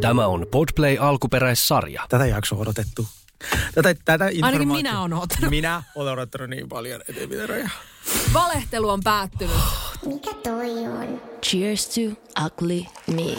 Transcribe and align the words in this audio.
Tämä 0.00 0.26
on 0.26 0.46
Podplay 0.50 0.96
alkuperäissarja. 1.00 2.06
Tätä 2.08 2.26
jaksoa 2.26 2.58
odotettu. 2.58 3.06
Tätä, 3.74 3.94
tätä 4.04 4.24
Ainakin 4.42 4.68
minä 4.68 5.00
olen 5.00 5.12
odottanut. 5.12 5.50
Minä 5.50 5.82
olen 5.94 6.12
odottanut 6.12 6.50
niin 6.50 6.68
paljon, 6.68 7.00
ettei 7.08 7.26
mitään 7.26 7.48
rajaa. 7.48 7.68
Valehtelu 8.32 8.88
on 8.88 9.00
päättynyt. 9.04 9.56
Mikä 10.06 10.30
toi 10.42 10.70
on? 10.70 11.22
Cheers 11.42 11.88
to 11.88 12.00
ugly 12.44 12.84
me. 13.06 13.36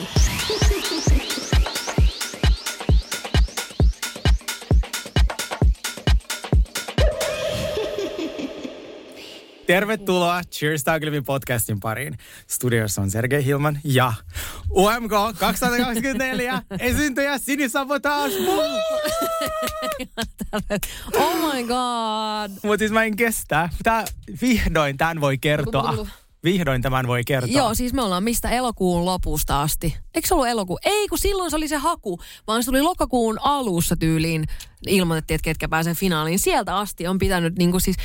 Tervetuloa 9.67 10.41
Cheers 10.51 10.83
Taglivin 10.83 11.23
podcastin 11.23 11.79
pariin. 11.79 12.17
Studiossa 12.47 13.01
on 13.01 13.11
Sergei 13.11 13.45
Hilman 13.45 13.79
ja 13.83 14.13
UMK 14.71 15.11
2024 15.39 16.61
esiintyjä 16.79 17.37
Sinisabotage. 17.37 18.35
Oh 21.15 21.35
my 21.53 21.63
god. 21.63 22.51
Mutta 22.63 22.77
siis 22.77 22.91
mä 22.91 23.03
en 23.03 23.15
kestä. 23.15 23.69
Tää, 23.83 24.05
vihdoin 24.41 24.97
tämän 24.97 25.21
voi 25.21 25.37
kertoa. 25.37 26.07
Vihdoin 26.43 26.81
tämän 26.81 27.07
voi 27.07 27.23
kertoa. 27.23 27.57
Joo, 27.57 27.75
siis 27.75 27.93
me 27.93 28.01
ollaan 28.01 28.23
mistä 28.23 28.49
elokuun 28.49 29.05
lopusta 29.05 29.61
asti. 29.61 29.97
Eikö 30.15 30.27
se 30.27 30.33
ollut 30.33 30.47
elokuu? 30.47 30.79
Ei, 30.85 31.07
kun 31.07 31.17
silloin 31.17 31.49
se 31.51 31.55
oli 31.57 31.67
se 31.67 31.77
haku, 31.77 32.19
vaan 32.47 32.63
se 32.63 32.65
tuli 32.65 32.81
lokakuun 32.81 33.39
alussa 33.41 33.95
tyyliin. 33.95 34.45
Ilmoitettiin, 34.87 35.35
että 35.35 35.45
ketkä 35.45 35.69
pääsee 35.69 35.95
finaaliin. 35.95 36.39
Sieltä 36.39 36.77
asti 36.77 37.07
on 37.07 37.17
pitänyt, 37.19 37.57
niin 37.57 37.71
kuin 37.71 37.81
siis, 37.81 37.95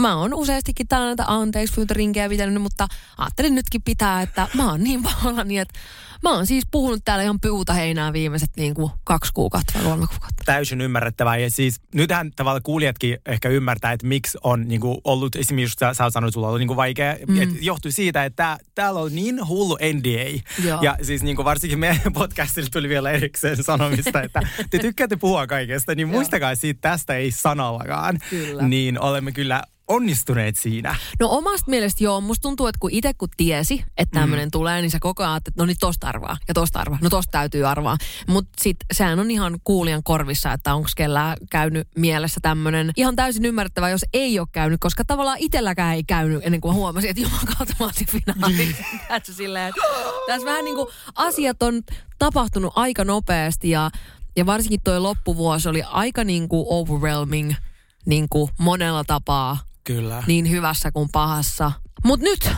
mä 0.00 0.16
oon 0.16 0.34
useastikin 0.34 0.88
täällä 0.88 1.06
näitä 1.06 1.24
anteeksi 1.26 1.74
pyytörinkejä 1.74 2.28
pitänyt, 2.28 2.62
mutta 2.62 2.88
ajattelin 3.18 3.54
nytkin 3.54 3.82
pitää, 3.82 4.22
että 4.22 4.48
mä 4.54 4.70
oon 4.70 4.84
niin 4.84 5.02
pahoillani, 5.02 5.58
että 5.58 5.78
mä 6.22 6.34
oon 6.34 6.46
siis 6.46 6.64
puhunut 6.70 7.00
täällä 7.04 7.22
ihan 7.22 7.40
puuta 7.40 7.72
heinää 7.72 8.12
viimeiset 8.12 8.50
niin 8.56 8.74
kuin 8.74 8.90
kaksi 9.04 9.32
kuukautta 9.34 9.72
vai 9.74 9.82
kolme 9.82 10.06
kuukautta. 10.06 10.42
täysin 10.44 10.80
ymmärrettävää. 10.80 11.36
Ja 11.36 11.50
siis 11.50 11.80
nythän 11.94 12.30
tavallaan 12.36 12.62
kuulijatkin 12.62 13.18
ehkä 13.26 13.48
ymmärtää, 13.48 13.92
että 13.92 14.06
miksi 14.06 14.38
on 14.42 14.68
niin 14.68 14.80
kuin, 14.80 14.98
ollut 15.04 15.36
esimerkiksi, 15.36 15.76
sä, 15.80 15.94
sä 15.94 16.04
oot 16.04 16.12
sanonut, 16.12 16.34
sulla 16.34 16.48
on 16.48 16.58
niin 16.58 16.68
kuin, 16.68 16.76
vaikea. 16.76 17.16
Mm. 17.28 17.42
Et 17.42 17.48
johtui 17.60 17.92
siitä, 17.92 18.24
että 18.24 18.36
tää, 18.36 18.58
täällä 18.74 19.00
on 19.00 19.14
niin 19.14 19.48
hullu 19.48 19.78
NDA. 19.94 20.42
Joo. 20.64 20.82
Ja 20.82 20.96
siis 21.02 21.22
niin 21.22 21.36
kuin, 21.36 21.44
varsinkin 21.44 21.78
meidän 21.78 22.12
podcastilla 22.12 22.68
tuli 22.72 22.88
vielä 22.88 23.10
erikseen 23.10 23.64
sanomista, 23.64 24.22
että 24.22 24.40
te 24.70 24.78
tykkäätte 24.78 25.16
puhua 25.16 25.46
kaikesta, 25.46 25.94
niin 25.96 26.08
muistakaa 26.08 26.54
siitä, 26.54 26.80
tästä 26.80 27.14
ei 27.14 27.30
sanallakaan. 27.30 28.18
Kyllä. 28.30 28.62
Niin 28.62 29.00
olemme 29.00 29.32
kyllä 29.32 29.62
onnistuneet 29.88 30.56
siinä. 30.56 30.94
No 31.20 31.28
omasta 31.30 31.70
mielestä 31.70 32.04
joo, 32.04 32.20
musta 32.20 32.42
tuntuu, 32.42 32.66
että 32.66 32.78
kun 32.78 32.90
itse 32.90 33.14
kun 33.14 33.28
tiesi, 33.36 33.84
että 33.96 34.20
tämmöinen 34.20 34.46
mm. 34.46 34.50
tulee, 34.50 34.80
niin 34.80 34.90
sä 34.90 34.98
koko 35.00 35.22
ajan 35.22 35.36
että 35.36 35.50
no 35.56 35.66
niin 35.66 35.76
tosta 35.80 36.08
arvaa 36.08 36.36
ja 36.48 36.54
tosta 36.54 36.78
arvaa, 36.80 36.98
no 37.02 37.10
tosta 37.10 37.30
täytyy 37.30 37.68
arvaa. 37.68 37.96
Mutta 38.26 38.50
sit 38.60 38.76
sehän 38.92 39.18
on 39.18 39.30
ihan 39.30 39.58
kuulijan 39.64 40.02
korvissa, 40.02 40.52
että 40.52 40.74
onko 40.74 40.88
kellään 40.96 41.36
käynyt 41.50 41.88
mielessä 41.96 42.40
tämmöinen 42.42 42.92
ihan 42.96 43.16
täysin 43.16 43.44
ymmärrettävä, 43.44 43.90
jos 43.90 44.04
ei 44.12 44.38
ole 44.38 44.48
käynyt, 44.52 44.80
koska 44.80 45.04
tavallaan 45.04 45.38
itselläkään 45.40 45.94
ei 45.94 46.04
käynyt 46.04 46.44
ennen 46.44 46.60
kuin 46.60 46.74
huomasin, 46.74 47.10
että 47.10 47.22
juman 47.22 47.46
kautta 47.56 47.74
mä 47.78 47.86
että 49.68 49.80
tässä 50.26 50.46
vähän 50.46 50.64
niin 50.64 50.76
kuin 50.76 50.88
asiat 51.14 51.62
on 51.62 51.82
tapahtunut 52.18 52.72
aika 52.76 53.04
nopeasti 53.04 53.70
ja, 53.70 53.90
ja 54.36 54.46
varsinkin 54.46 54.80
toi 54.84 55.00
loppuvuosi 55.00 55.68
oli 55.68 55.82
aika 55.82 56.24
niin 56.24 56.48
kuin 56.48 56.66
overwhelming 56.68 57.52
niin 58.06 58.26
kuin 58.30 58.50
monella 58.58 59.04
tapaa 59.04 59.58
Kyllä. 59.84 60.22
niin 60.26 60.50
hyvässä 60.50 60.92
kuin 60.92 61.08
pahassa. 61.12 61.72
Mutta 62.04 62.24
nyt, 62.24 62.50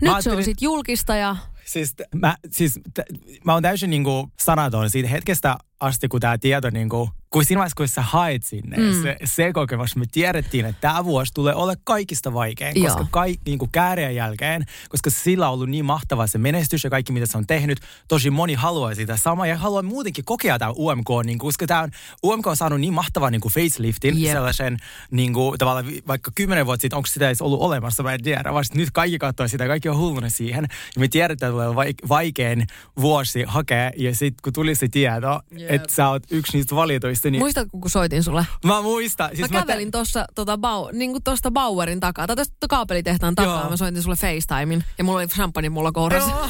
nyt 0.00 0.12
se 0.20 0.30
on 0.30 0.44
sitten 0.44 0.66
julkista 0.66 1.16
ja 1.16 1.36
Siis, 1.64 1.94
mä, 2.14 2.36
siis 2.50 2.80
t- 2.94 3.44
mä 3.44 3.52
oon 3.52 3.62
täysin 3.62 3.90
niinku 3.90 4.28
sanaton 4.40 4.90
siitä 4.90 5.08
hetkestä 5.08 5.56
asti, 5.80 6.08
kun 6.08 6.20
tämä 6.20 6.38
tieto, 6.38 6.70
niinku, 6.70 7.10
kun 7.30 7.44
siinä 7.44 7.58
vaiheessa, 7.58 7.76
kun 7.76 7.88
sä 7.88 8.02
haet 8.02 8.42
sinne, 8.42 8.76
mm. 8.76 9.02
se, 9.02 9.16
se 9.24 9.52
kokemus, 9.52 9.96
me 9.96 10.04
tiedettiin, 10.12 10.66
että 10.66 10.80
tämä 10.80 11.04
vuosi 11.04 11.34
tulee 11.34 11.54
ole 11.54 11.76
kaikista 11.84 12.34
vaikein, 12.34 12.82
koska 12.82 13.00
Joo. 13.00 13.08
kaikki 13.10 13.40
niinku 13.46 13.68
kääreen 13.72 14.14
jälkeen, 14.14 14.64
koska 14.88 15.10
sillä 15.10 15.48
on 15.48 15.54
ollut 15.54 15.68
niin 15.68 15.84
mahtava 15.84 16.26
se 16.26 16.38
menestys 16.38 16.84
ja 16.84 16.90
kaikki, 16.90 17.12
mitä 17.12 17.26
se 17.26 17.38
on 17.38 17.46
tehnyt, 17.46 17.80
tosi 18.08 18.30
moni 18.30 18.54
haluaa 18.54 18.94
sitä 18.94 19.16
samaa 19.16 19.46
ja 19.46 19.56
haluaa 19.56 19.82
muutenkin 19.82 20.24
kokea 20.24 20.58
tämä 20.58 20.72
UMK, 20.76 21.08
niinku, 21.24 21.46
koska 21.46 21.66
tämä 21.66 21.80
on, 21.80 21.90
UMK 22.24 22.46
on 22.46 22.56
saanut 22.56 22.80
niin 22.80 22.94
mahtavan 22.94 23.32
niinku 23.32 23.48
faceliftin, 23.48 24.22
Jep. 24.22 24.32
sellaisen 24.32 24.76
niinku, 25.10 25.54
tavallaan 25.58 25.86
vi- 25.86 26.02
vaikka 26.06 26.30
kymmenen 26.34 26.66
vuotta 26.66 26.82
sitten, 26.82 26.96
onko 26.96 27.06
sitä 27.06 27.26
edes 27.26 27.42
ollut 27.42 27.60
olemassa, 27.60 28.02
mä 28.02 28.14
en 28.14 28.22
tiedä, 28.22 28.54
vasta 28.54 28.78
nyt 28.78 28.90
kaikki 28.92 29.18
katsoo 29.18 29.48
sitä, 29.48 29.66
kaikki 29.66 29.88
on 29.88 29.98
hulluna 29.98 30.30
siihen. 30.30 30.66
Ja 30.94 31.00
me 31.00 31.08
tiedetään, 31.08 31.50
että 31.50 31.52
tulee 31.52 31.68
vaik- 31.68 32.08
vaikein 32.08 32.66
vuosi 33.00 33.44
hakea, 33.46 33.90
ja 33.96 34.14
sitten 34.14 34.42
kun 34.42 34.52
tuli 34.52 34.74
se 34.74 34.88
tieto, 34.88 35.40
Jep. 35.72 35.74
että 35.74 35.94
sä 35.94 36.08
oot 36.08 36.22
yksi 36.30 36.56
niistä 36.56 36.76
valituista, 36.76 37.30
niin 37.30 37.42
muistatko 37.42 37.78
kun 37.78 37.90
soitin 37.90 38.22
sulle? 38.22 38.46
mä 38.64 38.82
muistan. 38.82 39.30
Siis 39.36 39.50
mä 39.50 39.60
kävelin 39.60 39.90
tuossa 39.90 40.24
tota, 40.34 40.58
Bau, 40.58 40.88
niin 40.92 41.22
tosta 41.24 41.50
Bauerin 41.50 42.00
takaa, 42.00 42.26
tai 42.26 42.36
tuosta 42.36 42.54
kaapelitehtaan 42.68 43.34
takaa, 43.34 43.60
Joo. 43.60 43.70
mä 43.70 43.76
soitin 43.76 44.02
sulle 44.02 44.16
FaceTimein, 44.16 44.84
ja 44.98 45.04
mulla 45.04 45.18
oli 45.18 45.26
champagne 45.26 45.68
mulla 45.68 45.92
kourassa. 45.92 46.32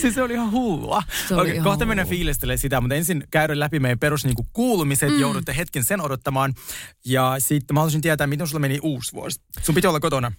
Siis 0.00 0.14
se 0.14 0.22
oli 0.22 0.32
ihan 0.32 0.50
hullua. 0.50 1.02
Se 1.28 1.34
oli 1.34 1.40
Okei, 1.40 1.54
ihan 1.54 1.64
kohta 1.64 1.86
mennään 1.86 2.08
fiilistelemään 2.08 2.58
sitä, 2.58 2.80
mutta 2.80 2.94
ensin 2.94 3.24
käydään 3.30 3.60
läpi 3.60 3.80
meidän 3.80 3.98
perus 3.98 4.24
niinku, 4.24 4.46
kuulumiset. 4.52 5.10
Mm. 5.10 5.20
Joudutte 5.20 5.56
hetken 5.56 5.84
sen 5.84 6.00
odottamaan. 6.00 6.54
Ja 7.04 7.34
sitten 7.38 7.74
mä 7.74 7.80
haluaisin 7.80 8.00
tietää, 8.00 8.26
miten 8.26 8.46
sulla 8.46 8.60
meni 8.60 8.78
uusi 8.82 9.12
vuosi. 9.12 9.40
Sun 9.62 9.74
piti 9.74 9.86
olla 9.86 10.00
kotona. 10.00 10.32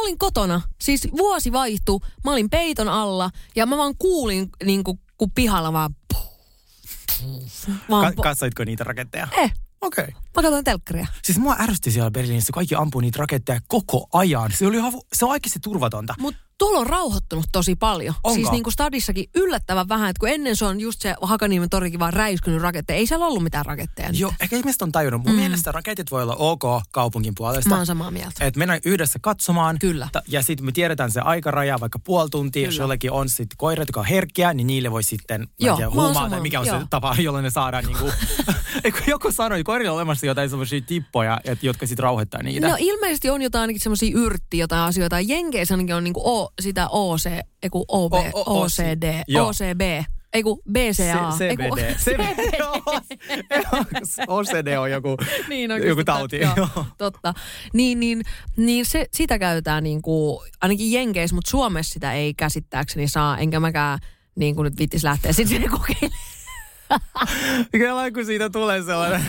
Olin 0.00 0.18
kotona, 0.18 0.60
siis 0.80 1.08
vuosi 1.18 1.52
vaihtui, 1.52 2.00
mä 2.24 2.30
olin 2.32 2.50
peiton 2.50 2.88
alla, 2.88 3.30
ja 3.56 3.66
mä 3.66 3.76
vaan 3.76 3.94
kuulin, 3.98 4.48
niin 4.64 4.84
kuin, 4.84 5.00
kun 5.18 5.30
pihalla 5.30 5.72
vaan... 5.72 5.94
vaan 7.90 8.14
Ka- 8.14 8.22
katsoitko 8.22 8.64
niitä 8.64 8.84
raketteja? 8.84 9.28
eh, 9.38 9.52
Okei. 9.80 10.04
Okay. 10.04 10.14
mä 10.36 10.42
katsoin 10.42 10.64
telkkaria. 10.64 11.06
Siis 11.24 11.38
mua 11.38 11.56
ärsytti 11.60 11.90
siellä 11.90 12.10
Berliinissä, 12.10 12.52
kaikki 12.52 12.74
ampuu 12.74 13.00
niitä 13.00 13.18
raketteja 13.18 13.60
koko 13.68 14.08
ajan. 14.12 14.52
Se, 14.52 14.66
oli 14.66 14.76
ihan, 14.76 14.92
se 15.12 15.24
on 15.24 15.30
oikeasti 15.30 15.58
turvatonta. 15.60 16.14
Mutta 16.18 16.40
tuolla 16.60 16.78
on 16.78 16.86
rauhoittunut 16.86 17.44
tosi 17.52 17.76
paljon. 17.76 18.14
Onko? 18.24 18.34
Siis 18.34 18.50
niin 18.50 18.62
kuin 18.62 18.72
stadissakin 18.72 19.24
yllättävän 19.34 19.88
vähän, 19.88 20.10
että 20.10 20.20
kun 20.20 20.28
ennen 20.28 20.56
se 20.56 20.64
on 20.64 20.80
just 20.80 21.00
se 21.00 21.14
Hakaniemen 21.22 21.70
torikin 21.70 22.00
vaan 22.00 22.12
räiskynyt 22.12 22.62
raketteja. 22.62 22.96
Ei 22.96 23.06
siellä 23.06 23.26
ollut 23.26 23.42
mitään 23.42 23.66
raketteja. 23.66 24.08
nyt. 24.08 24.20
Joo, 24.20 24.32
ehkä 24.40 24.56
ihmiset 24.56 24.82
on 24.82 24.92
tajunnut. 24.92 25.22
Mun 25.22 25.32
mm. 25.32 25.38
mielestä 25.38 25.72
raketit 25.72 26.10
voi 26.10 26.22
olla 26.22 26.36
ok 26.38 26.62
kaupungin 26.90 27.34
puolesta. 27.36 27.68
Mä 27.68 27.76
oon 27.76 27.86
samaa 27.86 28.10
mieltä. 28.10 28.44
Että 28.44 28.58
mennään 28.58 28.80
yhdessä 28.84 29.18
katsomaan. 29.22 29.78
Kyllä. 29.78 30.08
Ta- 30.12 30.22
ja 30.28 30.42
sitten 30.42 30.66
me 30.66 30.72
tiedetään 30.72 31.10
se 31.10 31.20
aikaraja, 31.20 31.80
vaikka 31.80 31.98
puoli 31.98 32.30
tuntia. 32.30 32.64
Jos 32.64 32.74
Kyllä. 32.74 32.82
jollekin 32.82 33.12
on 33.12 33.28
sitten 33.28 33.56
koirat, 33.56 33.88
jotka 33.88 34.00
on 34.00 34.06
herkkiä, 34.06 34.54
niin 34.54 34.66
niille 34.66 34.90
voi 34.90 35.02
sitten 35.02 35.48
Joo, 35.60 35.76
tiedä, 35.76 35.90
huumaa 35.90 36.30
tai 36.30 36.40
mikä 36.40 36.60
on 36.60 36.66
joo. 36.66 36.80
se 36.80 36.86
tapa, 36.90 37.16
jolla 37.24 37.42
ne 37.42 37.50
saadaan 37.50 37.84
niinku... 37.84 38.10
Eikö 38.84 39.02
joku 39.06 39.32
sanoi, 39.32 39.64
koirilla 39.64 39.90
on 39.90 39.96
olemassa 39.96 40.26
jotain 40.26 40.50
semmoisia 40.50 40.80
tippoja, 40.80 41.40
et, 41.44 41.62
jotka 41.62 41.86
sitten 41.86 42.02
rauhoittaa 42.02 42.42
niitä. 42.42 42.68
No 42.68 42.76
ilmeisesti 42.78 43.30
on 43.30 43.42
jotain 43.42 43.60
ainakin 43.60 43.80
semmoisia 43.80 44.18
yrtti 44.18 44.58
jotain 44.58 44.82
asioita. 44.82 45.20
Jenkeissä 45.20 45.74
ainakin 45.74 45.94
on 45.94 46.04
niinku 46.04 46.22
o, 46.24 46.49
sitä 46.60 46.88
OC, 46.88 47.26
ei 47.62 47.70
kun 47.70 47.84
OB, 47.88 48.12
O- 48.12 48.40
o- 48.40 48.60
OCD, 48.62 49.22
Joo. 49.28 49.48
OCB, 49.48 49.80
ei 50.32 50.42
kun 50.42 50.58
BCA. 50.72 51.30
C- 51.38 51.40
ei 51.40 51.56
kun- 51.56 51.78
CBD. 51.78 51.94
CBD. 51.94 52.60
OCD 54.28 54.76
on 54.78 54.90
joku, 54.90 55.16
niin 55.48 55.70
joku 55.86 56.04
tauti. 56.04 56.40
Joo, 56.40 56.52
Joo. 56.56 56.86
totta. 56.98 57.34
Niin, 57.72 58.00
niin, 58.00 58.22
niin 58.56 58.86
se, 58.86 59.06
sitä 59.12 59.38
käytetään 59.38 59.84
niin 59.84 60.02
kuin, 60.02 60.50
ainakin 60.60 60.92
Jenkeissä, 60.92 61.34
mutta 61.34 61.50
Suomessa 61.50 61.92
sitä 61.92 62.12
ei 62.12 62.34
käsittääkseni 62.34 63.08
saa, 63.08 63.38
enkä 63.38 63.60
mäkään 63.60 63.98
niin 64.34 64.54
kuin 64.54 64.64
nyt 64.64 64.78
vittis 64.78 65.04
lähteä 65.04 65.32
sinne 65.32 65.68
kokeilemaan. 65.68 66.20
Kyllä 67.72 68.10
kun 68.10 68.24
siitä 68.24 68.50
tulee 68.50 68.82
sellainen 68.82 69.22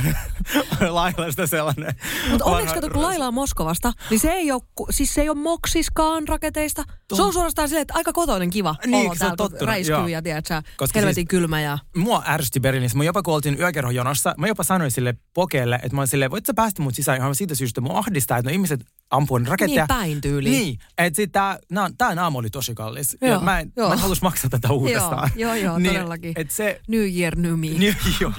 lailasta 0.89 1.47
sellainen. 1.47 1.95
Mutta 2.29 2.45
onneksi 2.45 2.75
kato, 2.75 2.89
kun 2.89 3.01
Laila 3.01 3.27
on 3.27 3.33
Moskovasta, 3.33 3.93
niin 4.09 4.19
se 4.19 4.31
ei 4.31 4.51
ole, 4.51 4.61
siis 4.89 5.13
se 5.13 5.21
ei 5.21 5.29
ole 5.29 5.37
moksiskaan 5.37 6.27
raketeista. 6.27 6.83
Se 7.15 7.21
on 7.21 7.33
suorastaan 7.33 7.67
silleen, 7.67 7.81
että 7.81 7.93
aika 7.97 8.13
kotoinen 8.13 8.49
kiva 8.49 8.75
Niin, 8.85 8.95
olo 8.95 9.09
on 9.09 9.17
täällä, 9.17 9.35
kun 9.37 9.67
räiskyy 9.67 10.09
ja 10.09 10.21
tiedätkö, 10.21 10.61
helvetin 10.95 11.15
siis- 11.15 11.27
kylmä 11.29 11.61
ja... 11.61 11.77
Mua 11.95 12.23
ärsytti 12.27 12.59
Berliinissä. 12.59 12.97
Mä 12.97 13.03
jopa 13.03 13.23
kun 13.23 13.33
oltiin 13.33 13.59
yökerhojonossa, 13.59 14.35
mä 14.37 14.47
jopa 14.47 14.63
sanoin 14.63 14.91
sille 14.91 15.15
pokeelle, 15.33 15.75
että 15.75 15.95
mä 15.95 16.01
olin 16.01 16.07
silleen, 16.07 16.31
voit 16.31 16.45
sä 16.45 16.53
päästä 16.53 16.81
mut 16.81 16.95
sisään 16.95 17.17
ihan 17.17 17.35
siitä 17.35 17.55
syystä, 17.55 17.81
mua 17.81 17.97
ahdistaa, 17.97 18.37
että 18.37 18.49
no 18.49 18.53
ihmiset 18.53 18.85
ampuu 19.11 19.37
raketteja. 19.37 19.81
Niin 19.81 19.87
päin 19.87 20.21
tyyliin. 20.21 20.51
Niin, 20.51 20.79
että 20.97 21.15
sit 21.15 21.31
tää, 21.31 21.59
nää, 21.71 21.89
tää 21.97 22.15
naama 22.15 22.39
oli 22.39 22.49
tosi 22.49 22.75
kallis. 22.75 23.17
Joo, 23.21 23.31
ja 23.31 23.39
mä 23.39 23.59
en, 23.59 23.73
joo. 23.77 23.87
mä 23.87 23.93
en 23.93 23.99
halus 23.99 24.21
maksaa 24.21 24.49
tätä 24.49 24.73
uudestaan. 24.73 25.29
Joo, 25.35 25.55
joo, 25.55 25.65
joo, 25.65 25.77
niin, 25.79 25.93
todellakin. 25.93 26.33
Et 26.35 26.51
se, 26.51 26.81
New 26.87 27.17
Year, 27.17 27.35
New 27.35 27.50
Me. 27.57 27.67
niin, 27.67 27.95
joo, 28.19 28.31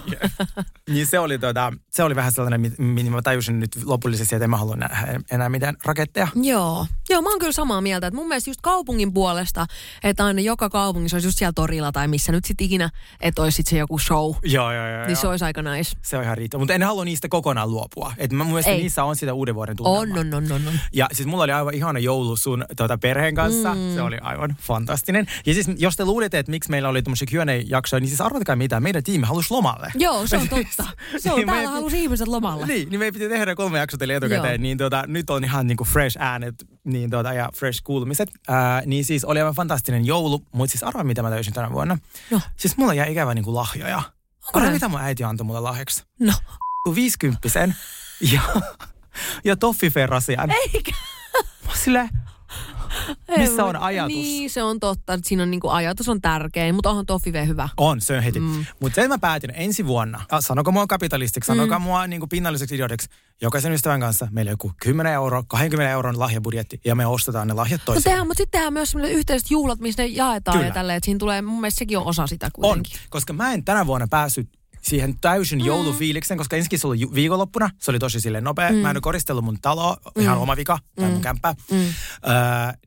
niin 0.88 1.06
se 1.06 1.18
oli, 1.18 1.38
tota, 1.38 1.72
se 1.90 2.02
oli 2.02 2.16
vähän 2.16 2.32
sellainen, 2.32 2.60
mi- 2.60 2.72
mihin 2.78 3.12
mä 3.12 3.22
tajusin 3.22 3.60
nyt 3.60 3.70
lopullisesti, 3.84 4.34
että 4.34 4.44
en 4.44 4.50
mä 4.50 4.56
halua 4.56 4.76
nähdä 4.76 5.20
enää 5.30 5.48
mitään 5.48 5.76
raketteja. 5.84 6.28
Joo, 6.34 6.86
Joo, 7.12 7.22
mä 7.22 7.28
oon 7.30 7.38
kyllä 7.38 7.52
samaa 7.52 7.80
mieltä, 7.80 8.06
että 8.06 8.16
mun 8.16 8.28
mielestä 8.28 8.50
just 8.50 8.60
kaupungin 8.62 9.12
puolesta, 9.12 9.66
että 10.04 10.24
aina 10.24 10.40
joka 10.40 10.68
kaupungissa 10.70 11.16
olisi 11.16 11.28
just 11.28 11.38
siellä 11.38 11.52
torilla 11.52 11.92
tai 11.92 12.08
missä 12.08 12.32
nyt 12.32 12.44
sitten 12.44 12.64
ikinä, 12.64 12.90
että 13.20 13.42
olisi 13.42 13.56
sit 13.56 13.66
se 13.66 13.78
joku 13.78 13.98
show. 13.98 14.34
Joo, 14.44 14.72
joo, 14.72 14.88
joo. 14.88 15.06
Niin 15.06 15.16
se 15.16 15.26
olisi 15.28 15.44
aika 15.44 15.62
nice. 15.62 15.96
se 16.02 16.16
on 16.16 16.22
ihan 16.24 16.36
riittävä. 16.36 16.58
Mutta 16.58 16.74
en 16.74 16.82
halua 16.82 17.04
niistä 17.04 17.28
kokonaan 17.28 17.70
luopua. 17.70 18.12
Et 18.18 18.32
mä, 18.32 18.44
mun 18.44 18.52
mielestä 18.52 18.70
Ei. 18.70 18.78
niissä 18.82 19.04
on 19.04 19.16
sitä 19.16 19.34
uuden 19.34 19.54
vuoden 19.54 19.76
tunnelmaa. 19.76 20.20
On, 20.20 20.34
on, 20.34 20.44
on, 20.44 20.52
on, 20.52 20.68
on. 20.68 20.78
Ja 20.92 21.08
siis 21.12 21.26
mulla 21.26 21.44
oli 21.44 21.52
aivan 21.52 21.74
ihana 21.74 21.98
joulu 21.98 22.36
sun 22.36 22.64
tuota, 22.76 22.98
perheen 22.98 23.34
kanssa. 23.34 23.74
Mm. 23.74 23.94
Se 23.94 24.02
oli 24.02 24.18
aivan 24.20 24.56
fantastinen. 24.60 25.26
Ja 25.46 25.54
siis 25.54 25.70
jos 25.76 25.96
te 25.96 26.04
luulette, 26.04 26.38
että 26.38 26.50
miksi 26.50 26.70
meillä 26.70 26.88
oli 26.88 27.02
tämmöisiä 27.02 27.26
Q&A-jaksoja, 27.30 28.00
niin 28.00 28.08
siis 28.08 28.20
arvatkaa 28.20 28.56
mitä. 28.56 28.80
Meidän 28.80 29.02
tiimi 29.02 29.26
halusi 29.26 29.50
lomalle. 29.50 29.92
Joo, 29.94 30.26
se 30.26 30.36
on 30.36 30.48
totta. 30.56 30.84
Se 31.18 31.30
on, 31.32 31.36
Niin, 31.36 31.46
täällä 31.46 31.62
me- 31.68 31.74
halusi 31.74 32.02
ihmiset 32.02 32.28
lomalle. 32.28 32.66
Niin, 32.66 32.88
niin 32.90 32.98
meidän 32.98 33.12
piti 33.14 33.28
tehdä 33.28 33.54
kolme 33.54 33.78
jaksoa 33.78 33.98
teille 33.98 34.14
etukäteen, 34.16 34.52
Joo. 34.54 34.62
niin 34.62 34.78
tota, 34.78 35.04
nyt 35.06 35.30
on 35.30 35.44
ihan 35.44 35.66
niinku 35.66 35.84
fresh 35.84 36.16
äänet 36.20 36.54
niin 36.84 37.01
tota, 37.10 37.32
ja 37.32 37.50
fresh 37.54 37.82
kuulumiset. 37.84 38.30
Ää, 38.48 38.82
niin 38.86 39.04
siis 39.04 39.24
oli 39.24 39.38
aivan 39.40 39.54
fantastinen 39.54 40.06
joulu, 40.06 40.46
mutta 40.52 40.70
siis 40.70 40.82
arvaa 40.82 41.04
mitä 41.04 41.22
mä 41.22 41.30
löysin 41.30 41.52
tänä 41.54 41.72
vuonna. 41.72 41.98
No. 42.30 42.40
Siis 42.56 42.76
mulla 42.76 42.94
jäi 42.94 43.12
ikävä 43.12 43.34
niinku 43.34 43.54
lahjoja. 43.54 44.02
Arvaa 44.52 44.70
mitä 44.70 44.88
mun 44.88 45.00
äiti 45.00 45.24
antoi 45.24 45.44
mulle 45.46 45.60
lahjaksi. 45.60 46.04
No, 46.20 46.32
Viisikymppisen 46.94 47.76
ja, 48.32 48.40
ja 49.44 49.56
toffiferrasian. 49.56 50.50
eikä. 50.50 50.92
Mä 51.66 51.72
silleen, 51.74 52.08
missä 53.38 53.64
on 53.64 53.76
ajatus? 53.76 54.16
Niin, 54.16 54.50
se 54.50 54.62
on 54.62 54.80
totta. 54.80 55.14
että 55.14 55.28
Siinä 55.28 55.42
on 55.42 55.50
niinku 55.50 55.68
ajatus 55.68 56.08
on 56.08 56.20
tärkein, 56.20 56.74
mutta 56.74 56.90
onhan 56.90 57.06
Toffive 57.06 57.46
hyvä. 57.46 57.68
On, 57.76 58.00
se 58.00 58.16
on 58.16 58.22
heti. 58.22 58.40
Mm. 58.40 58.66
Mutta 58.80 58.94
sen 58.94 59.08
mä 59.08 59.18
päätin 59.18 59.52
ensi 59.54 59.86
vuonna, 59.86 60.20
ah, 60.30 60.40
sanoko 60.40 60.72
mua 60.72 60.86
kapitalistiksi, 60.86 61.46
sanokaa 61.46 61.78
mm. 61.78 61.82
mua 61.82 62.06
niin 62.06 62.28
pinnalliseksi 62.28 62.74
idiotiksi, 62.74 63.08
jokaisen 63.42 63.72
ystävän 63.72 64.00
kanssa 64.00 64.28
meillä 64.30 64.48
on 64.48 64.52
joku 64.52 64.72
10 64.82 65.12
euro, 65.12 65.42
20 65.48 65.92
euron 65.92 66.18
lahjabudjetti 66.18 66.80
ja 66.84 66.94
me 66.94 67.06
ostetaan 67.06 67.48
ne 67.48 67.54
lahjat 67.54 67.80
toiseen. 67.84 68.04
tehdään, 68.04 68.26
mutta 68.26 68.40
sitten 68.40 68.58
tehdään 68.58 68.72
myös 68.72 68.90
sellaiset 68.90 69.18
yhteiset 69.18 69.50
juhlat, 69.50 69.80
missä 69.80 70.02
ne 70.02 70.06
jaetaan 70.06 70.56
Kyllä. 70.56 70.68
ja 70.68 70.74
tälleen, 70.74 70.96
että 70.96 71.04
siinä 71.04 71.18
tulee, 71.18 71.42
mun 71.42 71.60
mielestä 71.60 71.78
sekin 71.78 71.98
on 71.98 72.06
osa 72.06 72.26
sitä 72.26 72.46
on, 72.46 72.50
kuitenkin. 72.52 72.98
koska 73.10 73.32
mä 73.32 73.52
en 73.52 73.64
tänä 73.64 73.86
vuonna 73.86 74.06
päässyt 74.10 74.48
siihen 74.82 75.18
täysin 75.20 75.58
mm. 75.58 75.64
joulufiiliksen, 75.64 76.38
koska 76.38 76.56
ensinnäkin 76.56 76.78
se 76.78 76.86
oli 76.86 76.98
viikonloppuna, 77.14 77.70
se 77.78 77.90
oli 77.90 77.98
tosi 77.98 78.20
silleen 78.20 78.44
nopea. 78.44 78.70
Mm. 78.70 78.76
Mä 78.76 78.90
en 78.90 78.96
ole 78.96 79.00
koristellut 79.00 79.44
mun 79.44 79.58
taloa, 79.62 79.96
ihan 80.16 80.38
oma 80.38 80.56
vika, 80.56 80.78
tai 80.96 81.10
mun 81.10 81.20
kämppää. 81.20 81.54
Mm. 81.70 81.78
Öö, 81.78 81.92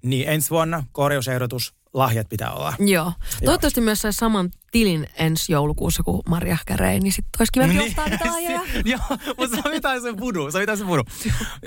niin 0.01 0.29
ensi 0.29 0.49
vuonna 0.49 0.83
korjausehdotus, 0.91 1.73
lahjat 1.93 2.29
pitää 2.29 2.51
olla. 2.51 2.73
Joo. 2.79 3.11
Toivottavasti 3.45 3.81
myös 3.81 4.01
saisi 4.01 4.17
saman 4.17 4.51
tilin 4.75 5.07
ensi 5.17 5.51
joulukuussa 5.51 6.03
kuin 6.03 6.21
Maria 6.29 6.57
Kärei, 6.65 6.99
niin 6.99 7.13
sitten 7.13 7.39
olisi 7.39 7.51
kiva 7.51 7.67
niin. 7.67 7.81
ostaa 7.81 8.05
lahjoja. 8.25 8.61
Joo, 8.85 9.35
mutta 9.37 9.61
sovitaan 9.63 10.01
se 10.01 10.13
pudu, 10.13 10.51
sovitaan 10.51 10.77
se 10.77 10.85
pudu. 10.85 11.03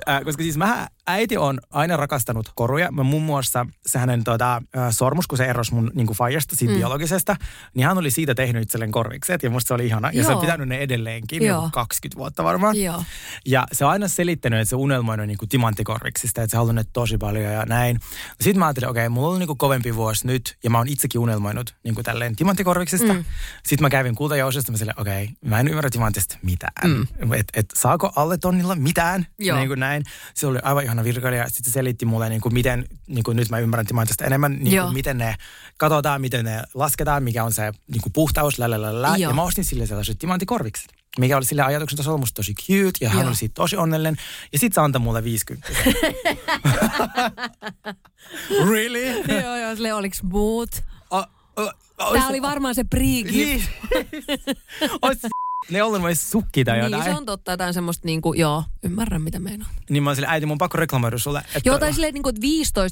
Äh, 0.09 0.25
koska 0.25 0.43
siis 0.43 0.57
mä, 0.57 0.89
äiti 1.07 1.37
on 1.37 1.61
aina 1.71 1.97
rakastanut 1.97 2.51
koruja. 2.55 2.93
Mä 2.93 3.03
muun 3.03 3.23
muassa 3.23 3.67
se 3.87 3.99
hänen 3.99 4.25
tota, 4.25 4.63
äh, 4.77 4.87
sormus, 4.91 5.27
kun 5.27 5.39
se 5.39 5.45
erosi 5.45 5.75
mun 5.75 5.91
niin 5.95 6.07
faijasta, 6.07 6.57
siitä 6.57 6.75
mm. 6.75 6.79
biologisesta, 6.79 7.37
niin 7.75 7.87
hän 7.87 7.99
oli 7.99 8.11
siitä 8.11 8.35
tehnyt 8.35 8.63
itselleen 8.63 8.91
korvikset 8.91 9.43
ja 9.43 9.51
musta 9.51 9.69
se 9.69 9.75
oli 9.75 9.87
ihana. 9.87 10.11
Ja 10.13 10.23
se 10.23 10.29
on 10.29 10.33
Joo. 10.33 10.41
pitänyt 10.41 10.69
ne 10.69 10.79
edelleenkin, 10.79 11.43
Joo. 11.43 11.57
joku 11.57 11.71
20 11.73 12.19
vuotta 12.19 12.45
varmaan. 12.45 12.83
Joo. 12.83 13.05
Ja 13.47 13.67
se 13.73 13.85
on 13.85 13.91
aina 13.91 14.09
selittänyt, 14.09 14.61
että 14.61 14.71
se 14.71 14.77
unelmoinut 14.77 15.27
niin 15.27 15.39
kuin 15.39 15.49
timanttikorviksista, 15.49 16.43
että 16.43 16.51
se 16.51 16.57
haluaa 16.57 16.73
ne 16.73 16.85
tosi 16.93 17.19
paljon 17.19 17.53
ja 17.53 17.67
näin. 17.67 17.99
Sitten 18.41 18.59
mä 18.59 18.67
ajattelin, 18.67 18.89
okei, 18.89 19.07
okay, 19.07 19.09
mulla 19.09 19.29
on 19.29 19.39
niin 19.39 19.47
kuin 19.47 19.59
kovempi 19.59 19.95
vuosi 19.95 20.27
nyt 20.27 20.57
ja 20.65 20.71
mä 20.71 20.79
oon 20.79 20.89
itsekin 20.89 21.21
unelmoinut 21.21 21.75
niin 21.85 21.95
kuin 21.95 22.05
tälleen 22.05 22.37
timanttikorviksista. 22.37 22.98
Mm. 23.05 23.25
Sitten 23.67 23.85
mä 23.85 23.91
kävin 23.91 24.15
kultajousesta, 24.15 24.73
mä 24.73 24.79
silleen, 24.79 25.01
okei, 25.01 25.25
okay, 25.25 25.35
mä 25.45 25.61
en 25.61 25.69
ymmärrä 25.69 25.91
timantista 25.91 26.39
mitään. 26.43 26.73
Mm. 26.85 27.33
Et, 27.33 27.47
et, 27.55 27.67
saako 27.75 28.13
alle 28.17 28.39
tonnilla 28.39 28.75
mitään? 28.75 29.27
Joo. 29.39 29.59
Niin 29.59 29.69
kuin 29.69 29.81
näin. 29.81 30.03
Se 30.35 30.47
oli 30.47 30.59
aivan 30.63 30.85
ihana 30.85 31.05
virkailija. 31.05 31.49
Sitten 31.49 31.65
se 31.65 31.71
selitti 31.71 32.07
mulle, 32.07 32.29
niin 32.29 32.41
kuin 32.41 32.55
miten, 32.55 32.85
niin 33.07 33.25
kuin 33.25 33.37
nyt 33.37 33.51
mä 33.51 33.59
ymmärrän 33.59 33.87
timantista 33.87 34.25
enemmän, 34.25 34.57
niin 34.61 34.75
Joo. 34.75 34.87
kuin 34.87 34.95
miten 34.95 35.19
ne 35.19 35.35
katsotaan, 35.77 36.21
miten 36.21 36.45
ne 36.45 36.63
lasketaan, 36.75 37.23
mikä 37.23 37.45
on 37.45 37.53
se 37.53 37.73
niin 37.93 38.03
kuin 38.03 38.13
puhtaus. 38.13 38.59
Joo. 38.59 39.17
Ja 39.17 39.33
mä 39.33 39.43
ostin 39.43 39.65
sille 39.65 39.87
sellaiset 39.87 40.19
timanttikorvikset 40.19 40.99
mikä 41.19 41.37
oli 41.37 41.45
sille 41.45 41.63
ajatuksen 41.63 41.97
tasolla 41.97 42.19
musta 42.19 42.37
tosi 42.37 42.55
cute 42.55 42.99
ja 43.01 43.09
hän 43.09 43.19
Joo. 43.19 43.29
oli 43.29 43.37
siitä 43.37 43.55
tosi 43.55 43.77
onnellinen. 43.77 44.17
Ja 44.53 44.59
sit 44.59 44.73
se 44.73 44.81
antoi 44.81 45.01
mulle 45.01 45.25
50. 45.25 45.69
really? 48.71 49.23
joo, 49.43 49.57
joo, 49.57 49.75
sille 49.75 49.95
oliks 49.95 50.23
muut. 50.23 50.71
O, 51.11 51.25
o, 51.57 51.73
o, 52.01 52.13
Tää 52.13 52.27
oli 52.29 52.43
varmaan 52.43 52.75
se 52.75 52.85
pre 52.85 53.01
Niin. 53.01 53.63
Ois 55.03 55.19
ne 55.71 55.83
ollut 55.83 56.03
vai 56.03 56.15
sukki 56.15 56.65
tai 56.65 56.75
Niin, 56.79 56.85
jotain. 56.85 57.05
se 57.13 57.17
on 57.17 57.27
totta, 57.27 57.51
jotain 57.51 57.75
semmoista 57.75 58.07
niinku, 58.07 58.33
joo, 58.35 58.65
ymmärrän 58.83 59.23
mitä 59.23 59.39
meinaa. 59.39 59.69
Niin 59.91 60.03
mä 60.03 60.11
oon 60.11 60.17
sille, 60.17 60.29
äiti 60.31 60.47
mun 60.47 60.55
on 60.55 60.59
pakko 60.59 60.77
reklamoida 60.79 61.19
sulle. 61.19 61.39
Että 61.39 61.61
Joo, 61.69 61.79
tai 61.79 61.93
silleen, 61.93 62.15
niinku, 62.15 62.29
että 62.29 62.41
15- 62.41 62.45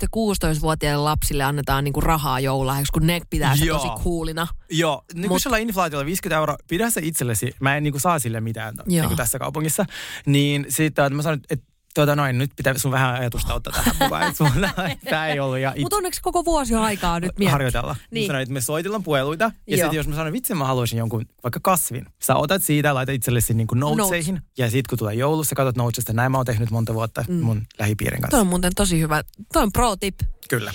ja 0.02 0.08
16-vuotiaille 0.56 1.02
lapsille 1.02 1.44
annetaan 1.44 1.84
niinku 1.84 2.00
rahaa 2.00 2.40
joululahjaksi, 2.40 2.92
kun 2.92 3.06
ne 3.06 3.20
pitää 3.30 3.56
se 3.56 3.64
Joo. 3.64 3.78
tosi 3.78 4.04
coolina. 4.04 4.46
Joo, 4.70 5.04
niin 5.14 5.24
Mut- 5.30 5.42
kun 5.42 5.52
50 5.52 6.06
50 6.06 6.36
euroa, 6.36 6.56
pidä 6.68 6.90
se 6.90 7.00
itsellesi. 7.04 7.52
Mä 7.60 7.76
en 7.76 7.82
niin 7.82 7.92
kuin, 7.92 8.00
saa 8.00 8.18
sille 8.18 8.40
mitään 8.40 8.74
niin 8.86 9.16
tässä 9.16 9.38
kaupungissa. 9.38 9.86
Niin 10.26 10.66
sitten 10.68 11.16
mä 11.16 11.22
sanoin, 11.22 11.40
että 11.50 11.66
tuota 11.96 12.16
noin, 12.16 12.38
nyt 12.38 12.50
pitää 12.56 12.78
sun 12.78 12.90
vähän 12.90 13.14
ajatusta 13.14 13.54
ottaa 13.54 13.72
tähän 13.72 13.94
mukaan. 14.02 14.34
sulla 14.34 14.70
Tää 15.10 15.28
ei 15.28 15.40
ollut. 15.40 15.58
Ja 15.58 15.72
it, 15.76 15.82
Mutta 15.82 15.96
onneksi 15.96 16.22
koko 16.22 16.44
vuosi 16.44 16.74
on 16.74 16.82
aikaa 16.82 17.20
nyt 17.20 17.28
miettiä. 17.38 17.50
harjoitella. 17.50 17.96
Niin. 18.10 18.24
Mä 18.24 18.26
sanoin, 18.26 18.42
että 18.42 18.52
me 18.52 18.60
soitellaan 18.60 19.02
puheluita. 19.02 19.50
Ja 19.66 19.76
sitten 19.76 19.96
jos 19.96 20.08
mä 20.08 20.14
sanon, 20.14 20.32
vitsi 20.32 20.54
mä 20.54 20.64
haluaisin 20.64 20.98
jonkun 20.98 21.24
vaikka 21.42 21.60
kasvin. 21.62 22.06
Sä 22.22 22.36
otat 22.36 22.62
siitä, 22.62 22.94
laitat 22.94 23.14
itsellesi 23.14 23.54
niin 23.54 23.66
kuin 23.66 23.80
noteseihin. 23.80 24.42
Ja 24.58 24.70
sitten 24.70 24.88
kun 24.88 24.98
tulee 24.98 25.14
joulussa, 25.14 25.54
katsot 25.54 25.76
notesista. 25.76 26.12
Näin 26.12 26.32
mä 26.32 26.38
oon 26.38 26.46
tehnyt 26.46 26.70
monta 26.70 26.94
vuotta 26.94 27.24
mm. 27.28 27.34
mun 27.34 27.62
lähipiirin 27.78 28.20
kanssa. 28.20 28.30
Toi 28.36 28.40
on 28.40 28.46
muuten 28.46 28.72
tosi 28.76 29.00
hyvä. 29.00 29.22
Toi 29.52 29.62
on 29.62 29.72
pro 29.72 29.96
tip. 29.96 30.14
Kyllä. 30.48 30.72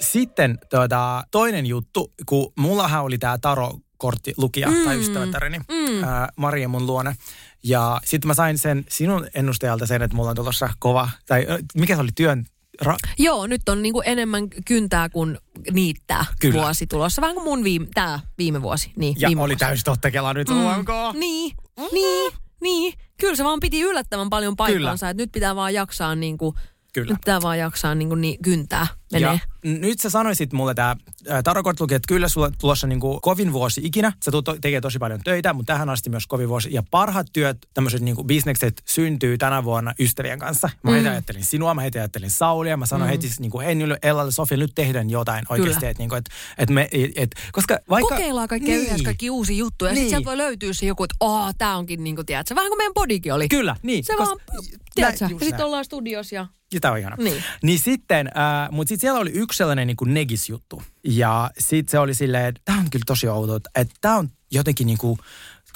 Sitten 0.00 0.58
tuota, 0.70 1.24
toinen 1.30 1.66
juttu, 1.66 2.12
kun 2.26 2.52
mullahan 2.58 3.04
oli 3.04 3.18
tämä 3.18 3.38
Taro-kortti 3.38 3.87
lukija 4.36 4.70
mm. 4.70 4.84
tai 4.84 5.00
ystävättäreni, 5.00 5.58
mm. 5.58 6.04
ää, 6.04 6.28
Maria 6.36 6.68
mun 6.68 6.86
luona. 6.86 7.14
Ja 7.62 8.00
sitten 8.04 8.28
mä 8.28 8.34
sain 8.34 8.58
sen 8.58 8.84
sinun 8.88 9.26
ennustajalta 9.34 9.86
sen, 9.86 10.02
että 10.02 10.16
mulla 10.16 10.30
on 10.30 10.36
tulossa 10.36 10.70
kova, 10.78 11.10
tai 11.26 11.46
mikä 11.74 11.94
se 11.94 12.00
oli 12.00 12.10
työn, 12.14 12.46
ra, 12.80 12.96
Joo, 13.18 13.46
nyt 13.46 13.68
on 13.68 13.82
niinku 13.82 14.02
enemmän 14.04 14.48
kyntää 14.64 15.08
kuin 15.08 15.38
niittää 15.70 16.24
Kyllä. 16.40 16.54
vuosi 16.54 16.86
tulossa. 16.86 17.22
Vähän 17.22 17.34
kuin 17.34 17.44
mun 17.44 17.64
viime, 17.64 17.86
tää 17.94 18.20
viime 18.38 18.62
vuosi. 18.62 18.92
Niin, 18.96 19.16
ja 19.18 19.28
viime 19.28 19.42
oli 19.42 19.52
vuosi. 19.52 19.58
täysin 19.58 19.84
totta 19.84 20.10
kelaa 20.10 20.34
nyt, 20.34 20.48
mm. 20.48 20.66
OMK. 20.66 20.88
Niin, 21.14 21.56
niin, 21.92 22.32
niin. 22.60 22.94
Kyllä 23.20 23.36
se 23.36 23.44
vaan 23.44 23.60
piti 23.60 23.80
yllättävän 23.80 24.30
paljon 24.30 24.56
paikkaansa, 24.56 25.08
että 25.08 25.22
nyt 25.22 25.32
pitää 25.32 25.56
vaan 25.56 25.74
jaksaa 25.74 26.14
niinku, 26.14 26.54
Kyllä. 26.92 27.12
nyt 27.12 27.20
pitää 27.20 27.42
vaan 27.42 27.58
jaksaa 27.58 27.94
niinku 27.94 28.14
niin, 28.14 28.42
kyntää 28.42 28.86
menee. 29.12 29.28
Ja 29.28 29.38
n- 29.66 29.80
nyt 29.80 30.00
sä 30.00 30.10
sanoisit 30.10 30.52
mulle 30.52 30.74
tämä 30.74 30.96
Tarokort 31.44 31.80
luki, 31.80 31.94
että 31.94 32.08
kyllä 32.08 32.28
sulla 32.28 32.50
tulossa 32.60 32.86
niinku 32.86 33.18
kovin 33.22 33.52
vuosi 33.52 33.80
ikinä. 33.84 34.12
Sä 34.24 34.30
to- 34.30 34.42
tekee 34.42 34.80
tosi 34.80 34.98
paljon 34.98 35.20
töitä, 35.24 35.52
mutta 35.52 35.72
tähän 35.72 35.90
asti 35.90 36.10
myös 36.10 36.26
kovin 36.26 36.48
vuosi. 36.48 36.68
Ja 36.72 36.82
parhaat 36.90 37.26
työt, 37.32 37.58
tämmöiset 37.74 38.00
niinku 38.00 38.24
bisnekset 38.24 38.82
syntyy 38.88 39.38
tänä 39.38 39.64
vuonna 39.64 39.92
ystävien 40.00 40.38
kanssa. 40.38 40.70
Mä 40.82 40.90
heti 40.90 41.08
ajattelin 41.08 41.44
sinua, 41.44 41.74
mä 41.74 41.80
heti 41.80 41.98
ajattelin 41.98 42.30
Saulia. 42.30 42.76
Mä 42.76 42.86
sanoin 42.86 43.10
heti 43.10 43.30
niinku 43.38 43.60
Hennylle, 43.60 43.98
Ellalle, 44.02 44.32
Sofia, 44.32 44.58
nyt 44.58 44.72
tehdään 44.74 45.10
jotain 45.10 45.44
oikeasti. 45.48 45.80
Kyllä. 45.80 45.90
Et, 45.90 45.98
niinku, 45.98 46.14
et, 46.14 46.24
et 46.58 46.70
me, 46.70 46.88
et, 47.16 47.30
koska 47.52 47.78
vaikka... 47.90 48.14
Kokeillaan 48.14 48.48
kaikkea 48.48 48.74
niin. 48.74 48.86
yhdessä, 48.86 49.04
kaikki 49.04 49.30
uusia 49.30 49.56
juttuja. 49.56 49.90
Ja 49.90 49.94
Niin. 49.94 50.02
sitten 50.02 50.10
sieltä 50.18 50.26
voi 50.30 50.36
löytyä 50.36 50.72
se 50.72 50.86
joku, 50.86 51.04
että 51.04 51.16
oh, 51.20 51.54
tää 51.58 51.76
onkin 51.76 52.04
niinku, 52.04 52.24
tiedätkö, 52.24 52.54
vähän 52.54 52.70
kuin 52.70 52.78
meidän 52.78 52.94
bodikin 52.94 53.34
oli. 53.34 53.48
Kyllä, 53.48 53.76
niin. 53.82 54.04
Se 54.04 54.14
koska- 54.16 54.36
vaan, 54.52 54.64
tiedätkö, 54.94 55.24
Näin, 55.24 55.30
ja 55.30 55.34
just 55.34 55.44
sitten 55.44 55.66
ollaan 55.66 55.84
studiossa 55.84 56.34
ja... 56.34 56.46
Ja 56.72 56.80
tämä 56.80 56.92
on 56.92 56.98
ihana. 56.98 57.16
Niin. 57.18 57.44
niin 57.62 57.78
sitten, 57.78 58.26
äh, 58.26 58.70
mutta 58.70 58.88
sitten 58.88 59.00
siellä 59.00 59.20
oli 59.20 59.30
yksi 59.30 59.56
sellainen 59.56 59.86
niin 59.86 59.96
kuin 59.96 60.14
negis-juttu. 60.14 60.82
Ja 61.04 61.50
sitten 61.58 61.90
se 61.90 61.98
oli 61.98 62.14
silleen, 62.14 62.46
että 62.46 62.60
tämä 62.64 62.78
on 62.78 62.90
kyllä 62.90 63.04
tosi 63.06 63.28
outo, 63.28 63.56
että 63.56 63.94
tämä 64.00 64.16
on 64.16 64.28
jotenkin 64.50 64.86
niin 64.86 64.98
kuin, 64.98 65.18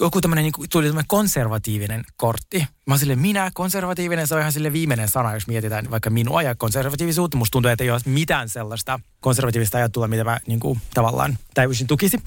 joku 0.03 0.21
tämmöinen, 0.21 0.43
niin 0.43 0.69
tuli 0.73 0.87
tämmöinen 0.87 1.09
konservatiivinen 1.09 2.05
kortti. 2.17 2.59
Mä 2.59 2.93
oon 2.95 2.99
silleen, 2.99 3.19
minä 3.19 3.51
konservatiivinen, 3.55 4.27
se 4.27 4.35
on 4.35 4.41
ihan 4.41 4.53
sille 4.53 4.73
viimeinen 4.73 5.09
sana, 5.09 5.35
jos 5.35 5.47
mietitään 5.47 5.91
vaikka 5.91 6.11
minua 6.11 6.43
ja 6.43 6.55
konservatiivisuutta. 6.55 7.37
Musta 7.37 7.53
tuntuu, 7.53 7.71
että 7.71 7.85
ei 7.85 7.91
ole 7.91 8.01
mitään 8.05 8.49
sellaista 8.49 9.01
konservatiivista 9.21 9.79
ajattelua, 9.79 10.09
mitä 10.09 10.25
mä 10.25 10.41
niin 10.47 10.61
kuin, 10.61 10.81
tavallaan 10.95 11.39
täysin 11.55 11.87
tukisi. 11.87 12.23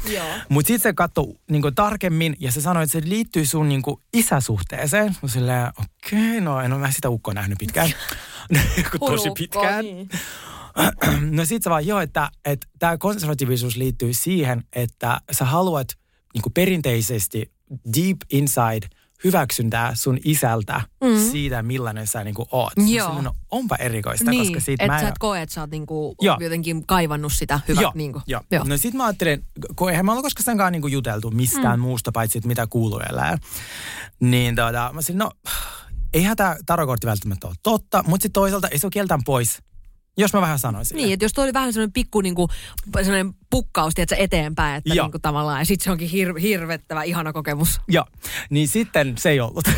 Mutta 0.50 0.68
sitten 0.68 0.90
se 0.90 0.94
katsoi 0.94 1.34
niin 1.50 1.62
kuin, 1.62 1.76
tarkemmin 1.76 2.36
ja 2.40 2.52
se 2.52 2.62
sanoi, 2.62 2.84
että 2.84 3.00
se 3.00 3.10
liittyy 3.10 3.46
sun 3.46 3.70
niin 3.70 3.82
kuin, 3.82 4.02
isäsuhteeseen. 4.14 5.16
Mä 5.22 5.30
silleen, 5.30 5.68
okei, 5.68 6.30
okay, 6.30 6.42
no 6.42 6.62
en 6.62 6.74
ole 6.74 6.82
mä 6.82 6.92
sitä 6.92 7.10
ukkoa 7.10 7.34
nähnyt 7.34 7.58
pitkään. 7.58 7.94
tosi 9.00 9.32
pitkään. 9.38 9.86
niin. 9.86 10.10
No 11.32 11.46
sit 11.46 11.64
se 11.64 11.70
vaan 11.70 11.88
joo, 11.88 12.00
että, 12.00 12.32
että 12.46 12.68
tämä 12.80 12.98
konservatiivisuus 12.98 13.76
liittyy 13.76 14.14
siihen, 14.14 14.64
että 14.74 15.22
sä 15.32 15.46
haluat 15.46 15.88
niin 16.34 16.54
perinteisesti 16.54 17.55
deep 17.96 18.18
inside 18.32 18.88
hyväksyntää 19.24 19.96
sun 19.96 20.18
isältä 20.24 20.82
mm. 21.04 21.32
siitä, 21.32 21.64
millainen 21.64 22.08
sä 22.08 22.24
niin 22.24 22.36
oot. 22.52 22.74
Joo. 22.78 23.08
Silleen, 23.08 23.24
no, 23.24 23.34
onpa 23.52 23.76
erikoista, 23.76 24.32
Niin, 24.32 24.44
koska 24.44 24.60
siitä 24.60 24.84
että 24.84 24.94
mä 24.94 25.02
sä 25.02 25.08
et 25.08 25.18
koe, 25.20 25.42
että 25.42 25.56
sä 25.56 25.62
oot 25.62 25.70
niinku 25.70 26.16
Joo. 26.22 26.38
jotenkin 26.40 26.88
kaivannut 26.88 27.34
sitä 27.34 27.60
hyvää. 27.68 27.82
Joo, 27.82 27.92
niinku. 27.96 28.22
joo. 28.28 28.42
joo. 28.52 28.64
No 28.64 28.78
sit 28.78 28.94
mä 28.94 29.06
ajattelin, 29.06 29.46
kun 29.76 29.90
eihän 29.90 30.06
me 30.06 30.12
olla 30.12 30.22
koskaan 30.22 30.72
niinku 30.72 30.88
juteltu 30.88 31.32
mistään 31.32 31.80
mm. 31.80 31.84
muusta, 31.84 32.12
paitsi 32.12 32.38
että 32.38 32.48
mitä 32.48 32.68
kuuluu 32.68 33.02
elää. 33.10 33.38
Niin 34.20 34.56
tota, 34.56 34.92
mä 34.94 35.02
sanoin, 35.02 35.20
no 35.20 35.32
eihän 36.14 36.38
tämä 36.38 36.56
tarokortti 36.66 37.08
välttämättä 37.08 37.48
ole 37.48 37.56
totta, 37.64 38.04
mutta 38.08 38.24
sitten 38.24 38.34
toisaalta 38.34 38.68
ei 38.68 38.80
se 38.80 38.86
ole 38.86 38.92
kieltään 38.92 39.24
pois, 39.26 39.60
jos 40.18 40.34
mä 40.34 40.42
vähän 40.42 40.60
sanoisin. 40.60 40.98
Niin, 40.98 41.14
että 41.14 41.26
jos 41.26 41.34
toi 41.34 41.44
oli 41.44 41.54
vähän 41.54 41.74
semmoinen 41.74 41.94
pikku 41.94 42.22
niinku, 42.22 42.48
semmoinen 42.98 43.34
pukkaus, 43.50 43.94
tiedätkö, 43.94 44.16
eteenpäin, 44.16 44.76
että 44.76 44.94
Joo. 44.94 45.06
niinku 45.06 45.20
tavallaan, 45.20 45.60
ja 45.60 45.66
sitten 45.66 45.84
se 45.84 45.92
onkin 45.92 46.10
hir- 46.10 46.40
hirvettävä, 46.40 47.04
ihana 47.04 47.34
kokemus. 47.34 47.82
Joo, 47.88 48.06
niin 48.50 48.68
sitten 48.68 49.18
se 49.18 49.30
ei 49.30 49.40
ollut. 49.40 49.64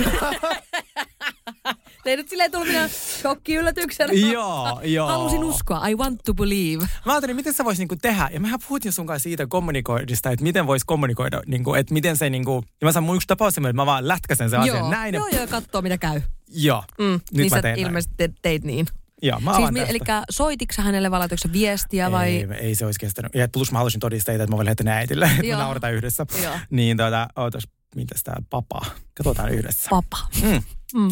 Ei 2.05 2.17
nyt 2.17 2.29
silleen 2.29 2.51
tullut 2.51 2.67
minä 2.67 2.87
shokki 3.21 3.55
yllätyksenä. 3.55 4.13
joo, 4.13 4.81
joo. 4.83 5.07
Halusin 5.07 5.43
uskoa, 5.43 5.87
I 5.87 5.95
want 5.95 6.19
to 6.25 6.33
believe. 6.33 6.85
Mä 7.05 7.11
ajattelin, 7.13 7.35
miten 7.35 7.53
sä 7.53 7.65
vois 7.65 7.77
niinku 7.77 7.95
tehdä. 7.95 8.29
Ja 8.33 8.39
mehän 8.39 8.59
puhuttiin 8.67 8.91
sun 8.93 9.07
kanssa 9.07 9.23
siitä 9.23 9.47
kommunikoidista, 9.47 10.29
että 10.31 10.43
miten 10.43 10.67
vois 10.67 10.83
kommunikoida, 10.83 11.41
niinku, 11.45 11.73
että 11.73 11.93
miten 11.93 12.17
se 12.17 12.29
niinku... 12.29 12.63
Ja 12.81 12.85
mä 12.87 12.91
sanon, 12.91 13.05
mun 13.05 13.15
yksi 13.15 13.27
tapaus 13.27 13.57
että 13.57 13.73
mä 13.73 13.85
vaan 13.85 14.07
lätkäsen 14.07 14.49
sen 14.49 14.59
asian 14.59 14.77
joo, 14.77 14.89
näin. 14.91 15.13
ja- 15.15 15.19
joo, 15.19 15.27
joo, 15.27 15.47
katsoo 15.47 15.81
mitä 15.81 15.97
käy. 15.97 16.21
Joo, 16.49 16.83
Mm, 16.99 17.05
nyt 17.05 17.21
niin 17.31 17.49
mä 17.51 17.61
teen 17.61 17.73
näin. 17.75 17.87
ilmeisesti 17.87 18.13
te- 18.17 18.33
teit 18.41 18.63
niin. 18.63 18.85
Joo, 19.21 19.39
mä 19.39 19.55
Siis, 19.55 19.71
mi- 19.71 19.79
eli 19.79 19.99
soititko 20.29 20.73
sä 20.73 20.81
hänelle 20.81 21.11
vai 21.11 21.27
viestiä 21.51 22.11
vai? 22.11 22.27
Ei, 22.29 22.47
ei 22.59 22.75
se 22.75 22.85
olisi 22.85 22.99
kestänyt. 22.99 23.35
Ja 23.35 23.47
plus 23.47 23.71
mä 23.71 23.77
halusin 23.77 23.99
todisteita, 23.99 24.43
että 24.43 24.51
mä 24.51 24.57
voin 24.57 24.65
lähettää 24.65 24.97
äitille, 24.97 25.25
että 25.25 25.41
me 25.41 25.55
naurataan 25.55 25.93
yhdessä. 25.93 26.25
Joo. 26.43 26.53
Niin 26.69 26.97
tota, 26.97 27.27
ootas, 27.35 27.67
mitäs 27.95 28.23
tää 28.23 28.41
papa? 28.49 28.81
Katsotaan 29.13 29.51
yhdessä. 29.51 29.89
Papa. 29.89 30.17
Mm. 30.41 30.63
Mm. 30.93 31.09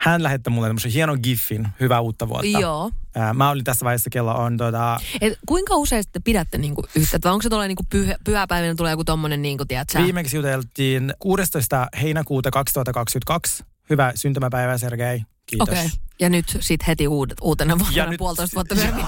Hän 0.00 0.22
lähetti 0.22 0.50
mulle 0.50 0.68
tämmöisen 0.68 0.92
hienon 0.92 1.18
giffin, 1.22 1.68
hyvää 1.80 2.00
uutta 2.00 2.28
vuotta. 2.28 2.60
Joo. 2.60 2.90
Mä 3.34 3.50
olin 3.50 3.64
tässä 3.64 3.84
vaiheessa, 3.84 4.10
kello 4.10 4.34
on 4.34 4.56
tota, 4.56 5.00
Et 5.20 5.38
kuinka 5.46 5.76
usein 5.76 6.02
sitten 6.02 6.22
pidätte 6.22 6.58
niinku 6.58 6.82
yhteyttä? 6.94 7.28
Vai 7.28 7.32
onko 7.32 7.42
se 7.42 7.48
tuolla 7.48 7.66
niinku 7.66 7.84
pyhä, 7.90 8.16
pyhäpäivänä 8.24 8.74
tulee 8.74 8.90
joku 8.90 9.04
tommonen, 9.04 9.42
niinku, 9.42 9.64
tiedätkö? 9.64 10.02
Viimeksi 10.02 10.36
juteltiin 10.36 11.14
16. 11.18 11.86
heinäkuuta 12.02 12.50
2022. 12.50 13.64
Hyvää 13.90 14.12
syntymäpäivää, 14.14 14.78
Sergei. 14.78 15.22
Kiitos. 15.46 15.68
Okay. 15.68 15.88
Ja 16.20 16.28
nyt 16.28 16.58
sitten 16.60 16.86
heti 16.86 17.08
uudet, 17.08 17.38
uutena 17.40 17.78
vuonna, 17.78 17.96
Ja 17.96 18.06
nyt, 18.06 18.18
puolitoista 18.18 18.54
vuotta 18.54 18.74
myöhemmin. 18.74 19.06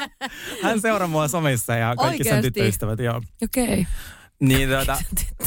Hän 0.62 0.80
seuraa 0.80 1.08
mua 1.08 1.28
somessa 1.28 1.76
ja 1.76 1.94
kaikki 1.96 2.24
sen 2.24 2.32
Oikeesti? 2.32 2.50
tyttöystävät, 2.50 2.98
joo. 2.98 3.22
Okei. 3.42 3.64
Okay. 3.64 3.84
Niin 4.40 4.68
tota, 4.68 4.98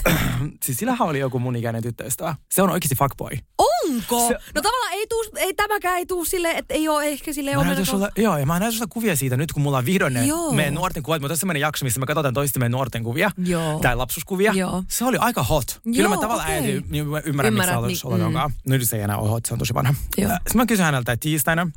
siis 0.65 0.77
sillähän 0.77 1.07
oli 1.07 1.19
joku 1.19 1.39
mun 1.39 1.55
ikäinen 1.55 1.83
tyttöystävä. 1.83 2.35
Se 2.51 2.61
on 2.61 2.69
oikeasti 2.69 2.95
fuckboy. 2.95 3.31
Onko? 3.57 4.27
Se- 4.27 4.37
no 4.55 4.61
tavallaan 4.61 4.93
ei, 4.93 5.07
tuu, 5.07 5.23
ei 5.35 5.53
tämäkään 5.53 5.97
ei 5.97 6.05
tuu 6.05 6.25
silleen, 6.25 6.55
että 6.57 6.73
ei 6.73 6.87
ole 6.87 7.05
ehkä 7.07 7.33
silleen 7.33 7.57
Mä 7.57 7.63
näytän 7.63 7.81
omena- 7.81 7.91
sulle, 7.91 8.09
joo, 8.17 8.37
ja 8.37 8.45
mä 8.45 8.53
näytän 8.59 8.73
sulle 8.73 8.87
kuvia 8.89 9.15
siitä 9.15 9.37
nyt, 9.37 9.51
kun 9.53 9.61
mulla 9.63 9.77
on 9.77 9.85
vihdoin 9.85 10.13
ne 10.13 10.25
Joo. 10.25 10.51
meidän 10.51 10.73
nuorten 10.73 11.03
kuvat. 11.03 11.21
Mutta 11.21 11.33
on 11.33 11.37
semmoinen 11.37 11.61
jakso, 11.61 11.85
missä 11.85 11.99
me 11.99 12.05
katsotaan 12.05 12.33
toista 12.33 12.59
meidän 12.59 12.71
nuorten 12.71 13.03
kuvia. 13.03 13.31
Joo. 13.45 13.79
Tai 13.79 13.95
lapsuskuvia. 13.95 14.53
Joo. 14.55 14.83
Se 14.87 15.05
oli 15.05 15.17
aika 15.17 15.43
hot. 15.43 15.79
Kyllä 15.83 15.99
Joo, 15.99 16.09
mä 16.09 16.17
tavallaan 16.21 16.47
okei. 16.47 16.57
äiti, 16.75 16.85
niin 16.89 17.05
ymmärrän, 17.05 17.23
miksi 17.25 17.47
Ymmärrät, 17.47 17.75
haluaisi 17.75 18.07
niin, 18.07 18.31
mm. 18.31 18.71
Nyt 18.71 18.89
se 18.89 18.95
ei 18.97 19.01
enää 19.01 19.17
ole 19.17 19.29
hot, 19.29 19.45
se 19.45 19.53
on 19.53 19.59
tosi 19.59 19.73
vanha. 19.73 19.93
Joo. 20.17 20.31
Äh, 20.31 20.37
Sitten 20.37 20.57
mä 20.57 20.65
kysyin 20.65 20.85
häneltä, 20.85 21.17
tiistaina 21.17 21.67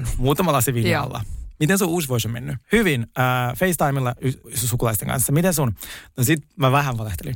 22.37. 0.00 0.06
Muutama 0.16 0.52
lasi 0.52 0.74
viiniä 0.74 0.92
Joo. 0.92 1.04
alla. 1.04 1.24
Miten 1.60 1.78
sun 1.78 1.88
uusi 1.88 2.08
vuosi 2.08 2.28
on 2.28 2.32
mennyt? 2.32 2.56
Hyvin. 2.72 3.06
Äh, 3.18 3.56
FaceTimella 3.58 4.14
y- 4.20 4.32
sukulaisten 4.54 5.08
kanssa. 5.08 5.32
Miten 5.32 5.54
sun? 5.54 5.74
No 6.16 6.24
sit 6.24 6.42
mä 6.56 6.72
vähän 6.72 6.98
valehtelin. 6.98 7.34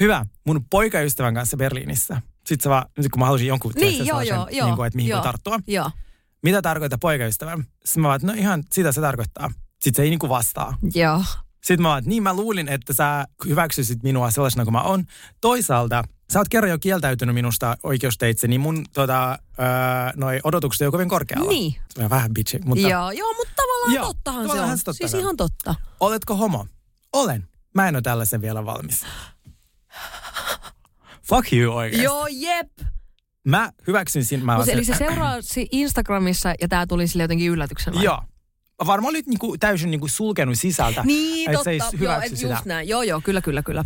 Hyvä. 0.00 0.26
Mun 0.46 0.64
poikaystävän 0.70 1.34
kanssa 1.34 1.56
Berliinissä. 1.56 2.22
Sitten 2.46 2.62
se 2.62 2.68
vaan, 2.70 2.86
nyt 2.98 3.08
kun 3.12 3.20
mä 3.20 3.26
halusin 3.26 3.46
jonkun 3.46 3.72
Niin, 3.76 4.06
joo, 4.06 4.20
joo, 4.22 4.48
joo. 4.50 4.66
Niin 4.66 4.76
kuin, 4.76 4.86
että 4.86 4.96
mihin 4.96 5.10
joo, 5.10 5.18
voi 5.18 5.24
tarttua. 5.24 5.58
Joo, 5.66 5.90
Mitä 6.42 6.62
tarkoittaa 6.62 6.98
poikaystävä? 6.98 7.58
Sitten 7.84 8.02
mä 8.02 8.08
vaan, 8.08 8.20
no 8.22 8.32
ihan 8.32 8.64
sitä 8.70 8.92
se 8.92 9.00
tarkoittaa. 9.00 9.50
Sitten 9.82 9.94
se 9.94 10.02
ei 10.02 10.10
niinku 10.10 10.28
vastaa. 10.28 10.76
joo. 10.94 11.24
Sitten 11.64 11.82
mä 11.82 11.88
vaan, 11.88 12.02
niin 12.06 12.22
mä 12.22 12.34
luulin, 12.34 12.68
että 12.68 12.92
sä 12.92 13.24
hyväksyisit 13.46 14.02
minua 14.02 14.30
sellaisena 14.30 14.64
kuin 14.64 14.72
mä 14.72 14.82
oon. 14.82 15.04
Toisaalta, 15.40 16.04
sä 16.32 16.38
oot 16.38 16.48
kerran 16.48 16.70
jo 16.70 16.78
kieltäytynyt 16.78 17.34
minusta 17.34 17.76
oikeusteitse, 17.82 18.48
niin 18.48 18.60
mun 18.60 18.84
tota, 18.92 19.30
öö, 19.32 19.36
noi 20.16 20.40
odotukset 20.44 20.80
ei 20.80 20.86
ole 20.86 20.92
kovin 20.92 21.08
korkealla. 21.08 21.48
Niin. 21.50 21.74
On 21.98 22.10
vähän 22.10 22.34
bitchy, 22.34 22.60
mutta 22.64 22.88
Joo, 22.88 23.10
joo, 23.10 23.34
mutta 23.34 23.52
tavallaan 23.56 23.94
Joo, 23.94 24.06
tottahan 24.06 24.48
se 24.50 24.60
on. 24.60 24.78
se 24.78 24.84
totta 24.84 24.98
siis 24.98 25.14
on. 25.14 25.20
ihan 25.20 25.36
totta. 25.36 25.74
oletko 26.00 26.36
homo? 26.36 26.66
Olen. 27.12 27.48
Mä 27.74 27.88
en 27.88 27.96
ole 27.96 28.02
tällaisen 28.02 28.40
vielä 28.40 28.64
valmis. 28.64 29.02
Fuck 31.28 31.52
you 31.52 31.76
oikeesti. 31.76 32.04
Joo, 32.04 32.26
jep. 32.30 32.68
Mä 33.44 33.72
hyväksyn 33.86 34.24
sin... 34.24 34.44
Mä 34.44 34.56
Mut 34.56 34.68
eli 34.68 34.84
se 34.84 34.94
seuraa 34.94 35.34
Instagramissa 35.72 36.54
ja 36.60 36.68
tää 36.68 36.86
tuli 36.86 37.08
sille 37.08 37.24
jotenkin 37.24 37.50
yllätyksenä. 37.50 38.02
Joo. 38.02 38.22
Varmaan 38.86 39.10
olit 39.10 39.26
niinku 39.26 39.58
täysin 39.58 39.90
niinku 39.90 40.08
sulkenut 40.08 40.58
sisältä. 40.58 41.02
Niin, 41.04 41.50
että 41.50 41.56
totta. 41.56 41.70
ei 41.70 41.80
joo, 42.00 42.20
et 42.20 42.36
sitä. 42.36 42.52
just 42.52 42.64
näin. 42.64 42.88
Joo, 42.88 43.02
joo, 43.02 43.20
kyllä, 43.20 43.40
kyllä, 43.40 43.62
kyllä. 43.62 43.84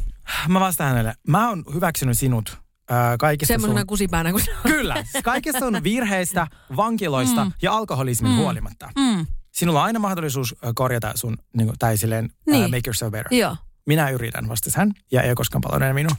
Mä 0.48 0.60
vastaan 0.60 0.90
hänelle. 0.90 1.14
Mä 1.28 1.48
oon 1.48 1.64
hyväksynyt 1.74 2.18
sinut 2.18 2.58
ää, 2.90 3.16
kaikista 3.16 3.54
Semmoisena 3.54 3.80
sun... 3.80 3.86
kusipäänä 3.86 4.30
kuin 4.30 4.44
Kyllä. 4.62 5.04
Kaikista 5.24 5.58
sun 5.58 5.82
virheistä, 5.82 6.46
vankiloista 6.76 7.44
mm. 7.44 7.52
ja 7.62 7.72
alkoholismin 7.72 8.32
mm. 8.32 8.36
huolimatta. 8.36 8.90
Mm, 8.98 9.26
Sinulla 9.52 9.80
on 9.80 9.86
aina 9.86 9.98
mahdollisuus 9.98 10.54
ö, 10.64 10.72
korjata 10.74 11.12
sun, 11.14 11.36
niin 11.56 11.66
kuin, 11.66 11.78
tai 11.78 11.96
silleen, 11.96 12.24
niin. 12.24 12.60
Niin. 12.60 12.70
make 12.70 12.82
yourself 12.86 13.12
better. 13.12 13.34
joo. 13.34 13.56
Minä 13.86 14.10
yritän, 14.10 14.48
vastasi 14.48 14.76
hän, 14.76 14.92
ja 15.12 15.22
ei 15.22 15.34
koskaan 15.34 15.60
palannut 15.60 15.94
minun. 15.94 16.16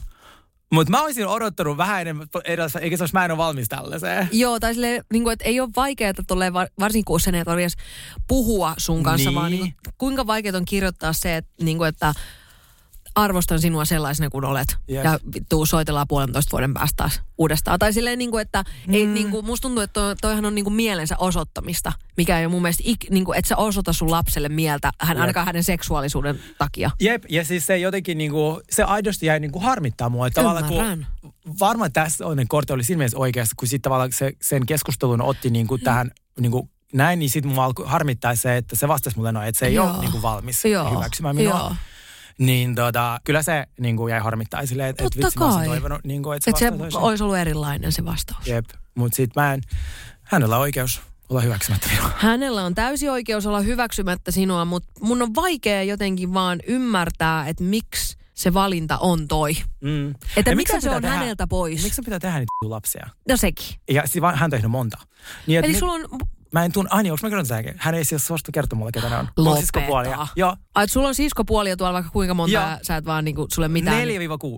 Mutta 0.72 0.90
mä 0.90 1.02
olisin 1.02 1.26
odottanut 1.26 1.76
vähän 1.76 2.00
enemmän, 2.00 2.28
eikä 2.80 2.96
se 2.96 3.02
olisi 3.02 3.14
mä 3.14 3.24
en 3.24 3.30
ole 3.30 3.38
valmis 3.38 3.68
tällaiseen. 3.68 4.28
Joo, 4.32 4.60
tai 4.60 4.74
silleen, 4.74 5.04
niin 5.12 5.22
kuin, 5.22 5.32
että 5.32 5.44
ei 5.44 5.60
ole 5.60 5.68
vaikeaa 5.76 6.12
tolleen, 6.26 6.52
var- 6.52 6.68
varsinkin 6.80 7.04
kun 7.04 7.20
sen 7.20 7.34
ei 7.34 7.44
tarvitse 7.44 7.78
puhua 8.28 8.74
sun 8.78 9.02
kanssa, 9.02 9.30
Niin. 9.30 9.34
vaan 9.34 9.50
niin 9.50 9.60
kuin, 9.60 9.74
kuinka 9.98 10.26
vaikeaa 10.26 10.56
on 10.56 10.64
kirjoittaa 10.64 11.12
se, 11.12 11.36
että, 11.36 11.50
niin 11.64 11.78
kuin, 11.78 11.88
että 11.88 12.14
arvostan 13.18 13.60
sinua 13.60 13.84
sellaisena 13.84 14.30
kuin 14.30 14.44
olet. 14.44 14.76
Yes. 14.90 15.04
Ja 15.04 15.18
tuu 15.48 15.66
soitellaan 15.66 16.08
puolentoista 16.08 16.50
vuoden 16.52 16.74
päästä 16.74 16.94
taas 16.96 17.20
uudestaan. 17.38 17.78
Tai 17.78 17.92
silleen, 17.92 18.18
niin 18.18 18.30
kuin, 18.30 18.42
että 18.42 18.64
ei, 18.92 19.06
Mm. 19.06 19.14
niin 19.14 19.30
kuin, 19.30 19.46
musta 19.46 19.62
tuntuu, 19.68 19.82
että 19.82 20.00
toi, 20.00 20.16
toihan 20.20 20.44
on 20.44 20.54
niin 20.54 20.64
kuin 20.64 20.74
mielensä 20.74 21.16
osoittamista, 21.18 21.92
mikä 22.16 22.38
ei 22.38 22.44
ole 22.46 22.52
mun 22.52 22.62
mielestä, 22.62 22.82
ik, 22.86 23.10
niin 23.10 23.24
kuin, 23.24 23.38
että 23.38 23.48
sä 23.48 23.56
osoita 23.56 23.92
sun 23.92 24.10
lapselle 24.10 24.48
mieltä, 24.48 24.90
hän, 25.00 25.16
Jep. 25.16 25.20
ainakaan 25.20 25.46
hänen 25.46 25.64
seksuaalisuuden 25.64 26.38
takia. 26.58 26.90
Jep, 27.00 27.24
ja 27.28 27.44
siis 27.44 27.66
se 27.66 27.78
jotenkin 27.78 28.18
niinku, 28.18 28.60
se 28.70 28.82
aidosti 28.82 29.26
jäi 29.26 29.40
niinku 29.40 29.60
harmittaa 29.60 30.08
mua. 30.08 30.26
Että 30.26 30.40
tavallaan 30.42 30.72
kun, 30.72 31.06
varmaan 31.60 31.92
tässä 31.92 32.26
on 32.26 32.38
kortti 32.48 32.72
oli 32.72 32.84
siinä 32.84 32.98
mielessä 32.98 33.18
oikeassa, 33.18 33.54
kun 33.58 33.68
sitten 33.68 33.82
tavallaan 33.82 34.12
se, 34.12 34.32
sen 34.42 34.66
keskustelun 34.66 35.22
otti 35.22 35.50
niinku 35.50 35.78
tähän 35.78 36.10
niinku, 36.40 36.68
näin, 36.92 37.18
niin 37.18 37.30
sitten 37.30 37.52
mua 37.52 37.64
alkoi 37.64 37.86
harmittaa 37.88 38.34
se, 38.34 38.56
että 38.56 38.76
se 38.76 38.88
vastasi 38.88 39.16
mulle 39.16 39.32
noin, 39.32 39.48
että 39.48 39.58
se 39.58 39.66
ei 39.66 39.74
Joo. 39.74 39.90
ole 39.90 39.98
niinku 39.98 40.22
valmis 40.22 40.64
Joo. 40.64 40.90
hyväksymään 40.90 41.36
minua. 41.36 41.58
Joo. 41.58 41.74
Niin 42.38 42.74
tota, 42.74 43.20
kyllä 43.24 43.42
se 43.42 43.66
niinku 43.80 44.08
jäi 44.08 44.20
harmittaa 44.20 44.66
silleen, 44.66 44.88
että 44.90 45.04
et 45.04 45.16
vitsi 45.16 45.38
mä 45.38 45.44
olisin 45.44 45.58
kai. 45.60 45.66
toivonut, 45.68 46.04
niinku, 46.04 46.32
että 46.32 46.44
se 46.44 46.50
Että 46.50 46.58
se 46.58 46.70
vastaa 46.70 46.78
toisin. 46.90 47.00
olisi 47.00 47.24
ollut 47.24 47.36
erilainen 47.36 47.92
se 47.92 48.04
vastaus. 48.04 48.46
Jep, 48.46 48.64
mutta 48.94 49.16
sitten 49.16 49.42
mä 49.42 49.54
en, 49.54 49.60
hänellä 50.22 50.56
on 50.56 50.62
oikeus 50.62 51.00
olla 51.28 51.40
hyväksymättä 51.40 51.88
minua. 51.94 52.10
Hänellä 52.16 52.64
on 52.64 52.74
täysi 52.74 53.08
oikeus 53.08 53.46
olla 53.46 53.60
hyväksymättä 53.60 54.30
sinua, 54.30 54.64
mutta 54.64 54.88
mun 55.00 55.22
on 55.22 55.34
vaikea 55.34 55.82
jotenkin 55.82 56.34
vaan 56.34 56.58
ymmärtää, 56.66 57.48
että 57.48 57.64
miksi 57.64 58.16
se 58.34 58.54
valinta 58.54 58.98
on 58.98 59.28
toi. 59.28 59.52
Mm. 59.80 60.10
Että 60.36 60.50
Ja 60.50 60.56
mitä 60.56 60.80
se 60.80 60.90
on 60.90 61.02
tehdä- 61.02 61.16
häneltä 61.16 61.46
pois. 61.46 61.82
Miksi 61.82 61.96
se 61.96 62.02
pitää 62.02 62.18
tehdä 62.18 62.38
niitä 62.38 62.52
lapsia? 62.62 63.08
No 63.28 63.36
sekin. 63.36 63.66
Ja 63.90 64.02
si- 64.06 64.20
vaan 64.20 64.34
hän 64.34 64.44
on 64.46 64.50
tehnyt 64.50 64.70
monta. 64.70 64.98
Niin, 65.46 65.58
et 65.58 65.64
Eli 65.64 65.72
nyt- 65.72 65.78
sulla 65.80 65.92
on... 65.92 66.08
Mä 66.52 66.64
en 66.64 66.72
tunne, 66.72 66.88
ai 66.92 67.02
niin, 67.02 67.12
onko 67.12 67.26
mä 67.26 67.30
kertonut 67.30 67.48
tämäkin? 67.48 67.74
Hän 67.76 67.94
ei 67.94 68.04
siis 68.04 68.26
suostu 68.26 68.52
kertoa 68.52 68.78
mulle, 68.78 68.92
ketä 68.92 69.08
ne 69.08 69.16
on. 69.16 69.28
Lopeta. 69.36 69.60
siskopuolia. 69.60 70.26
Joo, 70.36 70.56
Ai, 70.74 70.84
että 70.84 70.92
sulla 70.92 71.08
on 71.08 71.14
siskopuolia 71.14 71.76
tuolla 71.76 71.92
vaikka 71.92 72.10
kuinka 72.10 72.34
monta 72.34 72.54
Joo. 72.54 72.62
ja 72.62 72.78
sä 72.82 72.96
et 72.96 73.04
vaan 73.04 73.24
niinku, 73.24 73.46
sulle 73.52 73.68
mitään. 73.68 74.08
4-6. 74.08 74.08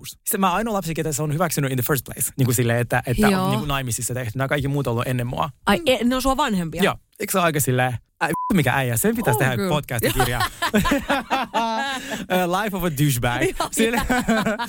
Sitten 0.05 0.39
mä 0.39 0.51
ainoa 0.51 0.73
lapsi, 0.73 0.93
ketä 0.93 1.13
se 1.13 1.23
on 1.23 1.33
hyväksynyt 1.33 1.71
in 1.71 1.77
the 1.77 1.83
first 1.87 2.05
place. 2.05 2.31
Niin 2.37 2.45
kuin 2.45 2.55
silleen, 2.55 2.79
että, 2.79 3.03
että 3.05 3.27
Joo. 3.27 3.43
on 3.43 3.49
niin 3.49 3.59
kuin 3.59 3.67
naimisissa 3.67 4.13
tehty. 4.13 4.37
Nämä 4.37 4.47
kaikki 4.47 4.67
muut 4.67 4.87
on 4.87 4.91
ollut 4.91 5.07
ennen 5.07 5.27
mua. 5.27 5.49
Ai, 5.65 5.81
e, 5.85 6.03
ne 6.03 6.15
on 6.15 6.21
sua 6.21 6.37
vanhempia? 6.37 6.83
Joo. 6.83 6.95
Eikö 7.19 7.31
se 7.31 7.37
ole 7.37 7.45
aika 7.45 7.59
silleen, 7.59 7.97
mikä 8.53 8.73
äijä, 8.73 8.97
sen 8.97 9.15
pitäisi 9.15 9.35
On 9.35 9.39
tehdä 9.39 9.55
kyllä. 9.55 9.69
podcast-kirja. 9.69 10.41
Uh, 10.73 12.51
Life 12.61 12.77
of 12.77 12.83
a 12.83 12.89
douchebag. 12.89 13.41
Sille, 13.71 14.01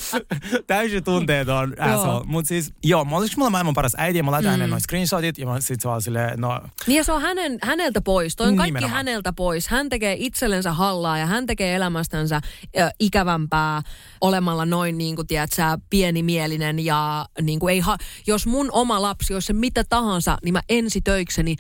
täysin 0.67 1.05
tunteeton 1.05 1.75
asshole. 1.81 2.25
Mutta 2.27 2.49
siis, 2.49 2.73
joo, 2.85 3.05
mä 3.05 3.17
olisiko 3.17 3.39
mulla 3.41 3.51
maailman 3.51 3.75
paras 3.75 3.93
äiti 3.99 4.19
ja 4.19 4.25
mä 4.25 4.31
laitan 4.31 4.49
mm. 4.49 4.53
hänen 4.53 4.71
noin 4.71 4.83
screenshotit 4.83 5.39
ja 5.39 5.47
mä 5.47 5.61
sit 5.61 5.81
se 5.81 5.89
vaan 5.89 6.03
silleen, 6.03 6.41
no, 6.41 6.61
Niin 6.87 6.97
ja 6.97 7.05
se 7.05 7.13
on 7.13 7.23
hänen, 7.23 7.59
häneltä 7.63 8.01
pois. 8.01 8.37
Toi 8.37 8.49
on 8.49 8.57
kaikki 8.57 8.71
Nimenomaan. 8.71 8.97
häneltä 8.97 9.33
pois. 9.33 9.69
Hän 9.69 9.89
tekee 9.89 10.17
itsellensä 10.19 10.73
hallaa 10.73 11.19
ja 11.19 11.27
hän 11.27 11.47
tekee 11.47 11.75
elämästänsä 11.75 12.41
ö, 12.79 12.91
ikävämpää 13.01 13.83
olemalla 14.21 14.67
noin 14.67 14.99
niin 14.99 15.17
kuin, 15.17 15.27
tiedät, 15.27 15.53
sä, 15.53 15.79
pienimielinen 15.91 16.85
ja 16.85 17.27
niin 17.43 17.59
kuin 17.59 17.73
ei 17.73 17.81
ha- 17.81 17.99
jos 18.27 18.47
mun 18.47 18.69
oma 18.73 19.03
lapsi 19.03 19.35
olisi 19.35 19.47
se 19.47 19.53
mitä 19.53 19.85
tahansa, 19.89 20.39
niin 20.45 20.53
mä 20.53 20.61
ensi 20.69 21.01
töikseni 21.01 21.57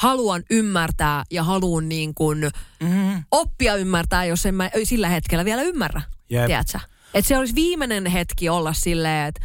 haluan 0.00 0.42
ymmärtää 0.50 1.24
ja 1.30 1.44
haluan 1.44 1.88
niin 1.88 2.14
kuin 2.14 2.50
mm, 2.82 3.22
oppia 3.30 3.76
ymmärtää, 3.76 4.24
jos 4.24 4.46
en 4.46 4.54
mä 4.54 4.70
sillä 4.84 5.08
hetkellä 5.08 5.44
vielä 5.44 5.62
ymmärrä. 5.62 6.02
Jep. 6.30 6.46
Tiedätkö? 6.46 6.78
Että 7.14 7.28
se 7.28 7.38
olisi 7.38 7.54
viimeinen 7.54 8.06
hetki 8.06 8.48
olla 8.48 8.72
silleen, 8.72 9.28
että 9.28 9.40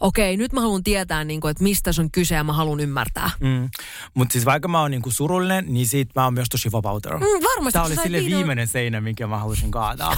okei, 0.00 0.36
nyt 0.36 0.52
mä 0.52 0.60
haluan 0.60 0.84
tietää, 0.84 1.24
niin 1.24 1.40
kuin, 1.40 1.50
että 1.50 1.62
mistä 1.62 1.92
se 1.92 2.00
on 2.00 2.10
kyse 2.10 2.34
ja 2.34 2.44
mä 2.44 2.52
haluan 2.52 2.80
ymmärtää. 2.80 3.30
mm. 3.40 3.70
Mutta 4.14 4.32
siis 4.32 4.44
vaikka 4.44 4.68
mä 4.68 4.80
oon 4.80 4.90
niinku 4.90 5.10
surullinen, 5.10 5.64
niin 5.74 5.86
sit 5.86 6.08
mä 6.14 6.24
oon 6.24 6.34
myös 6.34 6.48
tosi 6.48 6.72
vapautunut. 6.72 7.20
Mm, 7.20 7.26
varmasti. 7.26 7.72
Tämä 7.72 7.84
oli 7.84 7.96
sille 7.96 8.18
videon- 8.18 8.36
viimeinen 8.36 8.68
seinä, 8.68 9.00
minkä 9.00 9.26
mä 9.26 9.38
halusin 9.38 9.70
kaadaa. 9.70 10.16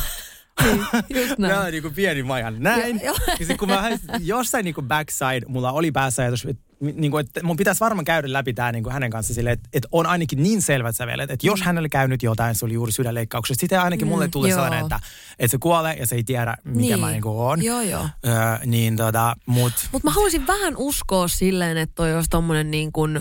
Just 1.17 1.39
näin. 1.39 1.51
Nämä 1.51 1.61
on 1.61 1.73
niinku 1.73 1.91
pieni 1.91 2.23
majan 2.23 2.57
näin. 2.59 3.01
Joo, 3.05 3.15
joo. 3.27 3.37
Ja 3.41 3.47
sit 3.47 3.57
kun 3.59 3.69
mä 3.69 3.91
jossain 4.21 4.65
niinku 4.65 4.83
backside, 4.83 5.41
mulla 5.49 5.73
oli 5.73 5.93
päässä 5.93 6.23
ajatus, 6.23 6.45
että 6.45 6.63
niin 6.83 7.11
kuin, 7.11 7.25
että 7.27 7.43
mun 7.43 7.57
pitäisi 7.57 7.81
varmaan 7.81 8.05
käydä 8.05 8.33
läpi 8.33 8.55
tämä 8.55 8.73
niin 8.73 8.83
kuin 8.83 8.93
hänen 8.93 9.11
kanssa 9.11 9.35
silleen, 9.35 9.53
että, 9.55 9.69
että 9.73 9.89
on 9.93 10.07
ainakin 10.07 10.43
niin 10.43 10.63
selvät 10.63 10.97
sävelet, 10.97 11.31
että 11.31 11.47
jos 11.47 11.63
hänelle 11.63 11.89
käy 11.89 12.09
nyt 12.09 12.23
jotain, 12.23 12.55
se 12.55 12.65
oli 12.65 12.75
juuri 12.75 12.93
sydänleikkauksessa, 12.93 13.61
sitten 13.61 13.81
ainakin 13.81 14.07
mulle 14.09 14.29
tulee 14.29 14.51
joo. 14.51 14.57
sellainen, 14.57 14.81
että, 14.83 15.01
että 15.39 15.51
se 15.51 15.59
kuolee 15.59 15.95
ja 15.95 16.07
se 16.07 16.15
ei 16.15 16.25
tiedä, 16.25 16.57
mikä 16.65 16.79
Niin. 16.79 17.01
mä 17.01 17.11
niin 17.11 17.23
kuin 17.23 17.37
oon. 17.37 17.65
Joo, 17.65 17.81
joo. 17.81 18.09
Öö, 18.27 18.33
niin 18.67 18.97
tota, 18.97 19.37
mut 19.47 19.73
Mutta 19.93 20.09
mä 20.09 20.15
haluaisin 20.15 20.47
vähän 20.47 20.77
uskoa 20.77 21.29
silleen, 21.29 21.77
että 21.77 21.95
toi 21.95 22.15
olisi 22.15 22.31
tommonen 22.31 22.71
niin 22.71 22.93
kuin 22.93 23.21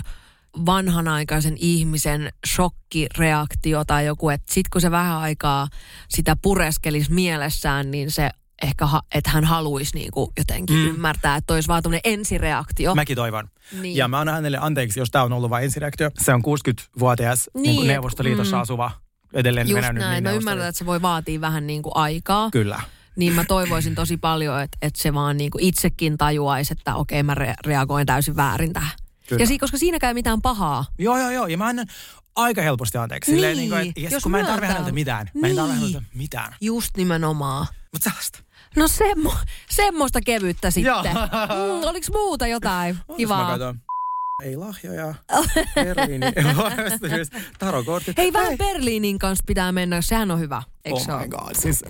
vanhanaikaisen 0.66 1.56
ihmisen 1.58 2.32
shokkireaktio 2.46 3.84
tai 3.84 4.06
joku, 4.06 4.28
että 4.30 4.54
sit 4.54 4.68
kun 4.68 4.80
se 4.80 4.90
vähän 4.90 5.16
aikaa 5.18 5.68
sitä 6.08 6.36
pureskelisi 6.42 7.12
mielessään, 7.12 7.90
niin 7.90 8.10
se 8.10 8.30
ehkä, 8.62 8.86
ha- 8.86 9.02
että 9.14 9.30
hän 9.30 9.44
haluaisi 9.44 9.94
niin 9.94 10.10
kuin 10.10 10.30
jotenkin 10.38 10.76
mm. 10.76 10.86
ymmärtää, 10.86 11.36
että 11.36 11.54
olisi 11.54 11.68
vaan 11.68 11.82
ensireaktio. 12.04 12.94
mäkin 12.94 13.16
toivon. 13.16 13.48
Niin. 13.80 13.96
Ja 13.96 14.08
mä 14.08 14.20
annan 14.20 14.34
hänelle 14.34 14.58
anteeksi, 14.60 15.00
jos 15.00 15.10
tämä 15.10 15.24
on 15.24 15.32
ollut 15.32 15.50
vain 15.50 15.64
ensireaktio. 15.64 16.10
Se 16.22 16.34
on 16.34 16.42
60-vuotias 16.44 17.50
niin, 17.54 17.62
niin 17.62 17.76
Niin, 17.76 17.86
Neuvostoliitossa 17.88 18.56
mm. 18.56 18.62
asuva, 18.62 18.90
edelleen 19.32 19.68
Just 19.68 19.82
näin. 19.82 19.94
niin 19.96 20.22
Mä 20.22 20.30
ymmärrän, 20.32 20.68
että 20.68 20.78
se 20.78 20.86
voi 20.86 21.02
vaatia 21.02 21.40
vähän 21.40 21.66
niin 21.66 21.82
kuin 21.82 21.92
aikaa. 21.96 22.50
Kyllä. 22.50 22.80
Niin 23.16 23.32
mä 23.32 23.44
toivoisin 23.44 23.94
tosi 23.94 24.16
paljon, 24.16 24.60
että, 24.62 24.78
että 24.82 25.02
se 25.02 25.14
vaan 25.14 25.36
niin 25.36 25.50
kuin 25.50 25.64
itsekin 25.64 26.18
tajuaisi, 26.18 26.72
että 26.72 26.94
okei 26.94 27.22
mä 27.22 27.34
re- 27.34 27.54
reagoin 27.66 28.06
täysin 28.06 28.36
väärin 28.36 28.72
tähän. 28.72 28.90
Kyllä. 29.28 29.42
Ja 29.42 29.46
si- 29.46 29.58
koska 29.58 29.78
siinäkään 29.78 30.08
ei 30.10 30.14
mitään 30.14 30.42
pahaa. 30.42 30.84
Joo, 30.98 31.18
joo, 31.18 31.30
joo. 31.30 31.46
Ja 31.46 31.58
mä 31.58 31.66
annan 31.66 31.86
aika 32.36 32.62
helposti 32.62 32.98
anteeksi. 32.98 33.30
Silleen, 33.32 33.56
Niin, 33.56 33.60
niin 33.60 33.70
kuin, 33.70 33.88
että, 33.88 34.00
yes, 34.00 34.12
jos 34.12 34.22
kun 34.22 34.32
mä 34.32 34.38
en 34.38 34.46
tarvi 34.46 34.60
myöntää. 34.60 34.74
häneltä 34.78 34.92
mitään. 34.94 35.30
Mä 35.34 35.46
en 35.46 35.56
tarvi 35.56 35.72
Niin. 35.72 35.80
häneltä 35.80 36.02
mitään. 36.14 36.54
Just 36.60 36.96
nimenomaan. 36.96 37.66
Mutta 37.92 38.10
sellaista. 38.10 38.38
No 38.76 38.88
semmo, 38.88 39.34
semmoista 39.70 40.20
kevyttä 40.20 40.70
sitten. 40.70 40.94
Mm, 41.14 41.88
oliko 41.88 42.06
muuta 42.12 42.46
jotain 42.46 42.98
kivaa? 43.16 43.58
Ei 44.42 44.56
lahjoja. 44.56 45.14
Berliini. 45.74 46.26
Tarokortit. 47.58 48.16
Hei, 48.16 48.32
vähän 48.32 48.58
Berliinin 48.58 49.18
kanssa 49.18 49.44
pitää 49.46 49.72
mennä, 49.72 50.00
sehän 50.02 50.30
on 50.30 50.40
hyvä, 50.40 50.62
eikö 50.84 50.98
Oh 51.12 51.20
my 51.20 51.28
god. 51.28 51.54
Siis, 51.54 51.84